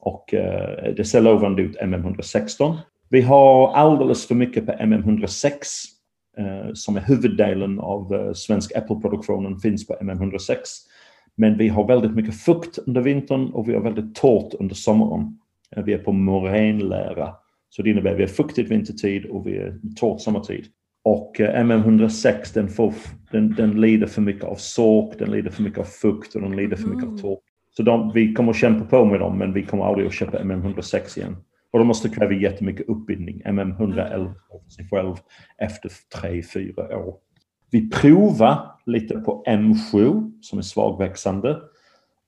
Och 0.00 0.34
eh, 0.34 0.94
det 0.96 1.04
ser 1.04 1.20
lovande 1.20 1.62
ut 1.62 1.80
MM116. 1.80 2.76
Vi 3.08 3.20
har 3.20 3.72
alldeles 3.72 4.26
för 4.26 4.34
mycket 4.34 4.66
på 4.66 4.72
MM106 4.72 5.50
eh, 6.38 6.72
som 6.74 6.96
är 6.96 7.00
huvuddelen 7.00 7.80
av 7.80 8.32
svensk 8.34 8.72
äppelproduktionen 8.76 9.58
finns 9.58 9.86
på 9.86 9.94
MM106. 9.94 10.56
Men 11.34 11.58
vi 11.58 11.68
har 11.68 11.86
väldigt 11.86 12.14
mycket 12.14 12.40
fukt 12.40 12.78
under 12.78 13.00
vintern 13.00 13.50
och 13.50 13.68
vi 13.68 13.74
har 13.74 13.80
väldigt 13.80 14.14
torrt 14.14 14.54
under 14.54 14.74
sommaren. 14.74 15.38
Vi 15.76 15.92
är 15.92 15.98
på 15.98 16.12
moränlära. 16.12 17.34
Så 17.76 17.82
det 17.82 17.90
innebär 17.90 18.12
att 18.12 18.18
vi 18.18 18.22
är 18.22 18.26
fuktigt 18.26 18.70
vintertid 18.70 19.26
och 19.26 19.46
vi 19.46 19.56
är 19.56 19.78
torrt 19.96 20.20
sommartid. 20.20 20.66
Och 21.04 21.40
eh, 21.40 21.64
MM106 21.64 22.54
den, 22.54 22.68
får, 22.68 22.94
den, 23.32 23.54
den 23.54 23.80
lider 23.80 24.06
för 24.06 24.22
mycket 24.22 24.44
av 24.44 24.54
sork, 24.54 25.18
den 25.18 25.30
lider 25.30 25.50
för 25.50 25.62
mycket 25.62 25.78
av 25.78 25.84
fukt 25.84 26.34
och 26.34 26.40
den 26.40 26.56
lider 26.56 26.76
för 26.76 26.88
mycket 26.88 27.02
av 27.02 27.08
Mm. 27.08 27.22
tork. 27.22 27.40
Så 27.70 27.82
de, 27.82 28.12
vi 28.14 28.34
kommer 28.34 28.50
att 28.50 28.56
kämpa 28.56 28.84
på 28.84 29.04
med 29.04 29.20
dem 29.20 29.38
men 29.38 29.52
vi 29.52 29.62
kommer 29.62 29.84
aldrig 29.84 30.06
att 30.06 30.14
köpa 30.14 30.38
MM106 30.38 31.18
igen. 31.18 31.36
Och 31.72 31.78
de 31.78 31.88
måste 31.88 32.08
kräva 32.08 32.32
jättemycket 32.32 32.88
uppbindning. 32.88 33.42
MM111 33.44 34.32
för 34.64 34.70
sig 34.70 34.88
själv 34.90 35.14
efter 35.58 35.90
3-4 36.22 36.94
år. 36.94 37.14
Vi 37.70 37.90
provar 37.90 38.58
lite 38.86 39.18
på 39.18 39.44
M7 39.46 40.32
som 40.40 40.58
är 40.58 40.62
svagväxande. 40.62 41.60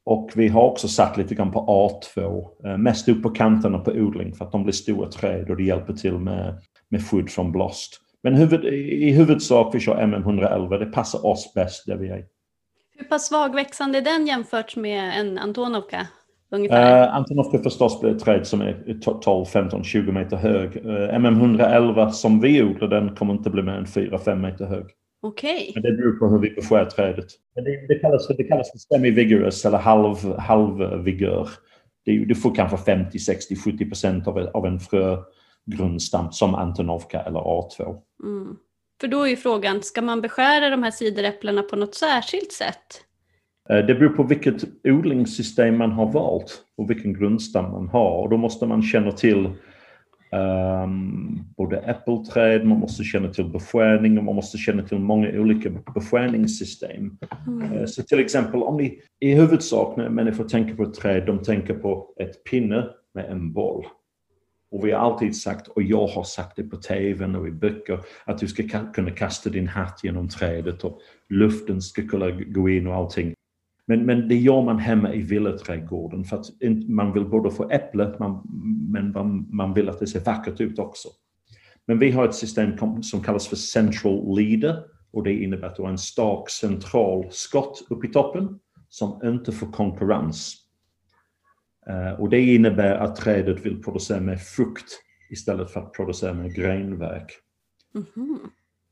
Och 0.09 0.31
vi 0.35 0.49
har 0.49 0.62
också 0.62 0.88
satt 0.88 1.16
lite 1.16 1.35
grann 1.35 1.51
på 1.51 1.61
A2. 1.61 2.47
eh, 2.66 2.79
Mest 2.79 3.09
upp 3.09 3.23
på 3.23 3.31
kanterna 3.31 3.79
på 3.79 3.90
odling 3.90 4.35
för 4.35 4.44
att 4.44 4.53
de 4.53 4.62
blir 4.62 4.73
stora 4.73 5.09
träd 5.09 5.51
och 5.51 5.57
det 5.57 5.62
hjälper 5.62 5.92
till 5.92 6.18
med, 6.18 6.61
med 6.88 7.07
skydd 7.07 7.31
från 7.31 7.53
blåst. 7.53 8.01
Men 8.23 8.35
huvud, 8.35 8.64
i 8.64 9.11
huvudsak 9.11 9.75
vi 9.75 9.81
kör 9.81 9.94
MM111. 9.94 10.79
Det 10.79 10.87
passar 10.87 11.27
oss 11.27 11.55
bäst 11.55 11.87
där 11.87 11.97
vi 11.97 12.09
är. 12.09 12.25
Hur 12.97 13.05
pass 13.05 13.29
svagväxande 13.29 13.99
är 13.99 14.03
den 14.03 14.27
jämfört 14.27 14.77
med 14.77 15.21
en 15.21 15.38
Antonovka? 15.38 16.07
Ungefär? 16.51 17.09
Uh, 17.09 17.14
Antonovka 17.14 17.59
förstås 17.59 18.01
blir 18.01 18.11
ett 18.11 18.25
träd 18.25 18.47
som 18.47 18.61
är 18.61 19.01
12, 19.21 19.44
15, 19.44 19.85
20 19.85 20.12
meter 20.12 20.37
hög. 20.37 20.77
Eh, 20.77 21.18
MM111 21.18 22.11
som 22.11 22.40
vi 22.40 22.62
odlar 22.62 22.88
den 22.88 23.16
kommer 23.16 23.33
inte 23.33 23.51
bli 23.51 23.62
mer 23.62 23.73
än 23.73 23.87
4-5 23.87 24.37
meter 24.37 24.66
hög. 24.66 24.85
Okej. 25.23 25.73
Men 25.75 25.83
det 25.83 25.93
beror 25.93 26.13
på 26.19 26.29
hur 26.29 26.39
vi 26.39 26.51
beskär 26.51 26.85
trädet. 26.85 27.27
Men 27.55 27.65
det, 27.65 27.87
det, 27.89 27.95
kallas, 27.99 28.27
för- 28.27 28.35
det 28.35 28.45
kallas 28.45 28.71
för 28.71 28.79
semi-vigorous 28.79 29.67
eller 29.67 29.79
halv, 29.79 30.17
halvvigör. 30.39 31.49
Det, 32.05 32.25
du 32.25 32.35
får 32.35 32.55
kanske 32.55 32.77
50, 32.77 33.19
60, 33.19 33.57
70 33.57 33.87
procent 33.89 34.29
av, 34.29 34.39
av 34.39 34.67
en 34.67 34.81
frögrundstam 34.81 36.33
som 36.33 36.55
Antonovka 36.55 37.21
eller 37.21 37.41
A2. 37.41 37.97
Mm. 38.25 38.57
För 39.01 39.09
då 39.09 39.23
är 39.23 39.29
ju 39.29 39.37
frågan, 39.37 39.83
ska 39.83 40.03
man 40.03 40.21
beskära 40.21 40.71
de 40.71 40.83
här 40.83 40.91
cideräpplena 40.91 41.63
på 41.63 41.77
något 41.77 41.95
särskilt 41.95 42.53
sätt? 42.53 43.05
Eh, 43.71 43.77
Det 43.87 43.95
beror 43.95 44.09
på 44.09 44.23
vilket 44.23 44.65
odlingssystem 44.85 45.79
man 45.79 45.93
har 45.93 46.13
valt 46.13 46.63
och 46.77 46.91
vilken 46.91 47.13
grundstam 47.15 47.71
man 47.73 47.89
har. 47.89 48.23
Och 48.23 48.31
då 48.31 48.37
måste 48.37 48.67
man 48.67 48.83
känna 48.83 49.13
till 49.13 49.51
ehm, 50.31 51.38
både 51.57 51.79
äppelträd, 51.79 52.67
man 52.67 52.79
måste 52.79 53.05
känna 53.05 53.29
till 53.29 53.45
beskärning 53.45 54.19
och 54.19 54.25
man 54.25 54.35
måste 54.35 54.59
känna 54.59 54.83
till 54.83 54.99
många 54.99 55.29
olika 55.41 55.71
beskärningssystem. 55.95 57.19
Mm. 57.47 57.73
Eh, 57.73 57.85
Så 57.87 58.03
till 58.03 58.19
exempel 58.21 58.62
om 58.62 58.77
ni 58.77 59.01
i 59.21 59.35
huvudsak 59.35 59.97
när 59.97 60.09
människor 60.09 60.45
tänker 60.45 60.75
på 60.75 60.83
ett 60.83 60.95
träd, 60.95 61.27
de 61.27 61.38
tänker 61.38 61.75
på 61.75 62.14
ett 62.21 62.45
pinne 62.45 62.87
med 63.14 63.25
en 63.25 63.53
boll. 63.53 63.85
Och 64.71 64.87
vi 64.87 64.93
har 64.93 64.99
alltid 64.99 65.37
sagt, 65.37 65.69
och 65.69 65.83
jag 65.83 66.07
har 66.07 66.25
sagt 66.25 66.57
det 66.57 66.62
på 66.62 66.77
tvn 66.77 67.35
och 67.37 67.49
i 67.49 67.51
böcker, 67.51 68.01
att 68.25 68.38
du 68.38 68.47
ska 68.49 68.62
ka- 68.62 68.93
kunna 68.93 69.11
kasta 69.11 69.51
din 69.51 69.69
hatt 69.69 70.01
genom 70.05 70.29
trädet 70.29 70.85
och 70.85 71.01
luften 71.29 71.83
ska 71.83 72.03
kunna 72.03 72.31
gå 72.31 72.69
in 72.69 72.87
och 72.87 72.95
allting. 72.95 73.35
Men, 73.88 74.07
men 74.07 74.29
det 74.29 74.37
gör 74.37 74.62
man 74.62 74.79
hemma 74.79 75.14
i 75.14 75.22
villaträdgården 75.22 76.24
för 76.24 76.37
att 76.37 76.46
man 76.88 77.12
vill 77.12 77.24
både 77.24 77.51
få 77.51 77.70
äpple, 77.70 78.16
man, 78.18 78.42
men 78.92 79.12
man, 79.12 79.46
man 79.51 79.74
vill 79.74 79.88
att 79.88 79.98
det 79.98 80.07
ser 80.07 80.20
vackert 80.20 80.61
ut 80.61 80.79
också. 80.79 81.09
Men 81.87 81.98
vi 81.98 82.11
har 82.11 82.29
ett 82.29 82.35
system 82.35 83.03
som 83.03 83.22
kallas 83.22 83.48
för 83.48 83.57
central 83.57 84.37
leader 84.37 84.85
och 85.11 85.22
det 85.22 85.33
innebär 85.33 85.68
att 85.68 85.77
du 85.77 85.83
har 85.83 85.90
en 85.90 85.98
stark 85.98 86.51
central 86.51 87.27
skott 87.31 87.87
upp 87.90 88.05
i 88.05 88.09
toppen 88.09 88.59
som 88.88 89.20
inte 89.24 89.53
får 89.53 89.72
konkurrens. 89.72 90.55
Eh, 91.87 92.20
och 92.20 92.29
det 92.29 92.40
innebär 92.40 92.94
att 92.94 93.16
trädet 93.16 93.66
vill 93.66 93.83
producera 93.83 94.20
mer 94.20 94.37
frukt 94.37 95.01
istället 95.31 95.70
för 95.70 95.81
att 95.81 95.92
producera 95.92 96.35
mer 96.35 96.48
grenverk. 96.48 97.33
Mhm. 97.94 98.38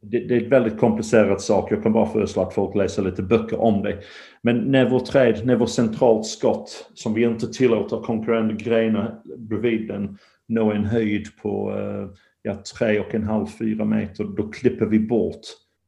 Det, 0.02 0.18
det 0.18 0.36
är 0.36 0.40
ett 0.42 0.52
väldigt 0.52 0.78
komplicerat 0.78 1.40
sak. 1.40 1.72
Jag 1.72 1.82
kan 1.82 1.92
bara 1.92 2.06
föreslå 2.06 2.42
att 2.42 2.54
folk 2.54 2.76
läser 2.76 3.02
lite 3.02 3.22
böcker 3.22 3.60
om 3.60 3.82
det. 3.82 3.98
Men 4.42 4.58
när 4.58 4.90
vårt 4.90 5.06
träd, 5.06 5.58
vårt 5.58 5.70
centralt 5.70 6.26
skott, 6.26 6.90
som 6.94 7.14
vi 7.14 7.22
inte 7.24 7.52
tillåter 7.52 8.00
konkurrerande 8.00 8.54
grenar 8.54 9.20
bredvid 9.36 9.88
den, 9.88 10.18
når 10.48 10.74
en 10.74 10.84
höjd 10.84 11.26
på 11.42 11.78
eh, 11.78 12.18
ja, 12.42 12.62
tre 12.78 13.00
och 13.00 13.14
en 13.14 13.24
halv, 13.24 13.46
fyra 13.46 13.84
meter, 13.84 14.24
då 14.24 14.50
klipper 14.50 14.86
vi 14.86 14.98
bort 14.98 15.40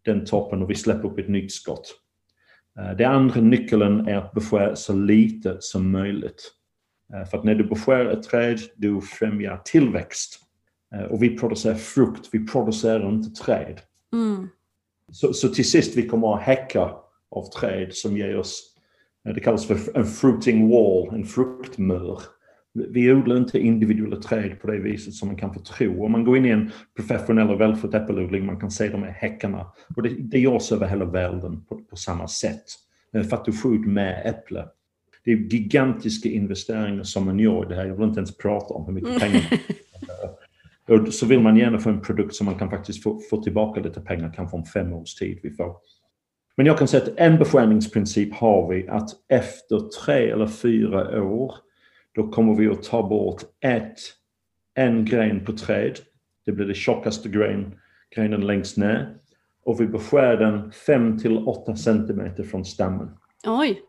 den 0.04 0.24
toppen 0.24 0.62
och 0.62 0.70
vi 0.70 0.74
släpper 0.74 1.08
upp 1.08 1.18
ett 1.18 1.28
nytt 1.28 1.52
skott. 1.52 1.94
Eh, 2.80 2.96
Det 2.96 3.04
andra 3.04 3.40
nyckeln 3.40 4.08
är 4.08 4.16
att 4.16 4.32
beskära 4.32 4.76
så 4.76 4.94
lite 4.94 5.56
som 5.60 5.90
möjligt. 5.90 6.52
Eh, 7.14 7.24
För 7.30 7.38
att 7.38 7.44
när 7.44 7.54
du 7.54 7.64
beskär 7.64 8.06
ett 8.06 8.22
träd, 8.22 8.58
du 8.76 9.00
främjar 9.00 9.60
tillväxt. 9.64 10.40
Eh, 10.94 11.02
Och 11.02 11.22
vi 11.22 11.38
producerar 11.38 11.74
frukt, 11.74 12.28
vi 12.32 12.46
producerar 12.46 13.08
inte 13.08 13.42
träd. 13.42 13.80
Mm. 14.12 14.48
Så, 15.12 15.32
så 15.32 15.48
till 15.48 15.70
sist 15.70 15.96
vi 15.96 16.08
kommer 16.08 16.34
att 16.34 16.42
häcka 16.42 16.90
av 17.30 17.50
träd 17.60 17.94
som 17.94 18.16
ger 18.16 18.36
oss, 18.36 18.74
eh, 19.28 19.34
det 19.34 19.40
kallas 19.40 19.66
för 19.66 19.96
en 19.98 20.06
fruiting 20.06 20.68
wall, 20.68 21.14
en 21.14 21.24
fruktmör. 21.24 22.22
Vi 22.72 23.12
odlar 23.12 23.36
inte 23.36 23.58
individuella 23.58 24.16
träd 24.16 24.60
på 24.60 24.66
det 24.66 24.78
viset 24.78 25.14
som 25.14 25.28
man 25.28 25.36
kan 25.36 25.54
få 25.54 25.60
tro. 25.60 26.04
Om 26.04 26.12
man 26.12 26.24
går 26.24 26.36
in 26.36 26.46
i 26.46 26.48
en 26.48 26.70
professionell 26.96 27.50
och 27.50 27.60
välskött 27.60 27.94
äppelodling, 27.94 28.46
man 28.46 28.60
kan 28.60 28.70
se 28.70 28.88
de 28.88 29.02
här 29.02 29.10
häckarna. 29.10 29.66
Och 29.96 30.02
det, 30.02 30.08
det 30.08 30.38
görs 30.38 30.72
över 30.72 30.86
hela 30.86 31.04
världen 31.04 31.64
på, 31.64 31.76
på 31.76 31.96
samma 31.96 32.28
sätt. 32.28 32.64
Eh, 33.14 33.22
För 33.22 33.36
att 33.36 33.44
du 33.44 33.52
får 33.52 33.74
ut 33.74 33.86
med 33.86 34.26
äpple. 34.26 34.68
Det 35.24 35.32
är 35.32 35.36
gigantiska 35.36 36.28
investeringar 36.28 37.02
som 37.02 37.24
man 37.24 37.38
gör 37.38 37.64
i 37.64 37.68
det 37.68 37.74
här. 37.74 37.86
Jag 37.86 37.94
vill 37.94 38.08
inte 38.08 38.20
ens 38.20 38.36
prata 38.36 38.74
om 38.74 38.86
hur 38.86 38.92
mycket 38.92 39.20
pengar 39.20 39.42
så 41.10 41.26
vill 41.26 41.40
man 41.40 41.56
gärna 41.56 41.78
få 41.78 41.90
en 41.90 42.00
produkt 42.00 42.34
som 42.34 42.46
man 42.46 42.58
kan 42.58 42.70
faktiskt 42.70 43.02
få, 43.02 43.20
få 43.30 43.42
tillbaka 43.42 43.80
lite 43.80 44.00
pengar, 44.00 44.32
kanske 44.36 44.56
om 44.56 44.64
fem 44.64 44.92
års 44.92 45.14
tid 45.14 45.40
vi 45.42 45.50
får. 45.50 45.76
Men 46.56 46.66
jag 46.66 46.78
kan 46.78 46.88
säga 46.88 47.02
att 47.02 47.12
en 47.16 47.38
beskärningsprincip 47.38 48.34
har 48.34 48.68
vi 48.68 48.88
att 48.88 49.10
efter 49.28 50.04
tre 50.04 50.30
eller 50.30 50.46
fyra 50.46 51.22
år 51.22 51.54
då 52.14 52.28
kommer 52.28 52.54
vi 52.54 52.68
att 52.68 52.82
ta 52.82 53.08
bort 53.08 53.42
ett, 53.60 53.98
en 54.74 55.04
gren 55.04 55.44
på 55.44 55.52
träd. 55.52 55.98
Det 56.46 56.52
blir 56.52 56.66
det 56.66 56.74
tjockaste 56.74 57.28
gren, 57.28 57.74
grenen 58.14 58.46
längst 58.46 58.76
ner. 58.76 59.14
Och 59.64 59.80
vi 59.80 59.86
beskär 59.86 60.36
den 60.36 60.72
5 60.72 61.18
till 61.18 61.38
8 61.38 61.76
centimeter 61.76 62.42
från 62.42 62.64
stammen. 62.64 63.10
Oj. 63.46 63.82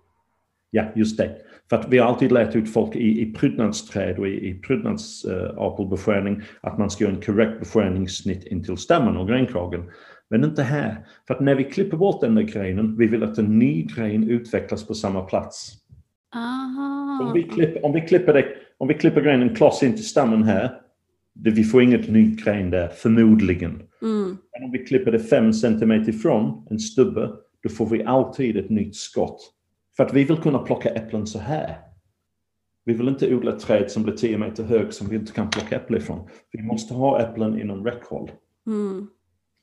Ja, 0.71 0.84
just 0.95 1.17
det. 1.17 1.36
För 1.69 1.75
att 1.75 1.89
vi 1.89 1.97
har 1.97 2.08
alltid 2.08 2.32
lärt 2.32 2.55
ut 2.55 2.73
folk 2.73 2.95
i, 2.95 3.21
i 3.21 3.34
prydnadsträd 3.34 4.19
och 4.19 4.27
i, 4.27 4.49
i 4.49 4.53
prydnadsapelbeskärning 4.53 6.41
att 6.62 6.77
man 6.77 6.89
ska 6.89 7.03
göra 7.03 7.15
en 7.15 7.21
korrekt 7.21 7.60
beskärningssnitt 7.60 8.45
in 8.45 8.63
till 8.63 8.77
stammen 8.77 9.17
och 9.17 9.27
grenkragen. 9.27 9.84
Men 10.29 10.43
inte 10.43 10.63
här. 10.63 11.05
För 11.27 11.34
att 11.34 11.39
när 11.39 11.55
vi 11.55 11.63
klipper 11.63 11.97
bort 11.97 12.21
den 12.21 12.36
där 12.36 12.43
grenen, 12.43 12.97
vi 12.97 13.08
vill 13.08 13.23
att 13.23 13.38
en 13.38 13.60
ny 13.60 13.84
gren 13.84 14.29
utvecklas 14.29 14.88
på 14.88 14.93
samma 14.93 15.21
plats. 15.21 15.73
Aha. 16.36 17.23
Om 17.23 17.34
vi 17.34 17.43
klipper, 17.43 17.86
om 17.86 17.93
vi 17.93 18.01
klipper, 18.01 18.34
det, 18.34 18.45
om 18.77 18.88
vi 18.88 18.93
klipper 18.93 19.21
grenen 19.21 19.55
kloss 19.55 19.84
in 19.84 19.93
till 19.93 20.08
stammen 20.08 20.43
här, 20.43 20.71
det, 21.36 21.49
vi 21.49 21.63
får 21.63 21.84
inget 21.84 22.10
ny 22.10 22.36
gren 22.36 22.69
där, 22.69 22.88
förmodligen. 22.88 23.82
Mm. 24.01 24.38
Men 24.51 24.63
om 24.63 24.71
vi 24.71 24.86
klipper 24.86 25.12
det 25.12 25.19
5 25.19 25.53
centimeter 25.53 26.10
ifrån 26.10 26.67
en 26.69 26.79
stubbe, 26.79 27.29
då 27.63 27.69
får 27.69 27.86
vi 27.86 28.03
alltid 28.03 28.58
ett 28.58 28.69
nytt 28.69 28.95
skott. 28.95 29.53
För 30.00 30.06
att 30.06 30.14
vi 30.14 30.24
vill 30.24 30.38
kunna 30.38 30.60
plocka 30.60 30.90
äpplen 30.90 31.28
så 31.28 31.40
här. 31.40 31.78
Vi 32.86 32.94
vill 32.94 33.08
inte 33.08 33.36
odla 33.36 33.56
ett 33.56 33.60
träd 33.60 33.92
som 33.92 34.04
blir 34.04 34.16
10 34.16 34.38
meter 34.38 34.64
hög 34.64 34.94
som 34.94 35.10
vi 35.10 35.16
inte 35.16 35.32
kan 35.32 35.50
plocka 35.50 35.76
äpplen 35.76 36.02
ifrån. 36.02 36.28
Vi 36.52 36.64
måste 36.64 36.94
ha 36.94 37.22
äpplen 37.22 37.62
inom 37.62 37.86
räckhåll. 37.86 38.32
Mm. 38.68 39.08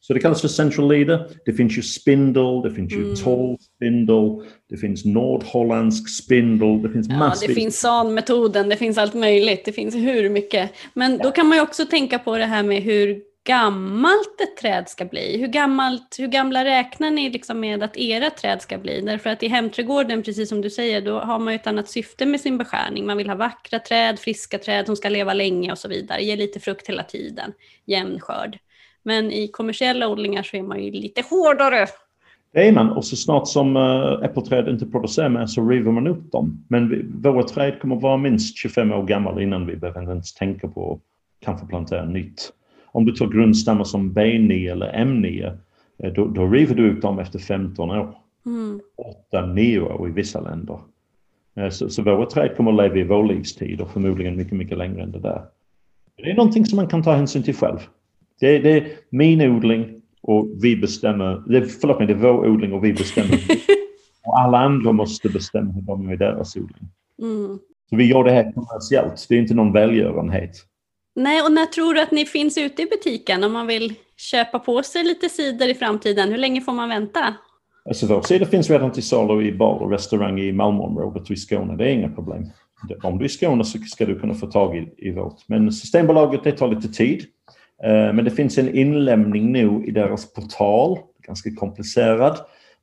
Så 0.00 0.12
det 0.14 0.20
kallas 0.20 0.40
för 0.40 0.48
central 0.48 0.88
leader. 0.88 1.28
Det 1.44 1.52
finns 1.52 1.78
ju 1.78 1.82
spindel, 1.82 2.62
det 2.62 2.70
finns 2.70 2.92
ju 2.92 3.02
Mm. 3.02 3.14
tall 3.14 3.56
spindel, 3.76 4.42
det 4.68 4.76
finns 4.76 5.04
nordholländsk 5.04 6.24
spindel, 6.24 6.82
det 6.82 6.90
finns 6.90 7.08
Ja, 7.08 7.18
massvis. 7.18 7.48
det 7.48 7.54
finns 7.54 7.80
SAN-metoden, 7.80 8.68
det 8.68 8.76
finns 8.76 8.98
allt 8.98 9.14
möjligt, 9.14 9.64
det 9.64 9.72
finns 9.72 9.94
hur 9.94 10.30
mycket. 10.30 10.70
Men 10.94 11.18
då 11.18 11.30
kan 11.30 11.46
man 11.46 11.58
ju 11.58 11.62
också 11.62 11.86
tänka 11.86 12.18
på 12.18 12.36
det 12.38 12.46
här 12.46 12.62
med 12.62 12.82
hur 12.82 13.22
gammalt 13.46 14.40
ett 14.40 14.56
träd 14.56 14.88
ska 14.88 15.04
bli. 15.04 15.38
Hur, 15.38 15.46
gammalt, 15.46 16.16
hur 16.18 16.26
gamla 16.26 16.64
räknar 16.64 17.10
ni 17.10 17.30
liksom 17.30 17.60
med 17.60 17.82
att 17.82 17.96
era 17.96 18.30
träd 18.30 18.62
ska 18.62 18.78
bli? 18.78 19.00
Därför 19.00 19.30
att 19.30 19.42
i 19.42 19.48
hemträdgården, 19.48 20.22
precis 20.22 20.48
som 20.48 20.60
du 20.60 20.70
säger, 20.70 21.00
då 21.00 21.18
har 21.18 21.38
man 21.38 21.52
ju 21.52 21.56
ett 21.56 21.66
annat 21.66 21.88
syfte 21.88 22.26
med 22.26 22.40
sin 22.40 22.58
beskärning. 22.58 23.06
Man 23.06 23.16
vill 23.16 23.28
ha 23.28 23.36
vackra 23.36 23.78
träd, 23.78 24.18
friska 24.18 24.58
träd 24.58 24.86
som 24.86 24.96
ska 24.96 25.08
leva 25.08 25.34
länge 25.34 25.72
och 25.72 25.78
så 25.78 25.88
vidare. 25.88 26.22
Ge 26.22 26.36
lite 26.36 26.60
frukt 26.60 26.88
hela 26.88 27.02
tiden, 27.02 27.52
jämn 27.84 28.20
skörd. 28.20 28.58
Men 29.02 29.32
i 29.32 29.48
kommersiella 29.48 30.08
odlingar 30.08 30.42
så 30.42 30.56
är 30.56 30.62
man 30.62 30.84
ju 30.84 30.90
lite 30.90 31.22
hårdare. 31.30 31.86
Det 32.52 32.68
är 32.68 32.72
man 32.72 32.90
och 32.90 33.04
så 33.04 33.16
snart 33.16 33.48
som 33.48 33.76
eh, 33.76 34.24
äppelträd 34.24 34.68
inte 34.68 34.86
producerar 34.86 35.28
mer 35.28 35.46
så 35.46 35.68
river 35.68 35.92
man 35.92 36.06
upp 36.06 36.32
dem. 36.32 36.64
Men 36.68 36.88
vi, 36.88 37.30
våra 37.30 37.42
träd 37.42 37.80
kommer 37.80 37.96
vara 37.96 38.16
minst 38.16 38.58
25 38.58 38.92
år 38.92 39.02
gamla 39.02 39.42
innan 39.42 39.66
vi 39.66 39.76
behöver 39.76 40.10
ens 40.10 40.34
tänka 40.34 40.68
på 40.68 40.92
att 40.92 41.00
kanske 41.44 41.66
plantera 41.66 42.04
nytt. 42.04 42.52
Om 42.96 43.04
du 43.04 43.12
tar 43.12 43.26
grundstammar 43.26 43.84
som 43.84 44.12
B9 44.12 44.72
eller 44.72 44.92
M9 44.92 45.58
eh, 45.98 46.12
då, 46.12 46.26
då 46.26 46.46
river 46.46 46.74
du 46.74 46.86
ut 46.86 47.02
dem 47.02 47.18
efter 47.18 47.38
15 47.38 47.90
år. 47.90 48.14
Mm. 48.46 48.80
8-9 49.32 49.80
år 49.80 50.08
i 50.08 50.12
vissa 50.12 50.40
länder. 50.40 50.78
Eh, 51.56 51.68
Så, 51.68 51.88
så 51.88 52.02
våra 52.02 52.26
träd 52.26 52.56
kommer 52.56 52.70
att 52.70 52.76
leva 52.76 52.96
i 52.96 53.04
vår 53.04 53.24
livstid 53.24 53.80
och 53.80 53.90
förmodligen 53.90 54.36
mycket, 54.36 54.52
mycket 54.52 54.78
längre 54.78 55.02
än 55.02 55.12
det 55.12 55.18
där. 55.18 55.42
Det 56.16 56.30
är 56.30 56.34
någonting 56.36 56.66
som 56.66 56.76
man 56.76 56.88
kan 56.88 57.02
ta 57.02 57.12
hänsyn 57.12 57.42
till 57.42 57.54
själv. 57.54 57.78
Det, 58.40 58.58
det 58.58 58.70
är 58.70 58.86
min 59.10 59.40
odling 59.40 60.02
och 60.20 60.48
vi 60.62 60.76
bestämmer, 60.76 61.42
det, 61.46 61.66
förlåt 61.66 61.98
mig, 61.98 62.06
det 62.06 62.12
är 62.12 62.18
vår 62.18 62.48
odling 62.48 62.72
och 62.72 62.84
vi 62.84 62.92
bestämmer. 62.92 63.38
och 64.26 64.40
alla 64.40 64.58
andra 64.58 64.92
måste 64.92 65.28
bestämma 65.28 65.72
hur 65.72 65.82
de 65.82 66.10
gör 66.10 66.16
deras 66.16 66.56
odling. 66.56 66.88
Mm. 67.22 67.58
Så 67.90 67.96
vi 67.96 68.04
gör 68.04 68.24
det 68.24 68.30
här 68.30 68.52
kommersiellt, 68.52 69.26
det 69.28 69.34
är 69.34 69.38
inte 69.38 69.54
någon 69.54 69.72
välgörenhet. 69.72 70.56
Nej, 71.16 71.42
och 71.42 71.52
när 71.52 71.66
tror 71.66 71.94
du 71.94 72.00
att 72.00 72.10
ni 72.10 72.26
finns 72.26 72.58
ute 72.58 72.82
i 72.82 72.86
butiken 72.86 73.44
om 73.44 73.52
man 73.52 73.66
vill 73.66 73.94
köpa 74.16 74.58
på 74.58 74.82
sig 74.82 75.04
lite 75.04 75.28
cider 75.28 75.68
i 75.68 75.74
framtiden? 75.74 76.30
Hur 76.30 76.38
länge 76.38 76.60
får 76.60 76.72
man 76.72 76.88
vänta? 76.88 77.34
Alltså 77.88 78.06
vår 78.06 78.22
cider 78.22 78.46
finns 78.46 78.70
redan 78.70 78.92
till 78.92 79.02
salu 79.02 79.46
i 79.46 79.52
bar 79.52 79.78
och 79.82 79.90
restaurang 79.90 80.40
i 80.40 80.52
Malmöområdet 80.52 81.22
och 81.22 81.30
i 81.30 81.36
Skåne, 81.36 81.76
det 81.76 81.84
är 81.84 81.88
inga 81.88 82.08
problem. 82.08 82.46
Om 83.02 83.18
du 83.18 83.24
är 83.24 83.26
i 83.26 83.28
Skåne 83.28 83.64
så 83.64 83.78
ska 83.78 84.06
du 84.06 84.20
kunna 84.20 84.34
få 84.34 84.46
tag 84.46 84.76
i, 84.76 85.08
i 85.08 85.10
vårt. 85.10 85.48
Men 85.48 85.72
Systembolaget, 85.72 86.44
det 86.44 86.52
tar 86.52 86.68
lite 86.68 86.88
tid. 86.88 87.24
Eh, 87.84 88.12
men 88.14 88.24
det 88.24 88.30
finns 88.30 88.58
en 88.58 88.74
inlämning 88.74 89.52
nu 89.52 89.84
i 89.86 89.90
deras 89.90 90.32
portal, 90.32 90.98
ganska 91.26 91.50
komplicerad. 91.50 92.38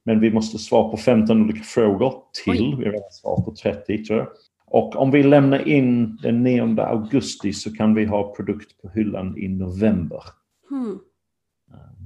Men 0.05 0.19
vi 0.19 0.31
måste 0.31 0.57
svara 0.57 0.89
på 0.89 0.97
15 0.97 1.41
olika 1.41 1.63
frågor 1.63 2.13
till. 2.43 2.63
Oj. 2.63 2.75
Vi 2.79 2.85
har 2.85 2.91
redan 2.91 3.11
svarat 3.11 3.45
på 3.45 3.55
30 3.55 4.05
tror 4.05 4.19
jag. 4.19 4.27
Och 4.73 4.95
om 4.95 5.11
vi 5.11 5.23
lämnar 5.23 5.67
in 5.67 6.17
den 6.17 6.43
9 6.43 6.81
augusti 6.81 7.53
så 7.53 7.75
kan 7.75 7.95
vi 7.95 8.05
ha 8.05 8.35
produkt 8.35 8.81
på 8.81 8.89
hyllan 8.89 9.37
i 9.37 9.47
november. 9.47 10.23
Mm. 10.71 10.99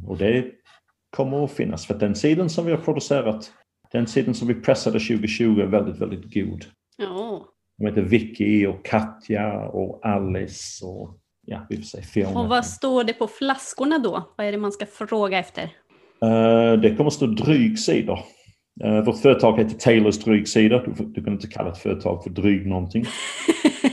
Och 0.08 0.18
det 0.18 0.46
kommer 1.10 1.44
att 1.44 1.52
finnas, 1.52 1.86
för 1.86 1.94
den 1.94 2.16
sidan 2.16 2.50
som 2.50 2.66
vi 2.66 2.72
har 2.72 2.78
producerat, 2.78 3.52
den 3.92 4.08
sidan 4.08 4.34
som 4.34 4.48
vi 4.48 4.54
pressade 4.54 5.00
2020 5.00 5.60
är 5.60 5.66
väldigt, 5.66 6.02
väldigt 6.02 6.34
god. 6.34 6.66
Ja. 6.98 7.46
De 7.78 7.86
heter 7.86 8.02
Vicky 8.02 8.66
och 8.66 8.86
Katja 8.86 9.68
och 9.68 10.06
Alice 10.06 10.86
och 10.86 11.20
ja, 11.46 11.66
vi 11.70 11.78
får 11.78 11.84
säga 11.84 12.04
Fiona. 12.04 12.40
Och 12.40 12.48
vad 12.48 12.66
står 12.66 13.04
det 13.04 13.14
på 13.14 13.28
flaskorna 13.28 14.00
då? 14.00 14.34
Vad 14.38 14.48
är 14.48 14.52
det 14.52 14.58
man 14.58 14.72
ska 14.72 14.86
fråga 14.86 15.40
efter? 15.40 15.64
Uh, 16.24 16.82
det 16.82 16.96
kommer 16.96 17.08
att 17.08 17.14
stå 17.14 17.26
dryg 17.26 17.80
cider. 17.80 18.20
Uh, 18.84 19.02
vårt 19.02 19.18
företag 19.18 19.58
heter 19.58 19.78
Taylors 19.78 20.18
drygsida. 20.18 20.84
Du, 20.84 21.06
du 21.06 21.24
kan 21.24 21.34
inte 21.34 21.48
kalla 21.48 21.72
ett 21.72 21.78
företag 21.78 22.24
för 22.24 22.30
dryg 22.30 22.68
någonting. 22.68 23.06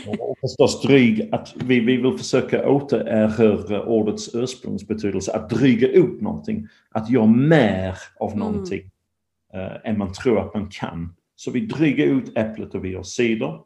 och 0.18 0.39
förstås 0.41 0.82
dryg, 0.82 1.28
att 1.32 1.55
vi, 1.57 1.80
vi 1.80 1.97
vill 1.97 2.18
försöka 2.18 2.68
återerövra 2.68 3.85
ordets 3.85 4.35
ursprungsbetydelse. 4.35 5.32
Att 5.32 5.51
dryga 5.51 5.89
upp 5.89 6.20
någonting. 6.20 6.68
Att 6.91 7.11
göra 7.11 7.26
mer 7.26 7.99
av 8.20 8.32
mm. 8.32 8.39
någonting 8.39 8.91
mm. 9.55 9.66
uh, 9.66 9.76
än 9.85 9.99
man 9.99 10.12
tror 10.12 10.41
att 10.41 10.55
man 10.55 10.68
kan. 10.68 11.14
Så 11.37 11.51
vi 11.51 11.61
dryger 11.61 12.07
ut 12.07 12.39
äpplet 12.39 12.74
och 12.74 12.85
vi 12.85 12.89
gör 12.89 13.03
cider. 13.03 13.61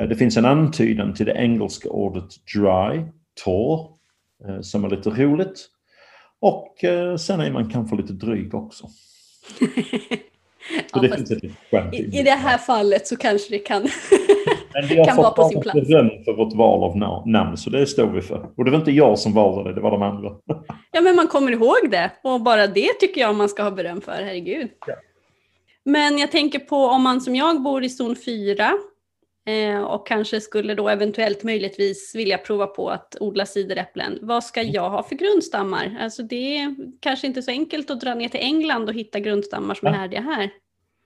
Uh, 0.00 0.08
det 0.08 0.16
finns 0.16 0.36
en 0.36 0.44
antydan 0.44 1.14
till 1.14 1.26
det 1.26 1.34
engelska 1.34 1.88
ordet 1.88 2.28
dry, 2.54 3.04
torr, 3.44 3.98
som 4.62 4.84
är 4.84 4.90
lite 4.90 5.10
roligt. 5.10 5.68
Och 6.40 6.76
sen 7.18 7.40
är 7.40 7.52
man 7.52 7.70
kanske 7.70 7.96
lite 7.96 8.12
dryg 8.12 8.54
också. 8.54 8.88
Ja, 11.70 11.92
i, 11.92 12.18
I 12.18 12.22
det 12.22 12.30
här 12.30 12.58
fallet 12.58 13.06
så 13.06 13.16
kanske 13.16 13.50
det 13.50 13.58
kan, 13.58 13.82
Men 14.72 14.86
vi 14.88 14.98
har 14.98 15.04
kan 15.04 15.16
vara 15.16 15.30
på 15.30 15.48
sin 15.48 15.60
plats. 15.60 15.88
beröm 15.88 16.10
för 16.24 16.32
vårt 16.32 16.54
val 16.54 16.82
av 16.82 16.98
namn, 17.28 17.56
så 17.56 17.70
det 17.70 17.86
står 17.86 18.06
vi 18.06 18.20
för. 18.20 18.50
Och 18.56 18.64
det 18.64 18.70
var 18.70 18.78
inte 18.78 18.90
jag 18.90 19.18
som 19.18 19.32
valde 19.32 19.70
det, 19.70 19.74
det 19.74 19.80
var 19.80 19.90
de 19.90 20.02
andra. 20.02 20.30
ja, 20.92 21.00
men 21.00 21.16
man 21.16 21.26
kommer 21.26 21.52
ihåg 21.52 21.90
det. 21.90 22.10
Och 22.22 22.40
bara 22.40 22.66
det 22.66 22.92
tycker 23.00 23.20
jag 23.20 23.34
man 23.34 23.48
ska 23.48 23.62
ha 23.62 23.70
beröm 23.70 24.00
för, 24.00 24.12
herregud. 24.12 24.70
Ja. 24.86 24.94
Men 25.84 26.18
jag 26.18 26.30
tänker 26.30 26.58
på 26.58 26.76
om 26.76 27.02
man 27.02 27.20
som 27.20 27.36
jag 27.36 27.62
bor 27.62 27.84
i 27.84 27.88
zon 27.88 28.16
4 28.16 28.64
eh, 28.64 28.70
och 29.84 30.06
kanske 30.06 30.40
skulle 30.40 30.74
då 30.74 30.88
eventuellt 30.88 31.44
möjligtvis 31.44 32.14
vilja 32.14 32.38
prova 32.38 32.66
på 32.66 32.90
att 32.90 33.16
odla 33.20 33.46
cideräpplen. 33.46 34.18
Vad 34.22 34.44
ska 34.44 34.60
mm. 34.60 34.72
jag 34.72 34.90
ha 34.90 35.02
för 35.02 35.14
grundstammar? 35.14 35.96
Alltså 36.00 36.22
det 36.22 36.58
är 36.58 36.76
kanske 37.00 37.26
inte 37.26 37.42
så 37.42 37.50
enkelt 37.50 37.90
att 37.90 38.00
dra 38.00 38.14
ner 38.14 38.28
till 38.28 38.40
England 38.40 38.88
och 38.88 38.94
hitta 38.94 39.20
grundstammar 39.20 39.74
som 39.74 39.88
är 39.88 39.92
härdiga 39.92 40.20
här. 40.20 40.50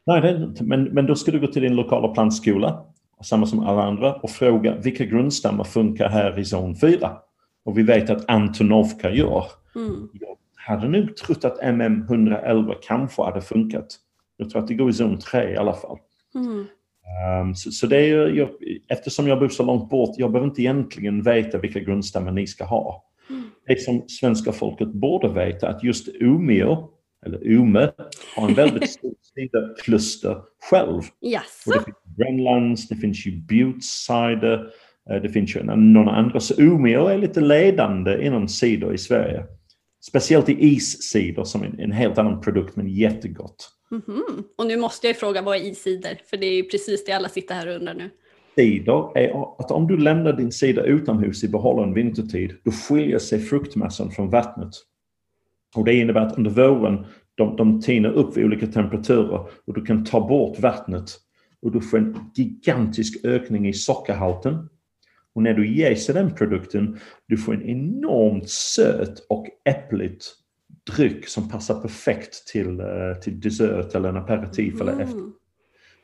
Nej, 0.06 0.20
det. 0.20 0.64
Men, 0.64 0.84
men 0.84 1.06
då 1.06 1.14
ska 1.14 1.30
du 1.30 1.40
gå 1.40 1.46
till 1.46 1.62
din 1.62 1.76
lokala 1.76 2.08
plantskola, 2.08 2.84
samma 3.24 3.46
som 3.46 3.60
alla 3.60 3.82
andra, 3.82 4.14
och 4.14 4.30
fråga 4.30 4.76
vilka 4.76 5.04
grundstammar 5.04 5.64
funkar 5.64 6.08
här 6.08 6.38
i 6.38 6.44
zon 6.44 6.76
4? 6.76 7.12
Och 7.64 7.78
vi 7.78 7.82
vet 7.82 8.10
att 8.10 8.30
Antonovka 8.30 9.10
gör. 9.10 9.44
Mm. 9.74 10.08
Jag 10.12 10.36
hade 10.54 10.88
nog 10.88 11.16
trott 11.16 11.44
att 11.44 11.62
MM 11.62 12.02
111 12.02 12.74
kanske 12.82 13.22
hade 13.22 13.40
funkat. 13.40 13.86
Jag 14.36 14.50
tror 14.50 14.62
att 14.62 14.68
det 14.68 14.74
går 14.74 14.90
i 14.90 14.92
zon 14.92 15.18
3 15.18 15.52
i 15.52 15.56
alla 15.56 15.72
fall. 15.72 15.98
Mm. 16.34 16.66
Um, 17.42 17.54
så, 17.54 17.70
så, 17.70 17.86
det 17.86 17.96
är 17.96 18.28
jag, 18.28 18.48
eftersom 18.88 19.28
jag 19.28 19.38
bor 19.38 19.48
så 19.48 19.62
långt 19.62 19.90
bort, 19.90 20.14
jag 20.18 20.32
behöver 20.32 20.48
inte 20.48 20.62
egentligen 20.62 21.22
veta 21.22 21.58
vilka 21.58 21.80
grundstammar 21.80 22.32
ni 22.32 22.46
ska 22.46 22.64
ha. 22.64 23.04
Mm. 23.30 23.42
Det 23.66 23.80
som 23.80 24.08
svenska 24.08 24.52
folket 24.52 24.88
borde 24.88 25.28
veta 25.28 25.68
att 25.68 25.84
just 25.84 26.08
Umeå 26.08 26.88
eller 27.26 27.46
Ume, 27.46 27.90
har 28.36 28.48
en 28.48 28.54
väldigt 28.54 28.90
stor 28.98 29.14
ciderkluster 29.34 30.36
själv. 30.70 31.02
Yes. 31.26 31.64
Och 31.66 31.72
det 31.72 31.84
finns 31.84 32.16
Brännlands, 32.16 32.88
det 32.88 32.96
finns 32.96 33.26
ju 33.26 33.40
Buttes 33.40 33.84
cider, 33.84 34.70
eh, 35.10 35.22
det 35.22 35.28
finns 35.28 35.56
ju 35.56 35.62
några 35.62 36.10
andra. 36.10 36.40
Så 36.40 36.62
Umeå 36.62 37.06
är 37.06 37.18
lite 37.18 37.40
ledande 37.40 38.26
inom 38.26 38.48
cider 38.48 38.94
i 38.94 38.98
Sverige. 38.98 39.44
Speciellt 40.00 40.48
i 40.48 40.66
iscider 40.66 41.44
som 41.44 41.62
är 41.62 41.80
en 41.80 41.92
helt 41.92 42.18
annan 42.18 42.40
produkt 42.40 42.76
men 42.76 42.88
jättegott. 42.88 43.68
Mm 43.92 44.02
-hmm. 44.06 44.44
Och 44.56 44.66
nu 44.66 44.76
måste 44.76 45.06
jag 45.06 45.16
fråga, 45.16 45.42
vad 45.42 45.56
är 45.56 45.60
isider? 45.60 46.20
För 46.30 46.36
det 46.36 46.46
är 46.46 46.54
ju 46.54 46.62
precis 46.62 47.04
det 47.04 47.12
alla 47.12 47.28
sitter 47.28 47.54
här 47.54 47.68
och 47.68 47.74
undrar 47.74 47.94
nu. 47.94 48.10
Sidor 48.54 49.18
är 49.18 49.60
att 49.60 49.70
om 49.70 49.86
du 49.86 49.96
lämnar 49.96 50.32
din 50.32 50.52
cider 50.52 50.82
utomhus 50.82 51.44
i 51.44 51.48
behållen 51.48 51.94
vintertid, 51.94 52.56
då 52.64 52.70
skiljer 52.70 53.18
sig 53.18 53.40
fruktmassan 53.40 54.10
från 54.10 54.30
vattnet. 54.30 54.70
Och 55.76 55.84
det 55.84 55.94
innebär 55.94 56.20
att 56.20 56.38
under 56.38 56.50
våren 56.50 57.06
de, 57.34 57.56
de 57.56 57.80
tinar 57.80 58.12
upp 58.12 58.36
vid 58.36 58.44
olika 58.44 58.66
temperaturer 58.66 59.46
och 59.64 59.74
du 59.74 59.84
kan 59.84 60.04
ta 60.04 60.28
bort 60.28 60.58
vattnet 60.58 61.10
och 61.62 61.72
du 61.72 61.80
får 61.80 61.98
en 61.98 62.30
gigantisk 62.34 63.24
ökning 63.24 63.68
i 63.68 63.72
sockerhalten. 63.72 64.68
Och 65.34 65.42
när 65.42 65.54
du 65.54 65.76
jäser 65.76 66.14
den 66.14 66.34
produkten, 66.34 66.98
du 67.26 67.36
får 67.36 67.54
en 67.54 67.62
enormt 67.62 68.48
söt 68.50 69.26
och 69.28 69.46
äppligt 69.64 70.24
dryck 70.90 71.28
som 71.28 71.48
passar 71.48 71.80
perfekt 71.80 72.46
till, 72.46 72.80
eh, 72.80 73.20
till 73.22 73.40
dessert 73.40 73.94
eller 73.94 74.08
en 74.08 74.16
aperitif 74.16 74.74
mm. 74.74 74.88
eller 74.88 75.04
efter. 75.04 75.22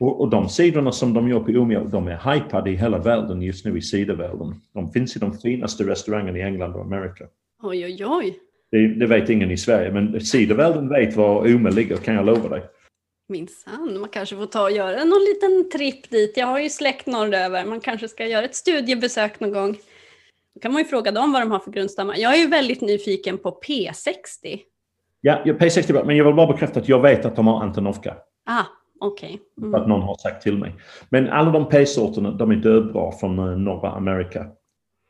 Och, 0.01 0.21
och, 0.21 0.31
de 0.31 0.49
sidorna 0.49 0.93
som 0.93 1.15
de 1.15 1.29
gör 1.29 1.41
på 1.41 1.51
Umeå, 1.51 1.85
de 1.85 2.09
är 2.09 2.35
hypade 2.35 2.71
i 2.71 2.77
hela 2.77 2.99
världen 2.99 3.43
just 3.43 3.65
nu 3.65 3.79
i 3.79 3.83
cidervärlden. 3.83 4.55
De 4.75 4.93
finns 4.93 5.17
i 5.17 5.19
de 5.19 5.39
finaste 5.39 5.85
restaurangerna 5.85 6.39
i 6.39 6.43
England 6.43 6.75
och 6.75 6.83
Amerika. 6.83 7.25
Oj, 7.63 7.85
oj, 7.85 8.05
oj. 8.07 8.39
Det, 8.71 8.87
det, 8.87 9.07
vet 9.07 9.31
ingen 9.31 9.51
i 9.51 9.57
Sverige, 9.57 9.93
men 9.93 10.21
cidervärlden 10.21 10.89
vet 10.89 11.17
var 11.17 11.55
Ome 11.55 11.71
ligger 11.71 11.97
kan 11.97 12.15
jag 12.15 12.27
lova 12.27 12.49
dig. 12.49 12.63
Minsann, 13.29 14.01
man 14.01 14.09
kanske 14.09 14.37
får 14.37 14.47
ta 14.47 14.63
och 14.63 14.71
göra 14.71 15.05
någon 15.05 15.25
liten 15.25 15.71
tripp 15.71 16.11
dit. 16.11 16.37
Jag 16.37 16.47
har 16.47 16.61
ju 16.61 16.69
släkt 16.69 17.07
norröver, 17.07 17.65
man 17.65 17.81
kanske 17.81 18.09
ska 18.09 18.27
göra 18.27 18.45
ett 18.45 18.55
studiebesök 18.55 19.41
någon 19.41 19.53
gång. 19.53 19.77
Då 20.59 20.63
kan 20.63 20.73
man 20.73 20.83
ju 20.83 20.89
fråga 20.89 21.13
dem 21.13 21.33
vad 21.33 21.43
de 21.43 21.51
har 21.51 21.59
för 21.59 21.71
grundstammar. 21.71 22.17
Jag 22.17 22.35
är 22.35 22.39
ju 22.39 22.47
väldigt 22.47 22.81
nyfiken 22.81 23.39
på 23.39 23.61
P60. 23.69 24.59
Ja, 25.21 25.43
P60, 25.45 26.05
men 26.07 26.17
jag 26.17 26.25
vill 26.25 26.35
bara 26.35 26.53
bekräfta 26.53 26.81
att 26.81 26.89
jag 26.89 27.03
vet 27.03 27.25
att 27.25 27.37
de 27.37 27.47
har 27.47 27.63
Antonovka. 27.63 28.17
Ah, 28.47 28.65
okej. 29.01 29.41
Okay. 29.57 29.67
Mm. 29.67 29.81
Att 29.81 29.89
någon 29.89 30.03
har 30.03 30.17
sagt 30.17 30.43
till 30.43 30.59
mig. 30.59 30.75
Men 31.11 31.29
alla 31.29 31.51
de 31.51 31.69
P-sorterna, 31.69 32.31
de 32.31 32.51
är 32.51 32.57
dödbra 32.57 33.13
från 33.13 33.39
eh, 33.39 33.45
norra 33.45 33.91
Amerika. 33.91 34.47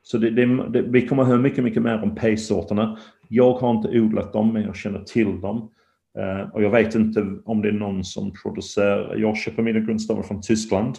Så 0.03 0.19
det, 0.19 0.31
det, 0.31 0.71
det, 0.71 0.83
vi 0.83 1.07
kommer 1.07 1.23
att 1.23 1.29
höra 1.29 1.39
mycket, 1.39 1.65
mycket 1.65 1.83
mer 1.83 2.03
om 2.03 2.15
P-sorterna. 2.15 2.99
Jag 3.29 3.53
har 3.53 3.71
inte 3.71 4.01
odlat 4.01 4.33
dem, 4.33 4.53
men 4.53 4.63
jag 4.63 4.77
känner 4.77 5.01
till 5.01 5.41
dem. 5.41 5.71
Uh, 6.19 6.55
och 6.55 6.63
jag 6.63 6.71
vet 6.71 6.95
inte 6.95 7.27
om 7.45 7.63
det 7.63 7.69
är 7.69 7.73
någon 7.73 8.05
som 8.05 8.33
producerar. 8.43 9.17
Jag 9.17 9.37
köper 9.37 9.63
mina 9.63 9.81
grundstammar 9.81 10.23
från 10.23 10.41
Tyskland. 10.41 10.99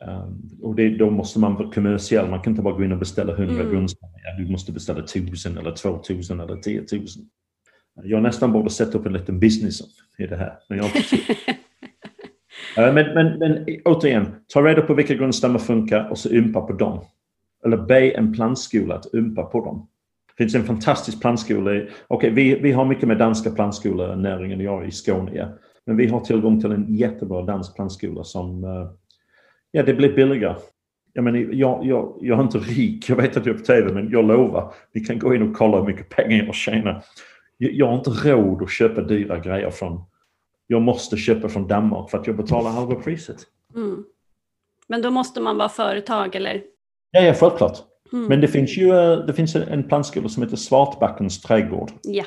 Um, 0.00 0.50
och 0.62 0.74
det, 0.74 0.88
då 0.88 1.10
måste 1.10 1.38
man 1.38 1.54
vara 1.54 1.70
kommersiell. 1.70 2.30
Man 2.30 2.40
kan 2.40 2.50
inte 2.50 2.62
bara 2.62 2.74
gå 2.74 2.84
in 2.84 2.92
och 2.92 2.98
beställa 2.98 3.32
100 3.32 3.54
mm. 3.54 3.72
grundstammar. 3.72 4.20
Ja, 4.24 4.44
du 4.44 4.50
måste 4.50 4.72
beställa 4.72 5.00
1000 5.00 5.58
eller 5.58 5.72
2000 5.72 6.40
eller 6.40 6.56
10 6.56 6.84
000. 6.92 7.06
Jag 8.02 8.22
nästan 8.22 8.52
borde 8.52 8.70
sätta 8.70 8.98
upp 8.98 9.06
en 9.06 9.12
liten 9.12 9.40
business 9.40 9.80
i 10.18 10.26
det 10.26 10.36
här. 10.36 10.58
Men, 10.68 10.78
jag 10.78 10.86
uh, 10.86 10.92
men, 12.94 13.14
men, 13.14 13.38
men 13.38 13.66
återigen, 13.84 14.26
ta 14.54 14.62
reda 14.62 14.82
på 14.82 14.94
vilka 14.94 15.14
grundstammar 15.14 15.58
funkar 15.58 16.10
och 16.10 16.18
så 16.18 16.30
ympa 16.30 16.60
på 16.60 16.72
dem. 16.72 17.04
Eller 17.64 17.76
be 17.76 18.10
en 18.10 18.32
plantskola 18.32 18.94
att 18.94 19.14
ympa 19.14 19.42
på 19.42 19.64
dem. 19.64 19.88
Det 20.36 20.44
finns 20.44 20.54
en 20.54 20.64
fantastisk 20.64 21.20
plantskola. 21.20 21.82
Okay, 22.08 22.30
vi, 22.30 22.54
vi 22.54 22.72
har 22.72 22.84
mycket 22.84 23.08
med 23.08 23.18
danska 23.18 23.50
plantskolenäringen 23.50 24.60
jag 24.60 24.88
i 24.88 24.90
Skåne. 24.90 25.30
Ja. 25.34 25.48
Men 25.86 25.96
vi 25.96 26.06
har 26.06 26.20
tillgång 26.20 26.60
till 26.60 26.72
en 26.72 26.94
jättebra 26.94 27.42
dansk 27.42 27.76
plantskola 27.76 28.24
som, 28.24 28.64
eh, 28.64 28.90
ja 29.74 29.82
det 29.82 29.94
blir 29.94 30.12
billigare. 30.12 30.56
Jag, 31.12 31.24
menar, 31.24 31.38
jag, 31.38 31.86
jag, 31.86 32.18
jag 32.20 32.38
är 32.38 32.42
inte 32.42 32.58
rik, 32.58 33.08
jag 33.08 33.16
vet 33.16 33.36
att 33.36 33.46
jag 33.46 33.54
är 33.54 33.58
på 33.58 33.64
TV, 33.64 33.92
men 33.92 34.10
jag 34.10 34.24
lovar, 34.24 34.74
vi 34.92 35.00
kan 35.00 35.18
gå 35.18 35.34
in 35.34 35.42
och 35.42 35.56
kolla 35.56 35.78
hur 35.78 35.86
mycket 35.86 36.08
pengar 36.08 36.44
jag 36.44 36.54
tjänar. 36.54 37.04
Jag, 37.58 37.72
jag 37.72 37.86
har 37.86 37.94
inte 37.94 38.10
råd 38.10 38.62
att 38.62 38.70
köpa 38.70 39.00
dyra 39.00 39.38
grejer 39.38 39.70
från, 39.70 40.00
jag 40.66 40.82
måste 40.82 41.16
köpa 41.16 41.48
från 41.48 41.68
Danmark 41.68 42.10
för 42.10 42.18
att 42.18 42.26
jag 42.26 42.36
betalar 42.36 42.70
halva 42.70 42.94
priset. 42.94 43.36
Mm. 43.74 44.04
Men 44.86 45.02
då 45.02 45.10
måste 45.10 45.40
man 45.40 45.56
vara 45.56 45.68
företag 45.68 46.34
eller? 46.34 46.62
Ja, 47.10 47.20
ja 47.20 47.34
självklart. 47.34 47.78
Mm. 48.12 48.26
Men 48.26 48.40
det 48.40 48.48
finns 48.48 48.76
ju 48.76 48.88
eh, 48.88 49.26
det 49.26 49.32
finns 49.32 49.56
en 49.56 49.88
plantskola 49.88 50.28
som 50.28 50.42
heter 50.42 50.56
Svartbackens 50.56 51.42
trädgård. 51.42 51.90
Ja. 52.02 52.24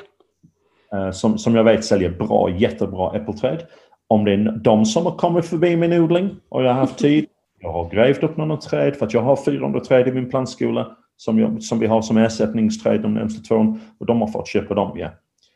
eh, 0.92 1.10
som, 1.10 1.38
som 1.38 1.54
jag 1.54 1.64
vet 1.64 1.84
säljer 1.84 2.10
bra, 2.10 2.50
jättebra 2.58 3.16
äppelträd. 3.16 3.66
Om 4.08 4.24
det 4.24 4.32
är 4.32 4.60
de 4.64 4.84
som 4.84 5.06
har 5.06 5.16
kommit 5.16 5.46
förbi 5.46 5.76
min 5.76 5.92
odling 5.92 6.36
och 6.48 6.64
jag 6.64 6.68
har 6.68 6.80
haft 6.80 6.98
tid, 6.98 7.26
jag 7.60 7.72
har 7.72 7.90
grävt 7.90 8.22
upp 8.22 8.36
några 8.36 8.56
träd 8.56 8.96
för 8.96 9.06
att 9.06 9.14
jag 9.14 9.22
har 9.22 9.36
400 9.36 9.80
träd 9.80 10.08
i 10.08 10.12
min 10.12 10.30
plantskola 10.30 10.96
som, 11.16 11.38
jag, 11.38 11.62
som 11.62 11.78
vi 11.78 11.86
har 11.86 12.02
som 12.02 12.16
ersättningsträd 12.16 13.02
de 13.02 13.14
närmaste 13.14 13.48
två 13.48 13.54
åren 13.54 13.80
och 13.98 14.06
de 14.06 14.20
har 14.20 14.28
fått 14.28 14.48
köpa 14.48 14.74
dem, 14.74 14.98
ja. 14.98 15.10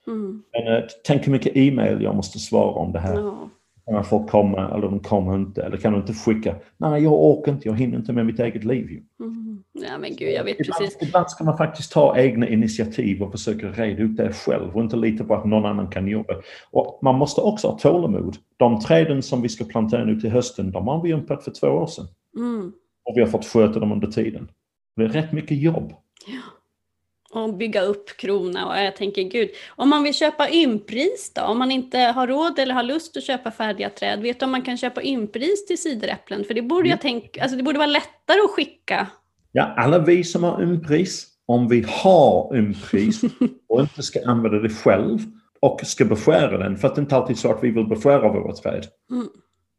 Mm. 0.06 0.42
Men 0.52 0.76
eh, 0.76 0.84
tänk 1.04 1.26
hur 1.26 1.32
mycket 1.32 1.56
e-mail 1.56 2.02
jag 2.02 2.16
måste 2.16 2.38
svara 2.38 2.70
om 2.70 2.92
det 2.92 2.98
här. 2.98 3.14
Ja. 3.14 3.48
Kan 3.86 4.04
folk 4.04 4.30
komma 4.30 4.68
eller 4.68 4.82
de 4.82 5.00
kommer 5.00 5.34
inte? 5.34 5.62
Eller 5.62 5.76
kan 5.76 5.92
du 5.92 5.98
inte 5.98 6.12
skicka? 6.12 6.56
Nej, 6.76 7.02
jag 7.02 7.12
orkar 7.12 7.52
inte, 7.52 7.68
jag 7.68 7.74
hinner 7.74 7.98
inte 7.98 8.12
med 8.12 8.26
mitt 8.26 8.40
eget 8.40 8.64
liv. 8.64 8.90
Ju. 8.90 9.02
Mm. 9.20 9.62
ja, 9.72 9.98
men 9.98 10.16
gud, 10.16 10.32
jag 10.32 10.44
vet 10.44 10.60
Ibland, 10.60 10.78
precis. 10.78 11.08
ibland 11.08 11.30
ska 11.30 11.44
man 11.44 11.56
faktiskt 11.56 11.92
ta 11.92 12.18
egna 12.18 12.48
initiativ 12.48 13.22
och 13.22 13.32
försöka 13.32 13.68
reda 13.68 14.02
ut 14.02 14.16
det 14.16 14.32
själv 14.32 14.76
och 14.76 14.82
inte 14.82 14.96
lita 14.96 15.24
på 15.24 15.34
att 15.34 15.44
någon 15.44 15.64
annan 15.64 15.90
kan 15.90 16.08
jobba. 16.08 16.34
Och 16.70 16.98
man 17.02 17.14
måste 17.14 17.40
också 17.40 17.68
ha 17.68 17.78
tålamod. 17.78 18.36
De 18.56 18.80
träden 18.80 19.22
som 19.22 19.42
vi 19.42 19.48
ska 19.48 19.64
plantera 19.64 20.04
nu 20.04 20.20
till 20.20 20.30
hösten, 20.30 20.70
de 20.70 20.88
har 20.88 21.02
vi 21.02 21.10
ympat 21.10 21.44
för 21.44 21.50
två 21.50 21.66
år 21.66 21.86
sedan. 21.86 22.06
Mm. 22.36 22.72
Och 23.04 23.16
vi 23.16 23.20
har 23.20 23.28
fått 23.28 23.44
sköta 23.44 23.80
dem 23.80 23.92
under 23.92 24.08
tiden. 24.08 24.48
Det 24.96 25.02
är 25.02 25.08
rätt 25.08 25.32
mycket 25.32 25.62
jobb. 25.62 25.92
Och 27.32 27.54
bygga 27.54 27.82
upp 27.82 28.16
krona 28.16 28.66
och 28.66 28.78
jag 28.78 28.96
tänker 28.96 29.22
gud, 29.22 29.48
om 29.68 29.88
man 29.88 30.02
vill 30.02 30.14
köpa 30.14 30.50
ympris 30.50 31.32
då? 31.34 31.42
Om 31.42 31.58
man 31.58 31.70
inte 31.70 31.98
har 31.98 32.26
råd 32.26 32.58
eller 32.58 32.74
har 32.74 32.82
lust 32.82 33.16
att 33.16 33.24
köpa 33.24 33.50
färdiga 33.50 33.90
träd, 33.90 34.20
vet 34.20 34.40
du 34.40 34.44
om 34.44 34.52
man 34.52 34.62
kan 34.62 34.76
köpa 34.76 35.02
ympris 35.02 35.66
till 35.66 35.78
cideräpplen? 35.78 36.44
För 36.44 36.54
det 36.54 36.62
borde 36.62 36.88
jag 36.88 37.00
tänka, 37.00 37.42
alltså 37.42 37.56
det 37.56 37.62
borde 37.62 37.78
vara 37.78 37.86
lättare 37.86 38.40
att 38.44 38.50
skicka. 38.50 39.06
Ja, 39.52 39.74
alla 39.76 39.98
vi 39.98 40.24
som 40.24 40.44
har 40.44 40.62
umpris, 40.62 41.26
om 41.46 41.68
vi 41.68 41.84
har 41.88 42.56
umpris 42.56 43.20
och 43.68 43.80
inte 43.80 44.02
ska 44.02 44.20
använda 44.26 44.58
det 44.58 44.70
själv 44.70 45.18
och 45.60 45.80
ska 45.84 46.04
beskära 46.04 46.58
den, 46.58 46.76
för 46.76 46.88
att 46.88 46.94
det 46.94 46.98
är 46.98 47.02
inte 47.02 47.16
alltid 47.16 47.38
så 47.38 47.52
att 47.52 47.64
vi 47.64 47.70
vill 47.70 47.86
beskära 47.86 48.32
våra 48.32 48.52
träd. 48.54 48.86
Mm. 49.10 49.26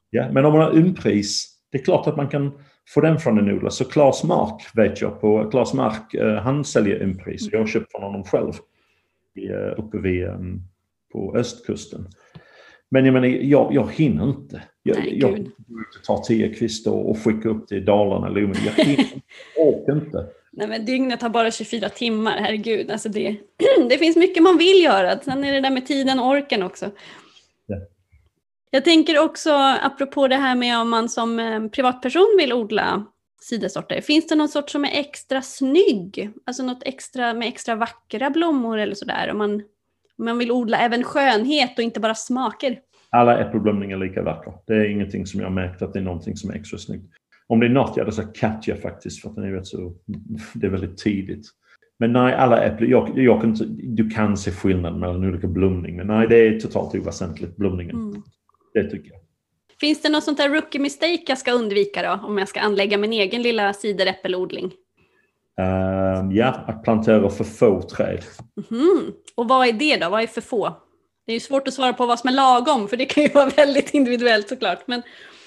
Ja, 0.10 0.30
men 0.32 0.46
om 0.46 0.54
man 0.54 0.62
har 0.62 0.78
umpris, 0.78 1.56
det 1.72 1.78
är 1.78 1.84
klart 1.84 2.08
att 2.08 2.18
man 2.18 2.28
kan 2.28 2.52
få 2.90 3.02
den 3.02 3.20
från 3.20 3.38
en 3.38 3.56
odlare. 3.56 3.72
Så 3.72 3.86
Claes 3.86 4.24
Mark 4.24 4.62
vet 4.74 5.02
jag 5.02 5.22
på, 5.22 5.50
Claes 5.52 5.74
Mark, 5.74 6.14
eh, 6.14 6.36
han 6.36 6.66
säljer 6.66 7.04
umpris. 7.04 7.50
Jag 7.52 7.60
har 7.60 7.68
köpt 7.68 7.92
från 7.92 8.04
honom 8.04 8.24
själv 8.24 8.54
eh, 9.50 9.80
uppe 9.80 9.98
vid, 9.98 10.28
um, 10.28 10.62
på 11.12 11.36
östkusten. 11.36 12.08
Men 12.92 13.06
jag 13.06 13.14
menar, 13.14 13.28
jag, 13.28 13.74
jag 13.74 13.92
hinner 13.92 14.24
inte. 14.24 14.64
Jag, 14.84 14.98
Nej, 14.98 15.20
jag 15.20 15.36
gud. 15.36 15.52
tar 16.06 16.18
tio 16.18 16.54
kvistar 16.54 16.92
och 16.92 17.18
skickar 17.18 17.50
upp 17.50 17.68
till 17.68 17.86
Dalarna 17.86 18.28
eller 18.28 18.42
Umeå. 18.42 18.56
Jag 18.66 18.86
hinner, 18.86 19.06
jag 19.56 19.68
orkar 19.68 19.94
inte. 19.94 20.26
Nej 20.52 20.68
men 20.68 20.86
dygnet 20.86 21.22
har 21.22 21.30
bara 21.30 21.52
24 21.52 21.90
timmar, 21.90 22.38
herregud. 22.38 22.92
Alltså 22.92 23.10
det, 23.10 23.36
det 23.90 23.98
finns 23.98 24.16
mycket 24.16 24.44
man 24.44 24.58
vill 24.58 24.84
göra. 24.84 25.20
Sen 25.20 25.44
är 25.44 25.54
det 25.54 25.62
där 25.62 25.72
med 25.72 25.88
tiden 25.88 26.20
och 26.20 26.28
orken 26.28 26.64
också. 26.64 26.92
Ja. 28.74 28.78
Jag 28.78 28.86
tänker 28.86 29.20
också, 29.20 29.52
apropå 29.82 30.28
det 30.28 30.36
här 30.36 30.56
med 30.56 30.80
om 30.80 30.90
man 30.90 31.10
som 31.10 31.40
eh, 31.40 31.68
privatperson 31.68 32.36
vill 32.38 32.54
odla 32.54 33.06
sidesorter. 33.42 34.02
Finns 34.02 34.28
det 34.28 34.36
någon 34.36 34.50
sort 34.50 34.70
som 34.70 34.86
är 34.86 35.00
extra 35.00 35.42
snygg? 35.42 36.30
Alltså 36.46 36.64
något 36.64 36.84
extra 36.86 37.34
med 37.34 37.48
extra 37.48 37.76
vackra 37.76 38.30
blommor 38.30 38.78
eller 38.78 38.96
sådär? 38.96 39.32
Om 39.32 39.38
man, 39.38 39.54
om 40.18 40.26
man 40.26 40.38
vill 40.38 40.52
odla 40.52 40.78
även 40.78 41.04
skönhet 41.04 41.78
och 41.78 41.84
inte 41.84 42.00
bara 42.00 42.16
smaker. 42.16 42.80
Alla 43.10 43.40
äppelblomningar 43.40 43.98
är 43.98 44.08
lika 44.08 44.24
vackra. 44.24 44.54
Det 44.68 44.74
är 44.74 44.90
ingenting 44.90 45.26
som 45.26 45.40
jag 45.40 45.48
har 45.48 45.54
märkt 45.54 45.82
att 45.82 45.94
det 45.94 46.00
är 46.00 46.04
någonting 46.04 46.38
som 46.38 46.50
är 46.50 46.56
extra 46.56 46.78
snyggt. 46.78 47.14
Om 47.48 47.60
det 47.60 47.66
är 47.66 47.70
något, 47.70 47.94
jag 47.98 48.04
hade 48.04 48.16
sagt 48.16 48.38
Katja 48.38 48.76
faktiskt, 48.76 49.22
för 49.22 49.30
att 49.30 49.36
den 49.36 49.44
är 49.44 49.52
rätt 49.52 49.68
så, 49.68 49.94
det 50.54 50.68
är 50.68 50.72
väldigt 50.72 50.98
tidigt. 50.98 51.46
Men 52.00 52.14
nej, 52.14 52.34
alla 52.34 52.64
äpplen, 52.64 52.90
jag, 52.90 53.18
jag 53.18 53.42
kan 53.42 53.50
inte, 53.50 53.66
du 53.84 54.10
kan 54.10 54.38
se 54.38 54.52
skillnad 54.52 55.00
mellan 55.00 55.24
olika 55.24 55.48
blomning, 55.48 55.98
men 55.98 56.08
nej, 56.08 56.28
det 56.28 56.48
är 56.48 56.60
totalt 56.60 56.96
oväsentligt, 56.96 57.56
blomningen. 57.56 57.96
Mm. 57.96 58.24
Det 58.74 58.84
tycker 58.84 59.12
jag. 59.12 59.20
Finns 59.80 60.02
det 60.02 60.10
något 60.10 60.24
sånt 60.24 60.38
där 60.38 60.50
rookie 60.50 60.82
mistake 60.82 61.24
jag 61.28 61.38
ska 61.38 61.52
undvika 61.52 62.02
då? 62.02 62.28
Om 62.28 62.38
jag 62.38 62.48
ska 62.48 62.60
anlägga 62.60 62.98
min 62.98 63.14
egen 63.14 63.42
lilla 63.42 63.74
cideräppelodling? 63.74 64.72
Ehm, 65.60 66.32
ja, 66.32 66.48
att 66.68 66.84
plantera 66.84 67.30
för 67.30 67.44
få 67.44 67.82
träd. 67.82 68.24
Mhm. 68.70 69.14
Och 69.36 69.48
vad 69.48 69.68
är 69.68 69.74
det 69.74 69.98
då? 69.98 70.10
Vad 70.10 70.24
är 70.24 70.28
för 70.28 70.42
få? 70.42 70.78
Det 71.26 71.32
är 71.32 71.34
ju 71.34 71.40
svårt 71.40 71.68
att 71.68 71.74
svara 71.74 71.94
på 71.94 72.06
vad 72.06 72.20
som 72.20 72.28
är 72.28 72.34
lagom, 72.34 72.88
för 72.88 72.98
det 72.98 73.06
kan 73.06 73.24
ju 73.24 73.30
vara 73.34 73.50
väldigt 73.50 73.94
individuellt 73.94 74.50
såklart. 74.50 74.80
Men 74.86 75.02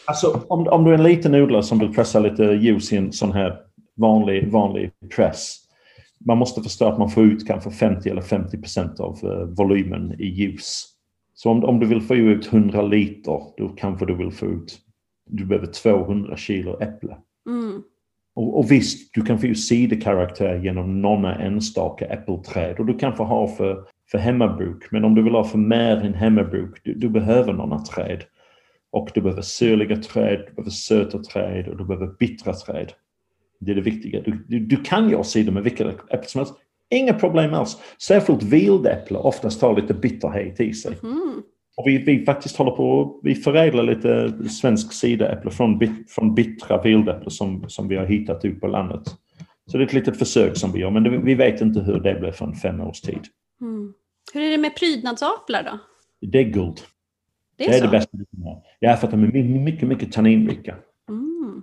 Alltså, 0.06 0.42
om, 0.48 0.68
om 0.68 0.84
du 0.84 0.90
är 0.90 0.94
en 0.94 1.02
liten 1.02 1.34
odlare 1.34 1.62
som 1.62 1.78
vill 1.78 1.94
pressa 1.94 2.20
lite 2.20 2.42
ljus 2.42 2.92
i 2.92 2.96
en 2.96 3.12
sån 3.12 3.32
här 3.32 3.56
vanlig, 3.96 4.52
vanlig 4.52 4.90
press. 5.16 5.56
Man 6.26 6.38
måste 6.38 6.62
förstå 6.62 6.88
att 6.88 6.98
man 6.98 7.10
får 7.10 7.24
ut 7.24 7.46
kanske 7.46 7.70
50 7.70 8.08
eller 8.08 8.22
50 8.22 8.58
procent 8.58 9.00
av 9.00 9.18
eh, 9.22 9.44
volymen 9.56 10.20
i 10.20 10.26
ljus. 10.26 10.84
Så 11.38 11.50
om, 11.50 11.64
om 11.64 11.80
du 11.80 11.86
vill 11.86 12.00
få 12.00 12.14
ut 12.16 12.52
100 12.52 12.82
liter, 12.82 13.40
då 13.56 13.68
kanske 13.68 14.06
du 14.06 14.14
vill 14.14 14.30
få 14.30 14.46
ut, 14.46 14.78
du 15.30 15.44
behöver 15.44 15.66
200 15.66 16.36
kilo 16.36 16.80
äpple. 16.80 17.16
mm, 17.48 17.82
Och, 18.34 18.58
och 18.58 18.70
visst, 18.70 19.14
du 19.14 19.22
kan 19.22 19.38
få 19.38 19.46
ut 19.46 19.60
sidokaraktär 19.60 20.58
genom 20.64 21.02
några 21.02 21.34
enstaka 21.34 22.06
äppelträd 22.06 22.78
och 22.78 22.86
du 22.86 22.98
kan 22.98 23.16
få 23.16 23.24
ha 23.24 23.48
för, 23.48 23.84
för 24.10 24.18
hemmabruk. 24.18 24.90
Men 24.90 25.04
om 25.04 25.14
du 25.14 25.22
vill 25.22 25.34
ha 25.34 25.44
för 25.44 25.58
mer 25.58 25.96
än 25.96 26.14
hemmabruk, 26.14 26.80
du, 26.84 26.94
du 26.94 27.08
behöver 27.08 27.52
några 27.52 27.78
träd. 27.78 28.24
Och 28.90 29.10
du 29.14 29.20
behöver 29.20 29.42
syrliga 29.42 29.96
träd, 29.96 30.44
du 30.48 30.54
behöver 30.54 30.70
söta 30.70 31.18
träd 31.18 31.68
och 31.68 31.76
du 31.76 31.84
behöver 31.84 32.06
bittra 32.18 32.52
träd. 32.52 32.92
Det 33.60 33.70
är 33.70 33.74
det 33.74 33.80
viktiga. 33.80 34.22
Du, 34.22 34.44
du, 34.48 34.58
du 34.58 34.76
kan 34.76 35.10
göra 35.10 35.24
sidor 35.24 35.52
med 35.52 35.62
vilka 35.62 35.88
äpplen 35.88 36.24
som 36.24 36.38
helst. 36.38 36.54
Inga 36.90 37.14
problem 37.14 37.54
alls. 37.54 37.76
Särskilt 38.02 38.42
vildäpple 38.42 39.18
oftast 39.18 39.62
har 39.62 39.76
lite 39.80 39.94
bitterhet 39.94 40.60
i 40.60 40.74
sig. 40.74 40.96
mm. 41.02 41.42
Och 41.76 41.86
vi, 41.86 41.98
vi 41.98 42.24
faktiskt 42.24 42.56
håller 42.56 42.70
på 42.70 43.20
vi 43.22 43.34
förädlar 43.34 43.82
lite 43.82 44.32
svensk 44.48 44.92
sidaäpple 44.92 45.50
från, 45.50 45.78
bit, 45.78 46.10
från 46.10 46.34
bittra 46.34 46.82
vildäpplen 46.82 47.30
som, 47.30 47.64
som 47.68 47.88
vi 47.88 47.96
har 47.96 48.06
hittat 48.06 48.44
ut 48.44 48.60
på 48.60 48.66
landet. 48.66 49.02
Så 49.70 49.78
det 49.78 49.84
är 49.84 49.86
ett 49.86 49.92
litet 49.92 50.18
försök 50.18 50.56
som 50.56 50.72
vi 50.72 50.80
gör, 50.80 50.90
men 50.90 51.02
det, 51.02 51.10
vi 51.18 51.34
vet 51.34 51.60
inte 51.60 51.80
hur 51.80 52.00
det 52.00 52.14
blir 52.20 52.32
för 52.32 52.44
en 52.46 52.54
fem 52.54 52.80
års 52.80 53.00
tid. 53.00 53.20
Mm. 53.60 53.92
Hur 54.34 54.42
är 54.42 54.50
det 54.50 54.58
med 54.58 54.76
prydnadsaplar 54.76 55.62
då? 55.62 55.78
Det 56.28 56.38
är 56.38 56.42
guld. 56.44 56.76
Det 57.58 57.64
Det 57.64 57.70
är, 57.70 57.74
är 57.74 57.78
så? 57.78 57.84
det 57.84 57.90
bästa 57.90 58.16
du 58.16 58.24
kan 58.24 58.42
ha. 58.42 58.62
Ja, 58.80 58.96
för 58.96 59.06
att 59.06 59.10
de 59.10 59.24
är 59.24 59.32
my- 59.32 59.58
mycket, 59.58 59.88
mycket 59.88 60.12
tanninrika. 60.12 60.76
Mm. 61.08 61.62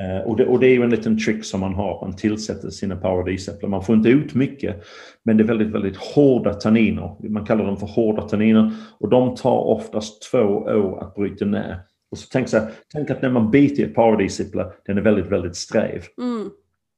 Eh, 0.00 0.26
och, 0.28 0.36
det, 0.36 0.46
och 0.46 0.60
det 0.60 0.66
är 0.66 0.74
ju 0.74 0.82
en 0.82 0.90
liten 0.90 1.18
trick 1.18 1.44
som 1.44 1.60
man 1.60 1.74
har. 1.74 2.00
Man 2.06 2.16
tillsätter 2.16 2.70
sina 2.70 2.96
paradisäpplen. 2.96 3.70
Man 3.70 3.84
får 3.84 3.94
inte 3.96 4.08
ut 4.08 4.34
mycket, 4.34 4.82
men 5.24 5.36
det 5.36 5.42
är 5.42 5.46
väldigt, 5.46 5.68
väldigt 5.68 5.96
hårda 5.96 6.54
tanniner. 6.54 7.28
Man 7.28 7.46
kallar 7.46 7.64
dem 7.66 7.76
för 7.76 7.86
hårda 7.86 8.22
tanniner. 8.22 8.72
Och 9.00 9.08
de 9.10 9.34
tar 9.34 9.58
oftast 9.58 10.30
två 10.30 10.38
år 10.56 11.02
att 11.02 11.14
bryta 11.14 11.44
ner. 11.44 11.78
Och 12.10 12.18
så 12.18 12.28
tänk, 12.32 12.48
så 12.48 12.58
här, 12.58 12.70
tänk 12.92 13.10
att 13.10 13.22
när 13.22 13.30
man 13.30 13.50
biter 13.50 13.84
ett 13.84 13.94
paradisäpple, 13.94 14.66
den 14.86 14.98
är 14.98 15.02
väldigt, 15.02 15.26
väldigt 15.26 15.56
sträv. 15.56 16.02
Mm. 16.22 16.50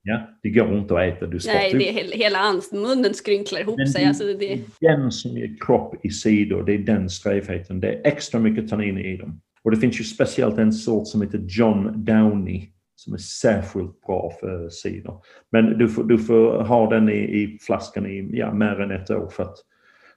Ja, 0.03 0.21
det 0.43 0.51
går 0.51 0.79
inte 0.79 0.95
att 0.95 1.01
äta. 1.17 1.27
Du 1.27 1.39
Nej, 1.47 1.73
det 1.73 1.89
är 1.89 1.93
he- 1.93 2.17
hela 2.17 2.39
munnen 2.73 3.15
skrynklar 3.15 3.61
ihop 3.61 3.77
Men 3.79 3.87
sig. 3.89 4.03
det- 4.03 4.09
Alltså 4.09 4.25
det, 4.25 4.61
den 4.81 5.13
som 5.13 5.31
ger 5.31 5.57
kropp 5.67 6.05
i 6.07 6.11
sidor, 6.11 6.63
det 6.63 6.75
är 6.75 6.79
den 6.79 7.11
strävheten. 7.11 7.81
Det 7.81 7.89
är 7.89 8.01
extra 8.07 8.41
mycket 8.41 8.69
tanniner 8.69 9.07
i 9.07 9.17
dem. 9.17 9.41
Och 9.63 9.71
det 9.71 9.77
finns 9.77 10.01
ju 10.01 10.05
speciellt 10.05 10.59
en 10.59 10.73
sort 10.73 11.07
som 11.07 11.23
heter 11.23 11.41
John 11.49 12.05
Downey 12.05 12.63
som 13.05 13.15
är 13.15 13.19
särskilt 13.19 14.01
bra 14.07 14.33
för 14.41 14.69
sidor. 14.69 15.21
Men 15.51 15.79
du 15.79 15.89
får, 15.89 16.05
du 16.05 16.19
får 16.19 16.63
ha 16.65 16.91
den 16.91 17.09
i, 17.09 17.13
i 17.43 17.59
flaskan 17.61 18.07
i 18.07 18.29
ja, 18.33 18.53
mer 18.55 18.81
än 18.81 18.91
ett 18.91 19.11
år 19.11 19.29
för 19.29 19.43
att 19.43 19.57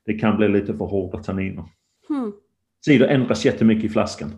det 0.05 0.13
kan 0.13 0.37
bli 0.37 0.47
lite 0.47 0.73
för 0.77 0.85
hårda 0.85 1.17
tanniner. 1.23 1.63
hmm. 2.07 2.33
Cider 2.85 3.07
ändras 3.07 3.45
jättemycket 3.45 3.83
i 3.85 3.89
flaskan. 3.89 4.29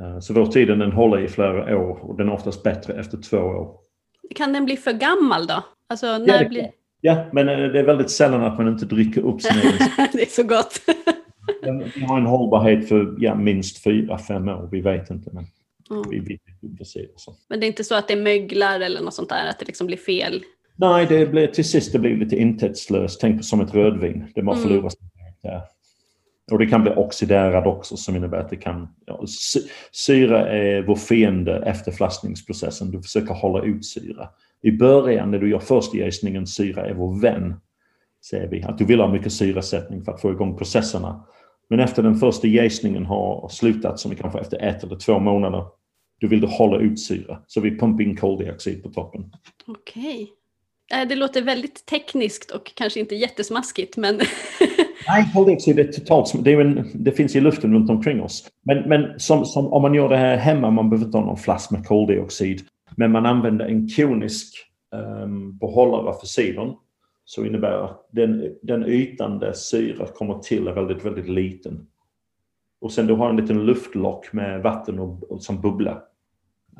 Eh, 0.00 0.18
Så 0.20 0.34
vår 0.34 0.46
tiden 0.46 0.78
den 0.78 0.92
håller 0.92 1.18
i 1.20 1.28
flera 1.28 1.78
år 1.78 1.98
och 2.02 2.16
den 2.16 2.28
är 2.28 2.32
oftast 2.32 2.62
bättre 2.62 2.94
efter 2.94 3.18
två 3.18 3.36
år. 3.38 3.76
Kan 4.34 4.52
den 4.52 4.64
bli 4.64 4.76
för 4.76 4.92
gammal 4.92 5.46
då? 5.46 5.64
Alltså 5.88 6.06
Ja, 6.06 6.18
när 6.18 6.38
det, 6.38 6.48
blir... 6.48 6.70
ja, 7.00 7.24
men 7.32 7.48
eh, 7.48 7.56
det 7.58 7.78
är 7.80 7.84
väldigt 7.84 8.10
sällan 8.10 8.42
att 8.44 8.58
man 8.58 8.68
inte 8.68 8.86
dricker 8.86 9.20
upp 9.20 9.42
sin 9.42 9.58
egen 9.58 9.72
det 10.12 10.22
är 10.22 10.26
så 10.30 10.42
gott. 10.42 10.80
Den 11.62 11.78
den 11.78 12.02
har 12.02 12.18
en 12.18 12.26
hållbarhet 12.26 12.88
för 12.88 13.14
ja, 13.18 13.34
minst 13.34 13.82
fyra, 13.84 14.18
fem 14.18 14.48
år. 14.48 14.68
Vi 14.72 14.80
vet 14.80 15.10
inte, 15.10 15.30
men 15.32 15.44
Mm. 15.90 16.10
vi 16.10 16.38
precis. 16.78 17.08
Så. 17.16 17.34
Men 17.48 17.60
det 17.60 17.66
är 17.66 17.68
inte 17.68 17.84
så 17.84 17.94
att 17.94 18.08
det 18.08 18.16
möglar 18.16 18.80
eller 18.80 19.00
något 19.00 19.14
sånt 19.14 19.28
där, 19.28 19.48
att 19.50 19.58
det 19.58 19.64
liksom 19.66 19.86
blir 19.86 19.96
fel? 19.96 20.42
Nej, 20.76 21.06
det 21.08 21.26
blir, 21.26 21.46
till 21.46 21.64
sist 21.64 21.92
det 21.92 21.98
blir 21.98 22.16
lite 22.16 22.36
intäktslöst. 22.36 23.20
Tänk 23.20 23.36
på 23.36 23.42
som 23.42 23.60
ett 23.60 23.74
rödvin. 23.74 24.24
Det 24.34 24.42
bara 24.42 24.56
Mm. 24.56 24.68
förlorar 24.68 24.88
sin 24.88 25.10
karaktär. 25.42 25.62
Och 26.52 26.58
det 26.58 26.66
kan 26.66 26.82
bli 26.82 26.92
oxiderad 26.96 27.66
också 27.66 27.96
som 27.96 28.16
innebär 28.16 28.38
att 28.38 28.50
det 28.50 28.56
kan... 28.56 28.88
Ja, 29.06 29.24
sy- 29.26 29.68
syra 29.92 30.48
är 30.48 30.82
vår 30.82 30.96
fiende 30.96 31.56
efter 31.66 31.92
flaskningsprocessen. 31.92 32.90
Du 32.90 33.02
försöker 33.02 33.34
hålla 33.34 33.64
ut 33.64 33.84
syra. 33.86 34.28
I 34.62 34.72
början 34.72 35.30
när 35.30 35.38
du 35.38 35.50
gör 35.50 35.58
första 35.58 35.96
jäsningen, 35.96 36.46
syra 36.46 36.86
är 36.86 36.94
vår 36.94 37.20
vän. 37.20 37.54
Säger 38.30 38.48
vi. 38.48 38.62
Att 38.62 38.78
du 38.78 38.84
vill 38.84 39.00
ha 39.00 39.12
mycket 39.12 39.32
syrasättning 39.32 40.04
för 40.04 40.12
att 40.12 40.20
få 40.20 40.30
igång 40.32 40.56
processerna. 40.56 41.24
Men 41.70 41.80
efter 41.80 42.02
den 42.02 42.14
första 42.14 42.46
jäsningen 42.46 43.06
har 43.06 43.48
slutat, 43.48 43.98
som 43.98 44.14
kanske 44.16 44.38
efter 44.40 44.58
ett 44.62 44.84
eller 44.84 44.96
två 44.96 45.18
månader, 45.18 45.64
då 46.20 46.26
vill 46.26 46.40
du 46.40 46.46
hålla 46.46 46.78
ut 46.78 47.00
syra. 47.00 47.38
Så 47.46 47.60
vi 47.60 47.78
pumpar 47.78 48.04
in 48.04 48.16
koldioxid 48.16 48.82
på 48.82 48.88
toppen. 48.88 49.24
Okej. 49.66 50.30
Eh, 50.94 51.08
Det 51.08 51.16
låter 51.16 51.42
väldigt 51.42 51.86
tekniskt 51.86 52.50
och 52.50 52.74
kanske 52.74 53.00
inte 53.00 53.14
jättesmaskigt, 53.14 53.96
men 53.96 54.20
Nej, 55.08 55.30
koldioxid 55.34 55.78
är 55.78 55.84
totalt 55.84 56.44
det, 56.44 56.52
är 56.52 56.60
en, 56.60 56.90
det 56.94 57.12
finns 57.12 57.36
i 57.36 57.40
luften 57.40 57.74
runt 57.74 57.90
omkring 57.90 58.22
oss. 58.22 58.48
Men, 58.64 58.88
men 58.88 59.20
som, 59.20 59.44
som, 59.44 59.72
om 59.72 59.82
man 59.82 59.94
gör 59.94 60.08
det 60.08 60.16
här 60.16 60.36
hemma, 60.36 60.70
man 60.70 60.90
behöver 60.90 61.06
inte 61.06 61.18
ha 61.18 61.24
någon 61.24 61.36
flask 61.36 61.70
med 61.70 61.86
koldioxid. 61.86 62.60
Men 62.96 63.12
man 63.12 63.26
använder 63.26 63.66
en 63.66 63.88
konisk 63.88 64.54
um, 65.22 65.58
behållare 65.58 66.14
för 66.20 66.26
sidon. 66.26 66.76
Så 67.24 67.44
innebär 67.44 67.84
att 67.84 68.08
den, 68.12 68.54
den 68.62 68.86
ytan 68.86 69.38
där 69.38 69.52
syra 69.52 70.06
kommer 70.06 70.38
till 70.38 70.68
är 70.68 70.72
väldigt, 70.72 71.04
väldigt 71.04 71.28
liten. 71.28 71.86
Och 72.80 72.92
sen 72.92 73.06
du 73.06 73.14
har 73.14 73.30
en 73.30 73.36
liten 73.36 73.66
luftlock 73.66 74.32
med 74.32 74.62
vatten 74.62 74.98
och, 74.98 75.32
och 75.32 75.42
som 75.42 75.60
bubblar. 75.60 76.02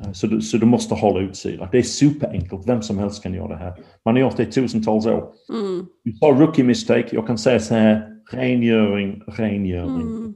Eh, 0.01 0.11
så 0.11 0.27
du, 0.27 0.41
så 0.41 0.57
du 0.57 0.65
måste 0.65 0.95
hålla 0.95 1.19
ut 1.19 1.37
syra. 1.37 1.69
Det 1.71 1.77
är 1.77 1.83
superenkelt, 1.83 2.67
vem 2.67 2.81
som 2.81 2.97
helst 2.97 3.23
kan 3.23 3.33
göra 3.33 3.47
det 3.47 3.57
här. 3.57 3.73
Man 4.05 4.15
har 4.15 4.21
gjort 4.21 4.37
det 4.37 4.43
i 4.43 4.51
tusentals 4.51 5.05
år. 5.05 5.33
Mm. 5.49 5.85
Du 6.03 6.11
tar 6.11 6.33
rookie 6.33 6.63
mistake, 6.63 7.07
jag 7.11 7.27
kan 7.27 7.37
säga 7.37 7.59
så 7.59 7.75
här, 7.75 8.07
rengöring, 8.31 9.21
rengöring. 9.27 10.01
Mm. 10.01 10.33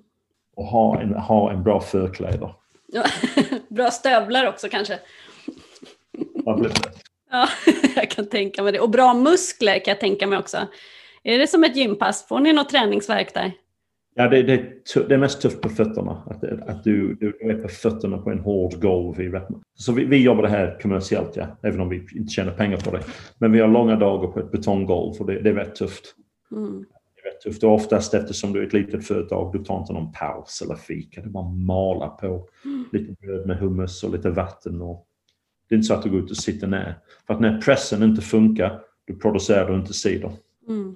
Och 0.56 0.66
ha 0.66 1.02
en, 1.02 1.14
ha 1.14 1.52
en 1.52 1.64
bra 1.64 1.82
förkläder. 1.82 2.54
bra 3.70 3.92
stövlar 3.92 4.48
också 4.48 4.68
kanske. 4.72 5.00
Ja, 7.32 7.48
jag 7.96 8.10
kan 8.10 8.30
tänka 8.30 8.64
mig 8.64 8.72
det. 8.72 8.80
Och 8.80 8.90
bra 8.90 9.14
muskler 9.14 9.80
kan 9.80 9.92
jag 9.92 10.00
tänka 10.00 10.28
mig 10.28 10.40
också. 10.40 10.58
Är 11.24 11.40
det 11.40 11.48
som 11.48 11.64
ett 11.64 11.76
gympass? 11.76 12.28
Får 12.28 12.40
ni 12.40 12.54
något 12.54 12.70
träningsverk 12.70 13.34
där? 13.34 13.52
Ja, 14.18 14.28
det, 14.28 14.44
det, 14.44 14.58
det, 15.08 15.14
är 15.14 15.18
mest 15.18 15.42
tufft 15.42 15.62
på 15.62 15.70
fötterna. 15.70 16.24
Att, 16.26 16.44
att 16.70 16.84
du, 16.84 17.16
du 17.16 17.38
är 17.40 17.62
på 17.62 17.68
fötterna 17.68 18.18
på 18.18 18.30
en 18.32 18.40
hård 18.40 18.82
golv 18.82 19.22
i 19.22 19.30
Ratman. 19.30 19.64
Så 19.74 19.94
vi, 19.94 20.06
vi 20.06 20.24
jobbar 20.24 20.44
det 20.44 20.50
här 20.50 20.80
kommersiellt, 20.82 21.36
ja. 21.36 21.48
Även 21.62 21.82
om 21.82 21.90
vi 21.90 21.96
inte 21.96 22.34
tjänar 22.34 22.52
pengar 22.52 22.78
på 22.78 22.92
det. 22.92 23.04
Men 23.38 23.52
vi 23.52 23.60
har 23.60 23.68
långa 23.68 23.96
dagar 23.96 24.28
på 24.28 24.40
ett 24.40 24.52
betonggolv 24.52 25.14
och 25.20 25.26
det, 25.26 25.42
det 25.42 25.50
är 25.50 25.54
rätt 25.54 25.76
tufft. 25.76 26.16
Mm. 26.52 26.86
Det 27.16 27.30
är 27.30 27.32
rätt 27.32 27.42
tufft. 27.42 27.64
Och 27.64 27.74
oftast 27.74 28.14
eftersom 28.14 28.54
du 28.54 28.62
är 28.62 28.68
ett 28.68 28.74
litet 28.74 29.08
företag, 29.08 29.54
du 29.54 29.64
tar 29.64 29.80
inte 29.80 29.94
någon 29.94 30.12
paus 30.12 30.62
eller 30.66 30.76
fika. 30.76 31.22
Du 31.22 31.30
bara 31.30 31.50
malar 31.50 32.10
på. 32.10 32.48
Mm. 32.66 32.86
Lite 32.92 33.14
bröd 33.22 33.48
med 33.48 33.58
hummus 33.58 34.04
och 34.04 34.12
lite 34.12 34.30
vatten. 34.30 34.82
Och 34.82 35.06
det 35.70 35.76
är 35.76 35.78
inte 35.78 35.88
så 35.88 35.94
att 35.94 36.04
du 36.04 36.10
går 36.10 36.20
ut 36.20 36.32
och 36.32 36.38
sitter 36.38 36.68
ner. 36.68 36.96
För 37.28 37.34
att 37.34 37.42
när 37.42 37.62
pressen 37.62 38.04
inte 38.04 38.22
funkar, 38.22 38.82
då 39.08 39.16
producerar 39.16 39.70
du 39.70 39.76
inte 39.76 39.94
cider. 39.94 40.32
Mm. 40.68 40.96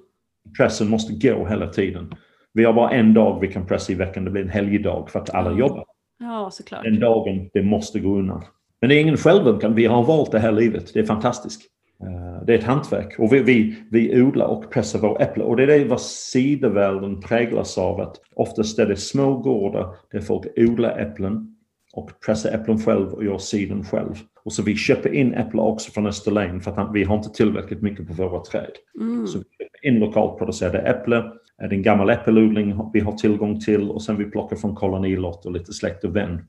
Pressen 0.56 0.88
måste 0.88 1.28
gå 1.28 1.46
hela 1.46 1.68
tiden. 1.68 2.14
Vi 2.52 2.64
har 2.64 2.72
bara 2.72 2.90
en 2.90 3.14
dag 3.14 3.40
vi 3.40 3.48
kan 3.48 3.66
pressa 3.66 3.92
i 3.92 3.94
veckan, 3.94 4.24
det 4.24 4.30
blir 4.30 4.42
en 4.42 4.48
helgdag 4.48 5.10
för 5.10 5.18
att 5.18 5.30
alla 5.30 5.58
jobbar. 5.58 5.84
Ja, 6.18 6.50
såklart. 6.52 6.84
Den 6.84 7.00
dagen, 7.00 7.50
det 7.52 7.62
måste 7.62 8.00
gå 8.00 8.18
undan. 8.18 8.44
Men 8.80 8.88
det 8.88 8.96
är 8.96 9.00
ingen 9.00 9.16
självömkan, 9.16 9.74
vi 9.74 9.86
har 9.86 10.02
valt 10.02 10.32
det 10.32 10.38
här 10.38 10.52
livet, 10.52 10.94
det 10.94 11.00
är 11.00 11.04
fantastiskt. 11.04 11.62
Eh, 12.02 12.44
det 12.46 12.54
är 12.54 12.58
ett 12.58 12.64
hantverk 12.64 13.18
och 13.18 13.32
vi, 13.32 13.42
vi, 13.42 13.74
vi 13.90 14.22
odlar 14.22 14.46
och 14.46 14.70
pressar 14.70 14.98
våra 14.98 15.24
äpplen. 15.24 15.46
Och 15.46 15.56
det 15.56 15.62
är 15.62 15.66
det 15.66 15.84
vad 15.84 16.00
cidervärlden 16.00 17.20
präglas 17.20 17.78
av. 17.78 18.00
Att 18.00 18.16
oftast 18.34 18.78
är 18.78 18.86
det 18.86 18.96
små 18.96 19.36
gårdar 19.36 19.94
där 20.12 20.20
folk 20.20 20.46
odlar 20.56 20.98
äpplen 20.98 21.56
och 21.92 22.10
pressar 22.26 22.52
äpplen 22.52 22.78
själv 22.78 23.12
och 23.12 23.24
gör 23.24 23.38
cidern 23.38 23.84
själv. 23.84 24.14
Och 24.44 24.52
så 24.52 24.62
vi 24.62 24.76
köper 24.76 25.14
in 25.14 25.34
äpplen 25.34 25.60
också 25.60 25.90
från 25.90 26.06
Österlen 26.06 26.60
för 26.60 26.80
att 26.80 26.94
vi 26.94 27.04
har 27.04 27.16
inte 27.16 27.30
tillräckligt 27.30 27.82
mycket 27.82 28.06
på 28.06 28.12
våra 28.12 28.40
träd. 28.40 28.72
Mm. 29.00 29.26
Så 29.26 29.38
vi 29.38 29.44
köper 29.44 29.88
in 29.88 29.98
lokalt 29.98 30.38
producerade 30.38 30.78
äpplen 30.78 31.22
är 31.60 31.68
det 31.68 31.76
en 31.76 31.82
gammal 31.82 32.10
äppelodling 32.10 32.90
vi 32.92 33.00
har 33.00 33.12
tillgång 33.12 33.60
till 33.60 33.90
och 33.90 34.02
sen 34.02 34.16
vi 34.16 34.24
plockar 34.24 34.56
från 34.56 34.74
kolonilott 34.74 35.46
och 35.46 35.52
lite 35.52 35.72
släkt 35.72 36.04
och 36.04 36.16
vän. 36.16 36.44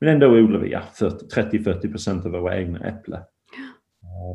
Men 0.00 0.08
ändå 0.08 0.26
odlar 0.26 0.60
vi 0.60 0.70
ja, 0.70 0.82
30-40 1.00 1.90
procent 1.90 2.26
av 2.26 2.32
våra 2.32 2.58
egna 2.58 2.78
äpplen. 2.78 3.20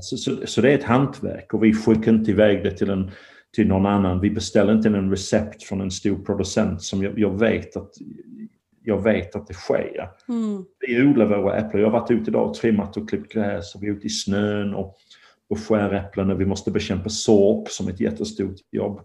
Så, 0.02 0.18
så, 0.18 0.48
så, 0.48 0.62
det 0.62 0.72
är 0.72 0.78
ett 0.78 0.84
hantverk 0.84 1.54
och 1.54 1.64
vi 1.64 1.74
skickar 1.74 2.12
inte 2.12 2.32
iväg 2.32 2.64
det 2.64 2.72
till, 2.72 2.90
en, 2.90 3.12
till 3.56 3.68
någon 3.68 3.86
annan. 3.86 4.20
Vi 4.20 4.30
beställer 4.30 4.74
inte 4.74 4.88
en 4.88 5.12
recept 5.12 5.64
från 5.64 5.82
en 5.82 5.92
stor 5.92 6.26
producent 6.26 6.82
som 6.82 7.04
jag, 7.04 7.20
jag 7.20 7.40
vet 7.40 7.78
att 7.78 7.92
jag 8.84 9.04
vet 9.04 9.36
att 9.36 9.48
det 9.48 9.54
sker. 9.54 10.10
Mm. 10.30 10.66
Vi 10.80 11.04
odlar 11.04 11.26
våra 11.26 11.58
äpplen. 11.58 11.82
Jag 11.82 11.90
har 11.90 12.00
varit 12.00 12.12
ute 12.12 12.30
idag 12.30 12.50
och 12.50 12.54
trimmat 12.54 12.98
och 12.98 13.10
klippt 13.10 13.34
gräs 13.34 13.76
och 13.76 13.84
vi 13.84 13.88
är 13.88 13.92
ute 13.92 14.08
i 14.08 14.10
snön 14.10 14.74
och, 14.74 14.96
och 15.50 15.60
skär 15.60 15.94
äpplen 15.94 16.32
och 16.32 16.42
vi 16.42 16.46
måste 16.46 16.72
bekämpa 16.72 17.10
sork 17.10 17.70
som 17.70 17.88
ett 17.88 18.00
jättestort 18.00 18.56
jobb. 18.72 19.02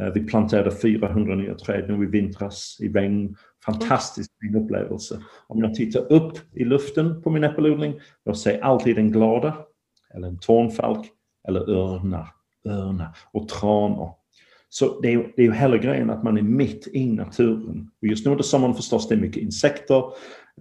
Eh, 0.00 0.12
vi 0.14 0.20
planterade 0.20 0.70
400 0.70 1.34
nya 1.34 1.54
träd 1.54 1.84
nu 1.88 2.04
i 2.04 2.06
vintras 2.06 2.76
i 2.80 2.88
regn. 2.88 3.36
Fantastisk 3.64 4.30
fin 4.40 4.56
upplevelse. 4.56 5.22
Om 5.46 5.62
jag 5.62 5.74
tittar 5.74 6.12
upp 6.12 6.38
i 6.54 6.64
luften 6.64 7.22
på 7.22 7.30
min 7.30 7.44
äppelodling, 7.44 8.00
jag 8.24 8.36
ser 8.36 8.60
alltid 8.60 8.98
en 8.98 9.12
glada, 9.12 9.54
eller 10.14 10.28
en 10.28 10.38
tornfalk, 10.38 11.06
eller 11.48 11.70
örnar, 11.70 12.28
örnar 12.66 13.16
och 13.32 13.48
tranor. 13.48 14.10
Så 14.68 15.00
det 15.00 15.12
är, 15.12 15.32
det 15.36 15.42
är 15.42 15.46
ju 15.46 15.52
hela 15.52 15.76
grejen 15.76 16.10
att 16.10 16.22
man 16.22 16.38
är 16.38 16.42
mitt 16.42 16.88
i 16.92 17.06
naturen. 17.12 17.90
Och 18.02 18.08
just 18.08 18.24
nu 18.24 18.30
under 18.30 18.44
sommaren 18.44 18.74
förstås, 18.74 19.08
det 19.08 19.14
är 19.14 19.18
mycket 19.18 19.42
insekter, 19.42 20.02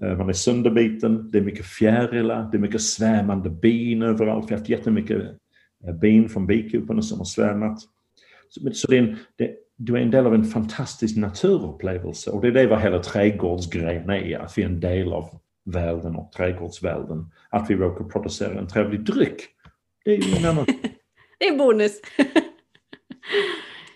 eh, 0.01 0.17
man 0.17 0.29
är 0.29 0.33
sönderbiten, 0.33 1.31
det 1.31 1.37
är 1.37 1.41
mycket 1.41 1.65
fjärilar, 1.65 2.49
det 2.51 2.57
är 2.57 2.61
mycket 2.61 2.81
svämmande 2.81 3.49
bin 3.49 4.01
överallt. 4.01 4.45
Vi 4.49 4.53
har 4.53 4.59
haft 4.59 4.69
jättemycket 4.69 5.21
eh, 5.87 5.93
bin 5.93 6.29
från 6.29 6.47
bikuporna 6.47 7.01
som 7.01 7.17
har 7.17 7.25
svämmat. 7.25 7.79
Så, 8.49 8.87
det 8.87 8.97
är 8.97 9.01
en, 9.01 9.17
det, 9.35 9.55
du 9.75 9.97
är 9.97 10.01
en 10.01 10.11
del 10.11 10.25
av 10.25 10.35
en 10.35 10.45
fantastisk 10.45 11.17
naturupplevelse 11.17 12.31
och 12.31 12.41
det 12.41 12.47
är 12.47 12.51
det 12.51 12.67
vad 12.67 12.81
hela 12.81 12.99
trädgårdsgrejen 12.99 14.09
är, 14.09 14.39
att 14.39 14.57
vi 14.57 14.61
är 14.61 14.65
en 14.65 14.79
del 14.79 15.13
av 15.13 15.39
världen 15.65 16.15
och 16.15 16.31
trädgårdsvärlden. 16.31 17.31
Att 17.49 17.69
vi 17.69 17.75
råkar 17.75 18.05
producera 18.05 18.59
en 18.59 18.67
trevlig 18.67 19.05
dryck, 19.05 19.41
det 20.05 20.11
är 20.11 20.21
ju 20.21 20.35
en 20.37 20.45
annan... 20.45 20.65
det 21.39 21.47
är 21.47 21.57
bonus. 21.57 22.01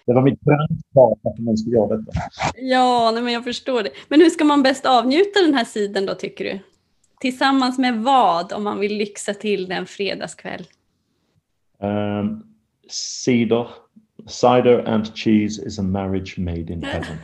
det 0.06 0.14
var 0.14 0.22
mitt 0.22 0.41
brandsvar 0.41 1.18
att 1.24 1.39
man 1.39 1.58
ska 1.58 1.72
göra 1.72 1.97
detta. 1.97 2.12
Ja, 2.56 3.12
nej, 3.14 3.24
men 3.24 3.34
jag 3.34 3.43
förstår 3.43 3.84
det. 3.84 3.89
Men 4.08 4.22
hur 4.22 4.30
ska 4.30 4.43
man 4.43 4.64
bäst 4.64 4.86
avnjuta 4.86 5.41
den 5.41 5.54
här 5.54 5.66
sidan 5.66 6.06
då, 6.06 6.14
tycker 6.14 6.45
du? 6.45 6.60
Tillsammans 7.20 7.78
med 7.78 8.04
vad, 8.04 8.54
om 8.54 8.64
man 8.64 8.80
vill 8.80 8.97
lyxa 8.97 9.34
till 9.34 9.68
den 9.68 9.86
fredagskväll? 9.86 10.68
Um, 11.80 12.43
cider, 12.89 13.68
Cider 14.28 14.88
and 14.88 15.15
cheese 15.15 15.67
is 15.67 15.80
a 15.80 15.84
marriage 15.84 16.38
made 16.38 16.74
in 16.74 16.84
heaven. 16.84 17.17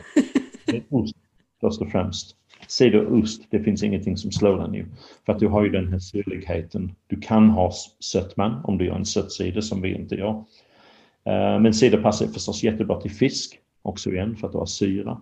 ost 0.90 1.16
först 1.60 1.80
och 1.80 1.90
främst. 1.90 2.36
Cider 2.68 3.06
och 3.06 3.18
ost, 3.18 3.42
det 3.50 3.60
finns 3.60 3.82
ingenting 3.82 4.16
som 4.16 4.32
slår 4.32 4.58
den 4.58 4.74
ju. 4.74 4.86
För 5.26 5.32
att 5.32 5.38
du 5.38 5.46
har 5.46 5.64
ju 5.64 5.70
den 5.70 5.88
här 5.92 5.98
syrligheten. 5.98 6.92
Du 7.06 7.20
kan 7.20 7.50
ha 7.50 7.72
sötman 8.00 8.60
om 8.64 8.78
du 8.78 8.84
gör 8.84 8.96
en 8.96 9.04
söt 9.04 9.32
cider 9.32 9.60
som 9.60 9.82
vi 9.82 9.94
inte 9.94 10.14
gör. 10.14 10.44
Eh, 11.24 11.60
men 11.60 11.74
cider 11.74 12.02
passar 12.02 12.26
förstås 12.26 12.62
jättebra 12.62 13.00
till 13.00 13.10
fisk 13.10 13.58
också 13.82 14.10
igen 14.10 14.36
för 14.36 14.46
att 14.46 14.52
du 14.52 14.58
har 14.58 14.66
syra. 14.66 15.20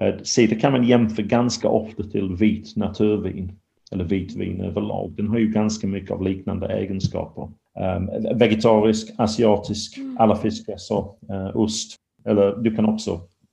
Eh, 0.00 0.14
cider 0.22 0.60
kan 0.60 0.72
man 0.72 0.84
jämföra 0.84 1.26
ganska 1.26 1.68
ofta 1.68 2.02
till 2.02 2.36
vit 2.36 2.76
naturvin 2.76 3.52
eller 3.92 4.04
vitvin 4.04 4.60
överlag. 4.60 5.12
Den 5.16 5.28
har 5.28 5.38
ju 5.38 5.48
ganska 5.48 5.86
mycket 5.86 6.10
av 6.10 6.22
liknande 6.22 6.66
egenskaper. 6.66 7.48
Um, 7.80 8.38
vegetarisk, 8.38 9.14
asiatisk, 9.18 9.98
mm. 9.98 10.16
alla 10.18 10.36
fiskresor, 10.36 11.14
uh, 11.30 11.56
ost. 11.56 11.96
Eller 12.24 12.56
du 12.56 12.76
kan 12.76 12.84
också 12.84 13.10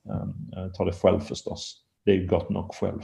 um, 0.10 0.72
ta 0.78 0.86
det 0.86 0.94
själv 0.94 1.20
förstås. 1.20 1.78
Det 2.06 2.12
är 2.12 2.28
gott 2.28 2.50
nog 2.50 2.76
själv. 2.76 3.02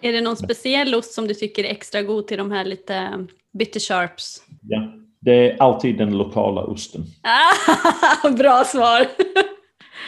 Är 0.00 0.12
det 0.12 0.20
någon 0.20 0.36
speciell 0.36 0.94
ost 0.94 1.12
som 1.12 1.28
du 1.28 1.34
tycker 1.34 1.64
är 1.64 1.70
extra 1.70 2.02
god 2.02 2.26
till 2.26 2.38
de 2.38 2.50
här 2.50 2.64
lite 2.64 3.26
bitter 3.52 3.80
sharps? 3.80 4.42
Ja, 4.62 4.92
det 5.20 5.50
är 5.50 5.62
alltid 5.62 5.98
den 5.98 6.18
lokala 6.18 6.64
osten. 6.64 7.04
Bra 8.38 8.64
svar! 8.64 9.06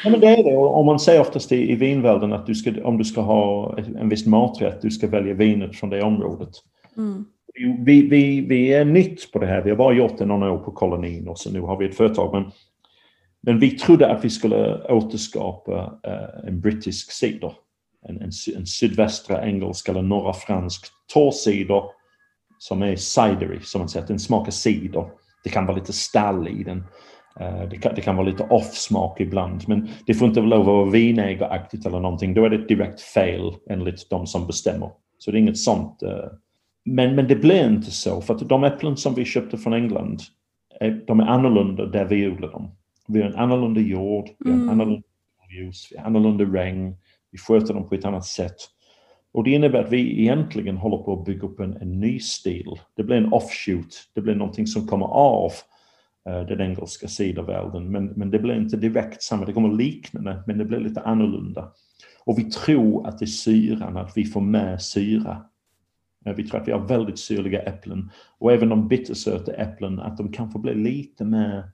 Ja, 0.05 0.11
men 0.11 0.21
det 0.21 0.27
är 0.27 0.45
det. 0.45 0.57
Och 0.57 0.85
man 0.85 1.01
säger 1.01 1.21
oftast 1.21 1.53
i, 1.53 1.73
i 1.73 1.75
vinvärlden 1.75 2.33
att 2.33 2.47
du 2.47 2.55
ska, 2.55 2.85
om 2.85 2.99
du 2.99 3.05
ska 3.05 3.21
ha 3.21 3.77
en 3.79 4.09
viss 4.09 4.27
maträtt, 4.27 4.83
du 4.83 4.91
ska 4.91 5.07
välja 5.07 5.35
vinet 5.35 5.77
från 5.77 5.91
det 5.91 6.03
området. 6.03 6.51
Mm. 6.97 7.25
Vi, 7.55 8.03
vi, 8.09 8.41
vi 8.41 8.73
är 8.73 8.85
nytt 8.85 9.33
på 9.33 9.39
det 9.39 9.47
här. 9.47 9.63
Vi 9.63 9.71
har 9.71 9.77
bara 9.77 9.95
gjort 9.95 10.19
det 10.19 10.27
några 10.27 10.53
år 10.53 10.59
på 10.59 10.71
kolonin 10.71 11.29
och 11.29 11.39
så 11.39 11.51
nu 11.51 11.61
har 11.61 11.77
vi 11.77 11.87
ett 11.87 11.97
företag. 11.97 12.35
Men, 12.35 12.51
men 13.41 13.59
vi 13.59 13.71
trodde 13.71 14.13
att 14.13 14.25
vi 14.25 14.31
skulle 14.31 14.85
återskapa 14.85 15.99
uh, 16.07 16.49
en 16.49 16.61
brittisk 16.61 17.13
cider. 17.13 17.53
En, 18.09 18.17
en, 18.17 18.31
en 18.57 18.67
sydvästra 18.67 19.47
engelsk 19.47 19.89
eller 19.89 20.03
norra 20.03 20.33
fransk 20.33 20.87
torrcider 21.13 21.83
som 22.59 22.83
är 22.83 22.97
cidery, 22.97 23.61
som 23.61 23.79
man 23.79 23.89
säger. 23.89 24.07
Den 24.07 24.19
smakar 24.19 24.51
cider. 24.51 25.07
Det 25.45 25.51
kan 25.51 25.67
vara 25.67 25.77
lite 25.77 25.93
stall 25.93 26.49
i 26.49 26.65
den. 26.65 26.79
Uh, 27.41 27.69
det, 27.71 27.77
kan, 27.77 27.95
det 27.95 28.01
kan 28.01 28.17
vara 28.17 28.27
lite 28.27 28.43
off-smak 28.43 29.21
ibland, 29.21 29.69
men 29.69 29.89
det 30.07 30.15
får 30.15 30.29
inte 30.29 30.41
lov 30.41 30.61
att 30.61 30.67
vara 30.67 30.91
vinägeraktigt 30.91 31.87
eller 31.87 32.01
någonting. 32.01 32.35
Då 32.35 32.45
är 32.45 32.51
det 32.51 32.57
ett 32.57 32.69
direkt 32.69 33.01
fel 33.01 33.53
enligt 33.71 34.11
de 34.11 34.27
som 34.27 34.47
bestämmer. 34.47 34.91
Så 35.19 35.31
det 35.31 35.39
är 35.39 35.41
inget 35.41 35.59
sånt 35.59 36.03
uh, 36.03 36.11
men, 36.85 37.15
men 37.15 37.29
det 37.29 37.37
blev 37.37 37.73
inte 37.73 37.91
så, 37.91 38.21
för 38.21 38.35
att 38.35 38.49
de 38.49 38.65
äpplen 38.65 38.97
som 38.97 39.15
vi 39.15 39.25
köpte 39.25 39.59
från 39.59 39.73
England, 39.73 40.21
de 41.07 41.21
är 41.21 41.25
annorlunda 41.25 41.87
där 41.87 42.05
vi 42.05 42.29
odlar 42.29 42.53
dem. 42.53 42.71
Vi 43.09 43.23
har 43.23 43.29
en 43.29 43.37
annorlunda 43.37 43.81
jord, 43.81 44.29
vi 44.39 44.51
har 44.51 44.57
en 44.57 44.63
mm. 44.63 44.71
annorlunda 44.73 45.07
ljus, 45.51 45.89
vi 45.91 45.99
har 45.99 46.07
annorlunda 46.07 46.45
regn, 46.45 46.97
vi 47.31 47.39
sköter 47.39 47.75
dem 47.75 47.89
på 47.89 47.95
ett 47.95 48.05
annat 48.05 48.25
sätt. 48.25 48.57
Och 49.33 49.45
det 49.45 49.51
innebär 49.51 49.85
att 49.85 49.93
vi 49.93 50.21
egentligen 50.21 50.77
håller 50.77 50.97
på 50.97 51.13
att 51.13 51.25
bygga 51.25 51.47
upp 51.49 51.61
en, 51.61 51.77
en 51.77 52.01
ny 52.01 52.19
stil. 52.19 52.81
Det 52.97 53.05
blir 53.05 53.17
en 53.17 53.33
offshoot, 53.33 54.11
det 54.15 54.21
blir 54.21 54.35
någonting 54.35 54.67
som 54.67 54.87
kommer 54.87 55.07
av 55.07 55.53
eh, 56.29 56.41
den 56.41 56.61
engelska 56.61 57.09
cidervärlden. 57.09 57.91
Men, 57.91 58.07
men 58.07 58.31
det 58.31 58.39
blir 58.39 58.57
inte 58.57 58.77
direkt 58.77 59.23
samma, 59.23 59.45
det 59.45 59.53
kommer 59.53 59.73
liknande, 59.73 60.43
men 60.47 60.59
det 60.59 60.65
blir 60.65 60.81
lite 60.81 61.01
annorlunda. 61.01 61.73
Och 62.25 62.39
vi 62.39 62.45
tror 62.45 63.07
att 63.07 63.19
det 63.19 63.25
är 63.25 63.27
syran, 63.27 63.97
att 63.97 64.17
vi 64.17 64.25
får 64.25 64.41
med 64.41 64.83
syra. 64.83 65.45
Vi 66.37 66.49
tror 66.49 66.61
att 66.61 66.69
vi 66.69 66.73
har 66.73 66.89
väldigt 66.89 67.19
syrliga 67.19 67.63
äpplen. 67.63 68.11
Och 68.39 68.53
även 68.53 68.69
de 68.69 68.89
bittersöta 68.89 69.53
äpplen, 69.53 70.01
att 70.01 70.17
de 70.17 70.33
kanske 70.33 70.59
blir 70.59 70.75
lite 70.75 71.25
mer 71.25 71.65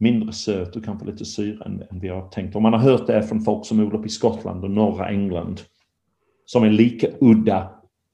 mindre 0.00 0.32
söt 0.32 0.76
och 0.76 0.84
kanske 0.84 1.06
lite 1.06 1.24
syra 1.24 1.64
än, 1.64 1.82
än 1.90 2.00
vi 2.00 2.08
har 2.08 2.28
tänkt. 2.28 2.56
Och 2.56 2.62
man 2.62 2.72
har 2.72 2.80
hört 2.80 3.06
det 3.06 3.22
från 3.22 3.40
folk 3.40 3.66
som 3.66 3.80
odlar 3.80 4.00
upp 4.00 4.06
i 4.06 4.08
Skottland 4.08 4.64
och 4.64 4.70
norra 4.70 5.08
England. 5.08 5.60
Som 6.44 6.64
är 6.64 6.70
lika 6.70 7.06
udda 7.20 7.70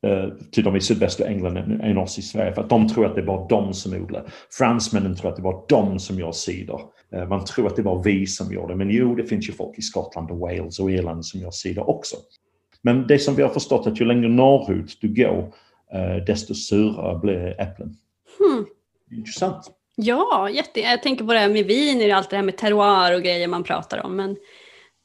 eh, 0.06 0.28
till 0.52 0.64
de 0.64 0.76
i 0.76 0.80
sydvästra 0.80 1.26
England 1.26 1.56
än 1.56 1.98
oss 1.98 2.18
i 2.18 2.22
Sverige. 2.22 2.52
För 2.52 2.62
att 2.62 2.70
de 2.70 2.88
tror 2.88 3.06
att 3.06 3.14
det 3.14 3.20
är 3.20 3.26
bara 3.26 3.46
de 3.48 3.74
som 3.74 4.02
odlar. 4.02 4.24
Fransmännen 4.58 5.16
tror 5.16 5.30
att 5.30 5.36
det 5.36 5.42
var 5.42 5.64
de 5.68 5.98
som 5.98 6.18
gör 6.18 6.32
cider. 6.32 6.80
Eh, 7.12 7.28
man 7.28 7.44
tror 7.44 7.66
att 7.66 7.76
det 7.76 7.82
var 7.82 8.02
vi 8.02 8.26
som 8.26 8.52
gör 8.52 8.68
det. 8.68 8.76
Men 8.76 8.90
jo, 8.90 9.14
det 9.14 9.24
finns 9.24 9.48
ju 9.48 9.52
folk 9.52 9.78
i 9.78 9.82
Skottland 9.82 10.30
och 10.30 10.38
Wales 10.38 10.78
och 10.78 10.90
Irland 10.90 11.26
som 11.26 11.40
gör 11.40 11.50
cider 11.50 11.90
också. 11.90 12.16
Men 12.82 13.06
det 13.06 13.18
som 13.18 13.34
vi 13.34 13.42
har 13.42 13.48
förstått 13.48 13.86
är 13.86 13.90
att 13.90 14.00
ju 14.00 14.04
längre 14.04 14.28
norrut 14.28 14.98
du 15.00 15.14
går, 15.14 15.52
desto 16.26 16.54
surare 16.54 17.18
blir 17.18 17.60
äpplen. 17.60 17.96
Hmm. 18.38 18.66
Intressant. 19.10 19.70
Ja, 19.96 20.50
jätte. 20.50 20.80
Jag 20.80 21.02
tänker 21.02 21.24
på 21.24 21.32
det 21.32 21.38
här 21.38 21.48
med 21.48 21.66
vin, 21.66 22.00
är 22.00 22.14
allt 22.14 22.30
det 22.30 22.36
här 22.36 22.42
med 22.42 22.56
terroir 22.56 23.14
och 23.14 23.22
grejer 23.22 23.48
man 23.48 23.64
pratar 23.64 24.02
om. 24.06 24.16
Men 24.16 24.36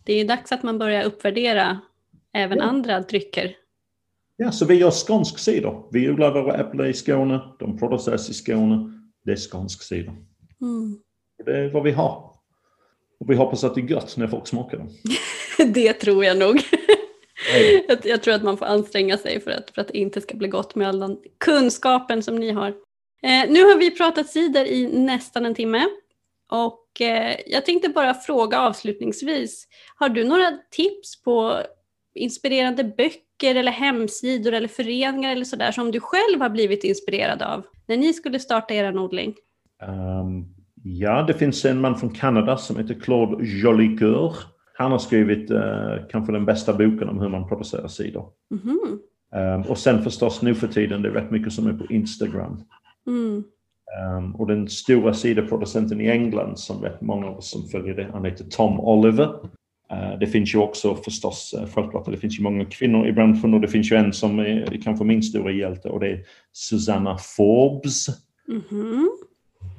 det 0.03 0.13
är 0.13 0.25
dags 0.25 0.51
att 0.51 0.63
man 0.63 0.79
börjar 0.79 1.03
uppvärdera 1.03 1.79
även 2.34 2.57
ja. 2.57 2.63
andra 2.63 2.99
drycker. 2.99 3.55
Ja, 4.38 4.51
så 4.51 4.65
vi 4.65 4.75
gör 4.75 4.91
skånsk 4.91 5.39
cider. 5.39 5.84
Vi 5.91 6.09
odlar 6.09 6.32
våra 6.32 6.57
äpplen 6.57 6.89
i 6.89 6.93
Skåne, 6.93 7.41
de 7.59 7.77
produceras 7.77 8.29
i 8.29 8.34
Skåne. 8.34 8.91
Det 9.25 9.32
är 9.32 9.36
skånsk 9.36 9.84
cider. 9.84 10.15
Mm. 10.61 10.99
Det 11.45 11.51
är 11.51 11.69
vad 11.69 11.84
vi 11.84 11.91
har. 11.91 12.32
Och 13.19 13.29
vi 13.29 13.36
hoppas 13.36 13.63
att 13.63 13.75
det 13.75 13.82
är 13.82 13.86
gött 13.86 14.17
när 14.17 14.27
folk 14.27 14.47
smakar 14.47 14.77
dem. 14.77 14.89
det 15.73 15.93
tror 15.93 16.25
jag 16.25 16.38
nog. 16.38 16.61
Jag, 17.88 17.97
jag, 18.04 18.24
tror 18.24 18.34
att 18.34 18.43
man 18.43 18.58
får 18.58 18.66
anstränga 18.66 19.18
sig 19.18 19.39
för 19.39 19.52
att, 19.52 19.72
för 19.72 19.82
att 19.82 19.88
det 19.88 19.97
inte 19.97 20.22
ska 20.22 20.38
bli 20.38 20.47
gott 20.47 20.76
med 20.76 20.88
all 20.88 20.99
den 20.99 21.18
kunskapen 21.38 22.24
som 22.24 22.36
ni 22.36 22.52
har. 22.52 22.68
Eh, 23.24 23.49
nu 23.49 23.64
har 23.64 23.78
vi 23.78 23.91
pratat 23.91 24.30
cider 24.30 24.66
i 24.66 24.99
nästan 24.99 25.45
en 25.45 25.56
timme. 25.56 25.86
Och 26.52 27.02
eh, 27.02 27.36
jag 27.47 27.66
tänkte 27.66 27.89
bara 27.89 28.14
fråga 28.14 28.60
avslutningsvis, 28.60 29.68
har 29.95 30.10
du 30.10 30.24
några 30.24 30.52
tips 30.72 31.22
på 31.24 31.62
inspirerande 32.16 32.84
böcker 32.84 33.56
eller 33.56 33.72
hemsidor 33.72 34.54
eller 34.54 34.68
föreningar 34.68 35.32
eller 35.32 35.45
sådär 35.45 35.72
som 35.72 35.91
du 35.91 35.99
själv 35.99 36.41
har 36.41 36.49
blivit 36.49 36.84
inspirerad 36.84 37.41
av 37.41 37.66
när 37.88 37.97
ni 37.97 38.14
skulle 38.14 38.39
starta 38.39 38.74
er 38.74 38.97
odling? 38.97 39.36
Um, 39.88 40.56
ja, 40.84 41.24
det 41.24 41.34
finns 41.34 41.66
en 41.66 41.82
man 41.82 41.97
från 41.97 42.14
Kanada 42.14 42.58
som 42.58 42.78
heter 42.78 42.93
Claude 42.93 43.45
Jolicoeur. 43.45 44.36
Han 44.82 44.91
har 44.91 44.99
skrivit 44.99 45.51
uh, 45.51 46.07
kanske 46.09 46.32
den 46.32 46.45
bästa 46.45 46.73
boken 46.73 47.09
om 47.09 47.19
hur 47.19 47.29
man 47.29 47.47
producerar 47.47 47.88
cider. 47.88 48.23
Mm 48.51 48.99
um, 49.36 49.61
och 49.61 49.77
sen 49.77 50.03
förstås 50.03 50.41
nu 50.41 50.55
för 50.55 50.67
tiden, 50.67 51.01
det 51.01 51.09
är 51.09 51.13
rätt 51.13 51.32
mycket 51.32 51.53
som 51.53 51.67
är 51.67 51.73
på 51.73 51.93
Instagram. 51.93 52.61
Mm. 53.07 53.43
Um, 54.17 54.36
och 54.36 54.47
den 54.47 54.69
stora 54.69 55.13
ciderproducenten 55.13 56.01
i 56.01 56.07
England 56.07 56.59
som 56.59 56.82
rätt 56.82 57.01
många 57.01 57.27
av 57.27 57.38
oss 57.38 57.51
som 57.51 57.67
följer 57.67 57.95
det, 57.95 58.07
han 58.13 58.25
heter 58.25 58.45
Tom 58.45 58.79
Oliver. 58.79 59.27
Uh, 59.93 60.19
det 60.19 60.27
finns 60.27 60.55
ju 60.55 60.59
också 60.59 60.95
förstås, 60.95 61.55
uh, 61.57 61.67
självklart, 61.67 62.05
det 62.05 62.17
finns 62.17 62.39
ju 62.39 62.43
många 62.43 62.65
kvinnor 62.65 63.07
i 63.07 63.13
branschen 63.13 63.53
och 63.53 63.61
det 63.61 63.67
finns 63.67 63.91
ju 63.91 63.95
en 63.95 64.13
som 64.13 64.39
är 64.39 64.82
kanske 64.84 65.05
min 65.05 65.23
stora 65.23 65.51
hjälte 65.51 65.89
och 65.89 65.99
det 65.99 66.11
är 66.11 66.23
Susanna 66.51 67.17
Forbes. 67.17 68.07
Mm 68.71 69.09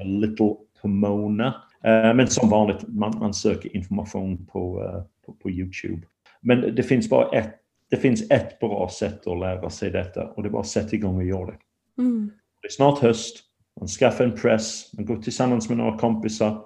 little 0.04 0.56
Pomona. 0.82 1.54
Uh, 1.86 2.14
men 2.14 2.28
som 2.28 2.50
vanligt, 2.50 2.88
man, 2.88 3.18
man 3.18 3.34
söker 3.34 3.76
information 3.76 4.46
på, 4.46 4.82
på, 5.26 5.32
på, 5.32 5.50
Youtube. 5.50 6.06
Men 6.40 6.74
det 6.74 6.82
finns 6.82 7.10
bara 7.10 7.38
ett, 7.38 7.54
det 7.90 7.96
finns 7.96 8.30
ett 8.30 8.58
bra 8.58 8.88
sätt 8.88 9.26
att 9.26 9.38
lära 9.38 9.70
sig 9.70 9.90
detta 9.90 10.26
och 10.26 10.42
det 10.42 10.48
är 10.48 10.50
bara 10.50 10.60
att 10.60 10.66
sätta 10.66 10.96
igång 10.96 11.16
och 11.16 11.24
göra 11.24 11.46
det. 11.46 11.58
Mm. 12.02 12.30
Det 12.62 12.68
är 12.68 12.70
snart 12.70 12.98
höst, 12.98 13.44
man 13.80 13.88
skaffar 13.88 14.24
en 14.24 14.34
press, 14.34 14.90
man 14.96 15.06
går 15.06 15.16
tillsammans 15.16 15.68
med 15.68 15.78
några 15.78 15.98
kompisar, 15.98 16.64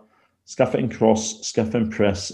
skaffar 0.56 0.78
en 0.78 0.88
cross, 0.88 1.52
skaffar 1.54 1.78
en 1.78 1.90
press, 1.90 2.32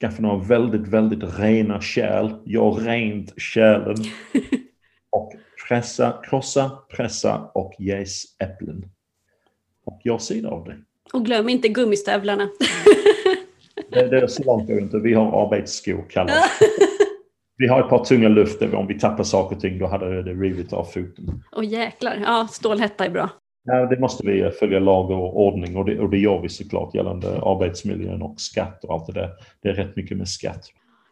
skaffar 0.00 0.22
några 0.22 0.44
väldigt, 0.44 0.88
väldigt 0.88 1.38
rena 1.38 1.80
kärl, 1.80 2.32
gör 2.46 2.70
rent 2.72 3.40
kärlen 3.40 3.96
och 5.10 5.32
pressa, 5.68 6.20
krossa, 6.24 6.78
pressa 6.96 7.50
och 7.54 7.74
jäs 7.78 8.24
äpplen. 8.38 8.90
Och 9.84 10.00
gör 10.04 10.18
sida 10.18 10.48
av 10.48 10.64
det. 10.64 10.78
Och 11.12 11.24
glöm 11.24 11.48
inte 11.48 11.68
gummistövlarna. 11.68 12.48
det, 13.90 14.08
det 14.08 14.44
går 14.44 14.78
inte. 14.80 14.98
Vi 14.98 15.14
har 15.14 15.46
arbetsskor 15.46 16.04
kallas 16.10 16.58
Vi 17.56 17.68
har 17.68 17.80
ett 17.80 17.88
par 17.88 18.04
tunga 18.04 18.28
lufter. 18.28 18.74
Om 18.74 18.86
vi 18.86 18.98
tappar 18.98 19.24
saker 19.24 19.56
och 19.56 19.62
ting 19.62 19.78
då 19.78 19.86
hade 19.86 20.22
det 20.22 20.32
rivit 20.32 20.72
av 20.72 20.84
foten. 20.84 21.42
Och 21.56 21.64
jäklar. 21.64 22.22
Ja, 22.26 22.48
stålhätta 22.50 23.04
är 23.04 23.10
bra. 23.10 23.30
Ja, 23.64 23.86
det 23.86 24.00
måste 24.00 24.26
vi 24.26 24.50
följa 24.50 24.78
lag 24.78 25.10
och 25.10 25.46
ordning 25.46 25.76
och 25.76 25.84
det, 25.84 26.00
och 26.00 26.10
det 26.10 26.18
gör 26.18 26.40
vi 26.40 26.48
såklart 26.48 26.94
gällande 26.94 27.28
arbetsmiljön 27.28 28.22
och 28.22 28.40
skatt 28.40 28.84
och 28.84 28.94
allt 28.94 29.06
det 29.06 29.12
där. 29.12 29.30
Det 29.62 29.68
är 29.68 29.74
rätt 29.74 29.96
mycket 29.96 30.16
med 30.16 30.28
skatt. 30.28 30.64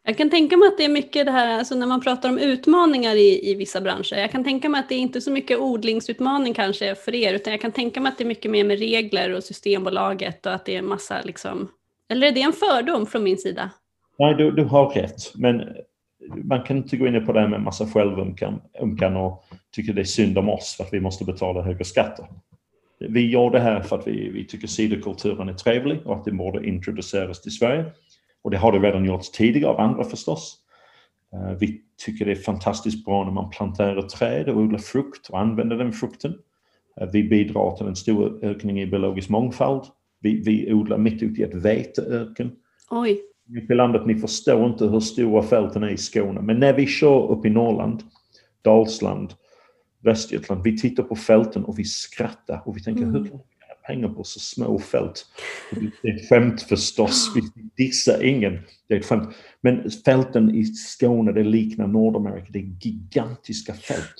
Jag 0.03 0.17
kan 0.17 0.31
tänka 0.31 0.57
mig 0.57 0.69
att 0.69 0.79
det 0.79 0.85
är 0.85 0.89
mycket 0.89 1.27
det 1.27 1.33
här, 1.33 1.59
alltså 1.59 1.75
när 1.75 1.87
man 1.87 2.01
pratar 2.01 2.29
om 2.29 2.39
utmaningar 2.39 3.15
i, 3.15 3.51
i 3.51 3.55
vissa 3.55 3.81
branscher. 3.81 4.17
Jag 4.17 4.31
kan 4.31 4.45
tänka 4.45 4.69
mig 4.69 4.79
att 4.79 4.89
det 4.89 4.95
är 4.95 4.99
inte 4.99 5.21
så 5.21 5.31
mycket 5.31 5.59
odlingsutmaning 5.59 6.55
kanske 6.55 6.95
för 6.95 7.15
er, 7.15 7.35
utan 7.35 7.53
jag 7.53 7.61
kan 7.61 7.73
tänka 7.73 8.01
mig 8.01 8.13
att 8.13 8.19
det 8.19 8.25
är 8.25 8.29
mycket 8.29 8.51
mer 8.51 8.65
med 8.65 8.79
regler 8.79 9.35
och 9.37 9.45
Systembolaget 9.45 10.47
och 10.47 10.55
att 10.55 10.65
det 10.65 10.77
är 10.77 10.83
massa 10.83 11.23
liksom... 11.25 11.69
Eller 12.09 12.27
är 12.27 12.33
det 12.33 12.43
en 12.43 12.53
fördom 12.53 13.07
från 13.07 13.23
min 13.23 13.39
sida? 13.39 13.71
Nej, 14.19 14.35
du, 14.35 14.51
du 14.51 14.65
har 14.65 14.91
rätt. 14.91 15.35
Men 15.35 15.63
man 16.45 16.63
kan 16.63 16.77
inte 16.77 16.97
gå 16.97 17.07
in 17.07 17.27
på 17.27 17.33
det 17.33 17.41
här 17.41 17.49
med 17.49 17.63
massa 17.63 17.87
självömkan 17.87 18.61
och 19.17 19.45
tycka 19.75 19.93
det 19.93 20.01
är 20.01 20.05
synd 20.05 20.39
om 20.39 20.49
oss 20.49 20.75
för 20.77 20.85
att 20.85 20.93
vi 20.93 21.01
måste 21.01 21.25
betala 21.25 21.63
högre 21.63 21.85
skatter. 21.85 22.27
Vi 22.99 23.31
gör 23.31 23.51
det 23.51 23.61
här 23.61 23.81
för 23.81 23.99
att 23.99 24.07
vi, 24.07 24.29
vi 24.29 24.47
tycker 24.47 24.67
sidokulturen 24.67 25.49
är 25.49 25.55
trevlig 25.55 26.01
och 26.05 26.17
att 26.17 26.25
det 26.25 26.33
borde 26.33 26.67
introduceras 26.67 27.43
till 27.43 27.53
Sverige. 27.53 27.85
Och 28.43 28.51
det 28.51 28.57
har 28.57 28.73
det 28.73 28.79
redan 28.79 29.05
gjorts 29.05 29.31
tidigare 29.31 29.73
av 29.73 29.81
andra 29.81 30.05
förstås. 30.05 30.57
Eh, 31.33 31.59
vi 31.61 31.81
tycker 32.05 32.25
det 32.25 32.31
är 32.31 32.37
fantastiskt 32.37 33.05
bra 33.05 33.25
när 33.25 33.33
man 33.33 33.51
planterar 33.51 34.03
träd 34.03 34.49
och 34.49 34.57
odlar 34.57 34.79
frukt 34.79 35.29
och 35.29 35.41
använder 35.41 35.77
den 35.77 35.93
frukten. 35.93 36.35
Eh, 37.01 37.09
vi 37.13 37.23
bidrar 37.23 37.77
till 37.77 37.87
en 37.87 37.97
stor 37.97 38.45
ökning 38.45 38.81
i 38.81 38.87
biologisk 38.87 39.29
mångfald. 39.29 39.83
Vi, 40.21 40.43
vi 40.43 40.73
odlar 40.73 40.99
mitt 40.99 41.23
ute 41.23 41.41
i 41.41 41.45
ett 41.45 41.55
veteöken. 41.55 42.53
Oj 42.91 43.21
i 43.71 43.75
landet, 43.75 44.07
ni 44.07 44.15
förstår 44.15 44.67
inte 44.67 44.87
hur 44.87 45.01
stora 45.01 45.43
fälten 45.43 45.83
är 45.83 45.89
i 45.89 45.97
Skåne. 45.97 46.41
Men 46.41 46.61
när 46.61 46.73
vi 46.73 46.87
kör 46.87 47.31
upp 47.31 47.47
i 47.47 47.51
Norrland, 47.51 48.03
Dalsland, 48.63 49.35
Västergötland, 50.03 50.63
vi 50.65 50.79
tittar 50.79 51.03
på 51.03 51.17
fälten 51.17 51.65
och 51.65 51.79
vi 51.79 51.85
skrattar 51.85 52.63
och 52.65 52.77
vi 52.77 52.83
tänker 52.83 53.03
mm. 53.03 53.15
hur 53.15 53.29
kan 53.29 53.41
pengar 53.91 54.09
på 54.09 54.25
så 54.25 54.41
små 54.41 54.79
fält? 54.79 55.27
Det 56.03 56.09
är 56.09 56.17
ett 56.17 56.29
skämt 56.29 56.63
förstås, 56.63 57.33
vi 57.35 57.41
dissar 57.85 58.25
ingen. 58.25 58.59
Det 58.89 58.95
är 58.95 58.99
ett 58.99 59.07
skämt. 59.07 59.35
Men 59.61 59.91
fälten 60.05 60.55
i 60.55 60.65
Skåne, 60.65 61.33
det 61.33 61.45
liknar 61.45 61.87
Nordamerika, 61.87 62.47
det 62.49 62.59
är 62.59 62.73
gigantiska 62.81 63.75
fält. 63.75 64.15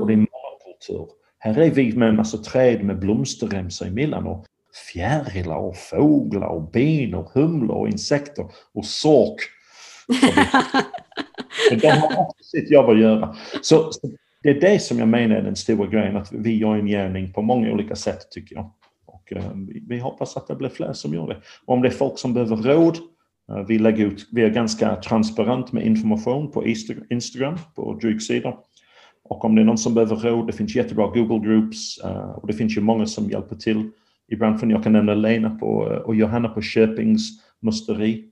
Och 0.00 0.06
det 0.06 0.12
är 0.12 0.16
monokultur. 0.16 1.08
Här 1.38 1.58
är 1.58 1.70
vi 1.70 1.96
med 1.96 2.08
en 2.08 2.16
massa 2.16 2.38
träd 2.38 2.84
med 2.84 2.98
blomsterremsor 2.98 3.86
emellan 3.86 4.26
och 4.26 4.46
fjärilar 4.92 5.56
och 5.56 5.76
fåglar 5.76 6.48
och 6.48 6.70
bin 6.70 7.14
och 7.14 7.30
humlor 7.34 7.76
och 7.76 7.88
insekter 7.88 8.46
och 8.74 8.84
sork. 8.84 9.40
de 11.80 11.88
har 11.88 12.20
också 12.20 12.44
sitt 12.44 12.70
jobb 12.70 12.88
att 12.88 13.00
göra. 13.00 13.36
Så, 13.62 13.92
så, 13.92 14.10
det 14.42 14.50
är 14.50 14.60
det 14.60 14.78
som 14.78 14.98
jag 14.98 15.08
menar 15.08 15.36
är 15.36 15.42
den 15.42 15.56
stora 15.56 15.86
grejen, 15.86 16.16
att 16.16 16.32
vi 16.32 16.56
gör 16.56 16.74
en 16.74 16.86
gärning 16.86 17.32
på 17.32 17.42
många 17.42 17.72
olika 17.72 17.96
sätt 17.96 18.30
tycker 18.30 18.56
jag. 18.56 18.72
Och 19.36 19.42
vi, 19.88 19.98
hoppas 19.98 20.36
att 20.36 20.46
det 20.46 20.54
blir 20.54 20.68
fler 20.68 20.92
som 20.92 21.14
gör 21.14 21.28
det. 21.28 21.36
Och 21.66 21.74
om 21.74 21.82
det 21.82 21.88
är 21.88 21.92
folk 21.92 22.18
som 22.18 22.34
behöver 22.34 22.56
råd, 22.56 22.98
eh, 23.50 23.66
vi 23.68 23.78
lägger 23.78 24.06
ut, 24.06 24.28
vi 24.32 24.42
är 24.42 24.50
ganska 24.50 24.96
transparent 24.96 25.72
med 25.72 25.86
information 25.86 26.50
på 26.50 26.66
Instagram, 27.10 27.58
på 27.74 27.94
drycksidor. 27.94 28.56
Och 29.24 29.44
om 29.44 29.54
det 29.54 29.60
är 29.62 29.64
någon 29.64 29.78
som 29.78 29.94
behöver 29.94 30.16
råd, 30.16 30.46
det 30.46 30.52
finns 30.52 30.76
jättebra 30.76 31.06
Google 31.06 31.48
Groups 31.48 31.98
eh, 32.04 32.30
och 32.30 32.46
det 32.46 32.52
finns 32.52 32.76
ju 32.76 32.80
många 32.80 33.06
som 33.06 33.30
hjälper 33.30 33.56
till 33.56 33.90
i 34.28 34.36
branschen. 34.36 34.70
Jag 34.70 34.82
kan 34.82 34.92
nämna 34.92 35.14
Lena 35.14 35.50
på, 35.50 35.66
och 36.04 36.14
Johanna 36.14 36.48
på 36.48 36.62
Köpings 36.62 37.30
musteri. 37.60 38.24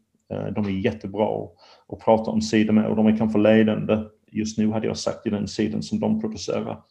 De 0.55 0.65
är 0.67 0.71
jättebra 0.71 1.29
att 1.89 1.99
prata 1.99 2.31
om 2.31 2.43
sidor 2.43 2.73
med 2.73 2.87
och 2.87 2.97
de 2.97 3.07
är 3.07 3.17
kanske 3.17 3.39
ledande. 3.39 3.99
Just 4.33 4.59
nu 4.59 4.71
hade 4.71 4.87
jag 4.87 4.97
sagt 4.97 5.27
i 5.27 5.31
den 5.31 5.49
sidan 5.49 5.83
som 5.83 6.01
de 6.01 6.21
producerar. 6.21 6.83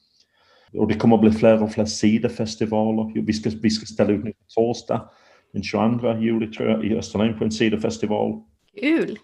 Och 0.77 0.87
det 0.87 0.93
kommer 0.93 1.15
att 1.15 1.21
bli 1.21 1.31
fler 1.31 1.63
och 1.63 1.71
fler 1.71 1.85
ciderfestivaler. 1.85 3.21
Vi 3.21 3.33
ska, 3.33 3.51
vi 3.61 3.69
ska 3.69 3.85
ställa 3.85 4.11
ut 4.11 4.23
nu 4.23 4.31
på 4.31 4.43
torsdag 4.47 5.09
den 5.53 5.63
22 5.63 6.17
juli 6.19 6.51
tror 6.51 6.69
jag 6.69 6.85
i 6.85 6.95
Österlen 6.95 7.37
på 7.37 7.43
en 7.43 7.51
ciderfestival. 7.51 8.41
Kul! 8.79 9.19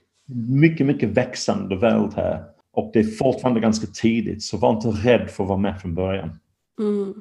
Mycket, 0.61 0.87
mycket 0.87 1.09
växande 1.09 1.75
värld 1.75 2.13
här. 2.15 2.43
Och 2.73 2.91
det 2.93 2.99
är 2.99 3.03
fortfarande 3.03 3.59
ganska 3.59 3.87
tidigt, 3.87 4.43
så 4.43 4.57
var 4.57 4.69
inte 4.69 4.87
rädd 4.87 5.29
för 5.29 5.43
att 5.43 5.49
vara 5.49 5.59
med 5.59 5.81
från 5.81 5.95
början. 5.95 6.39
Mm. 6.79 7.13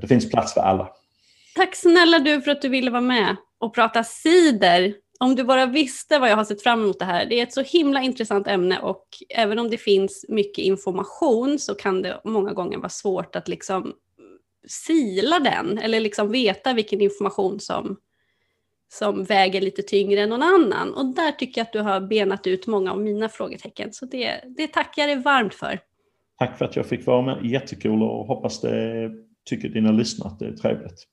Det 0.00 0.06
finns 0.06 0.30
plats 0.30 0.54
för 0.54 0.60
alla. 0.60 0.88
Tack 1.54 1.76
snälla 1.76 2.18
du 2.18 2.40
för 2.40 2.50
att 2.50 2.62
du 2.62 2.68
ville 2.68 2.90
vara 2.90 3.02
med. 3.02 3.36
och 3.60 3.74
prata 3.74 4.04
cider. 4.04 4.94
Om 5.20 5.34
du 5.34 5.44
bara 5.44 5.66
visste 5.66 6.18
vad 6.18 6.30
jag 6.30 6.36
har 6.36 6.44
sett 6.44 6.62
fram 6.62 6.82
emot 6.82 6.98
det 6.98 7.04
här. 7.04 7.26
Det 7.26 7.38
är 7.38 7.42
ett 7.42 7.52
så 7.52 7.62
himla 7.62 8.02
intressant 8.02 8.46
ämne 8.46 8.78
och 8.78 9.06
även 9.28 9.58
om 9.58 9.70
det 9.70 9.78
finns 9.78 10.24
mycket 10.28 10.64
information 10.64 11.58
så 11.58 11.74
kan 11.74 12.02
det 12.02 12.20
många 12.24 12.52
gånger 12.52 12.78
vara 12.78 12.88
svårt 12.88 13.36
att 13.36 13.48
liksom 13.48 13.94
sila 14.68 15.38
den 15.38 15.78
eller 15.78 16.00
liksom 16.00 16.30
veta 16.32 16.72
vilken 16.72 17.00
information 17.00 17.60
som, 17.60 17.96
som 18.92 19.24
väger 19.24 19.60
lite 19.60 19.82
tyngre 19.82 20.20
än 20.20 20.28
någon 20.28 20.42
annan. 20.42 20.94
Och 20.94 21.06
där 21.06 21.32
tycker 21.32 21.60
jag 21.60 21.66
att 21.66 21.72
du 21.72 21.80
har 21.80 22.00
benat 22.00 22.46
ut 22.46 22.66
många 22.66 22.92
av 22.92 23.00
mina 23.00 23.28
frågetecken. 23.28 23.92
Så 23.92 24.06
det, 24.06 24.40
det 24.56 24.66
tackar 24.66 25.02
jag 25.02 25.08
dig 25.08 25.22
varmt 25.22 25.54
för. 25.54 25.80
Tack 26.38 26.58
för 26.58 26.64
att 26.64 26.76
jag 26.76 26.86
fick 26.86 27.06
vara 27.06 27.22
med. 27.22 27.46
Jättekul 27.46 28.02
och 28.02 28.26
hoppas 28.26 28.60
det 28.60 29.10
tycker 29.44 29.68
dina 29.68 29.92
lyssnare 29.92 30.28
att 30.28 30.38
det 30.38 30.46
är 30.46 30.52
trevligt. 30.52 31.06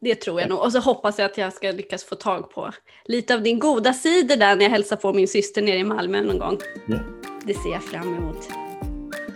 Det 0.00 0.14
tror 0.14 0.40
jag 0.40 0.50
nog. 0.50 0.58
Och 0.58 0.72
så 0.72 0.78
hoppas 0.80 1.18
jag 1.18 1.26
att 1.26 1.38
jag 1.38 1.52
ska 1.52 1.70
lyckas 1.70 2.04
få 2.04 2.14
tag 2.14 2.50
på 2.50 2.70
lite 3.04 3.34
av 3.34 3.42
din 3.42 3.58
goda 3.58 3.92
sidor 3.92 4.36
där 4.36 4.56
när 4.56 4.62
jag 4.62 4.70
hälsar 4.70 4.96
på 4.96 5.12
min 5.12 5.28
syster 5.28 5.62
nere 5.62 5.76
i 5.76 5.84
Malmö 5.84 6.20
någon 6.20 6.38
gång. 6.38 6.58
Ja. 6.86 6.98
Det 7.44 7.54
ser 7.54 7.70
jag 7.70 7.82
fram 7.82 8.14
emot. 8.16 8.48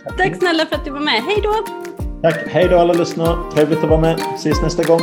Tack, 0.03 0.17
Tack 0.17 0.35
snälla 0.35 0.65
för 0.65 0.75
att 0.75 0.85
du 0.85 0.91
var 0.91 0.99
med. 0.99 1.23
Hej 1.23 1.39
då! 1.43 1.53
Tack. 2.21 2.47
Hej 2.47 2.67
då 2.69 2.77
alla 2.77 2.93
lyssnare. 2.93 3.51
Trevligt 3.51 3.83
att 3.83 3.89
vara 3.89 4.01
med. 4.01 4.19
Ses 4.35 4.61
nästa 4.61 4.83
gång. 4.83 4.99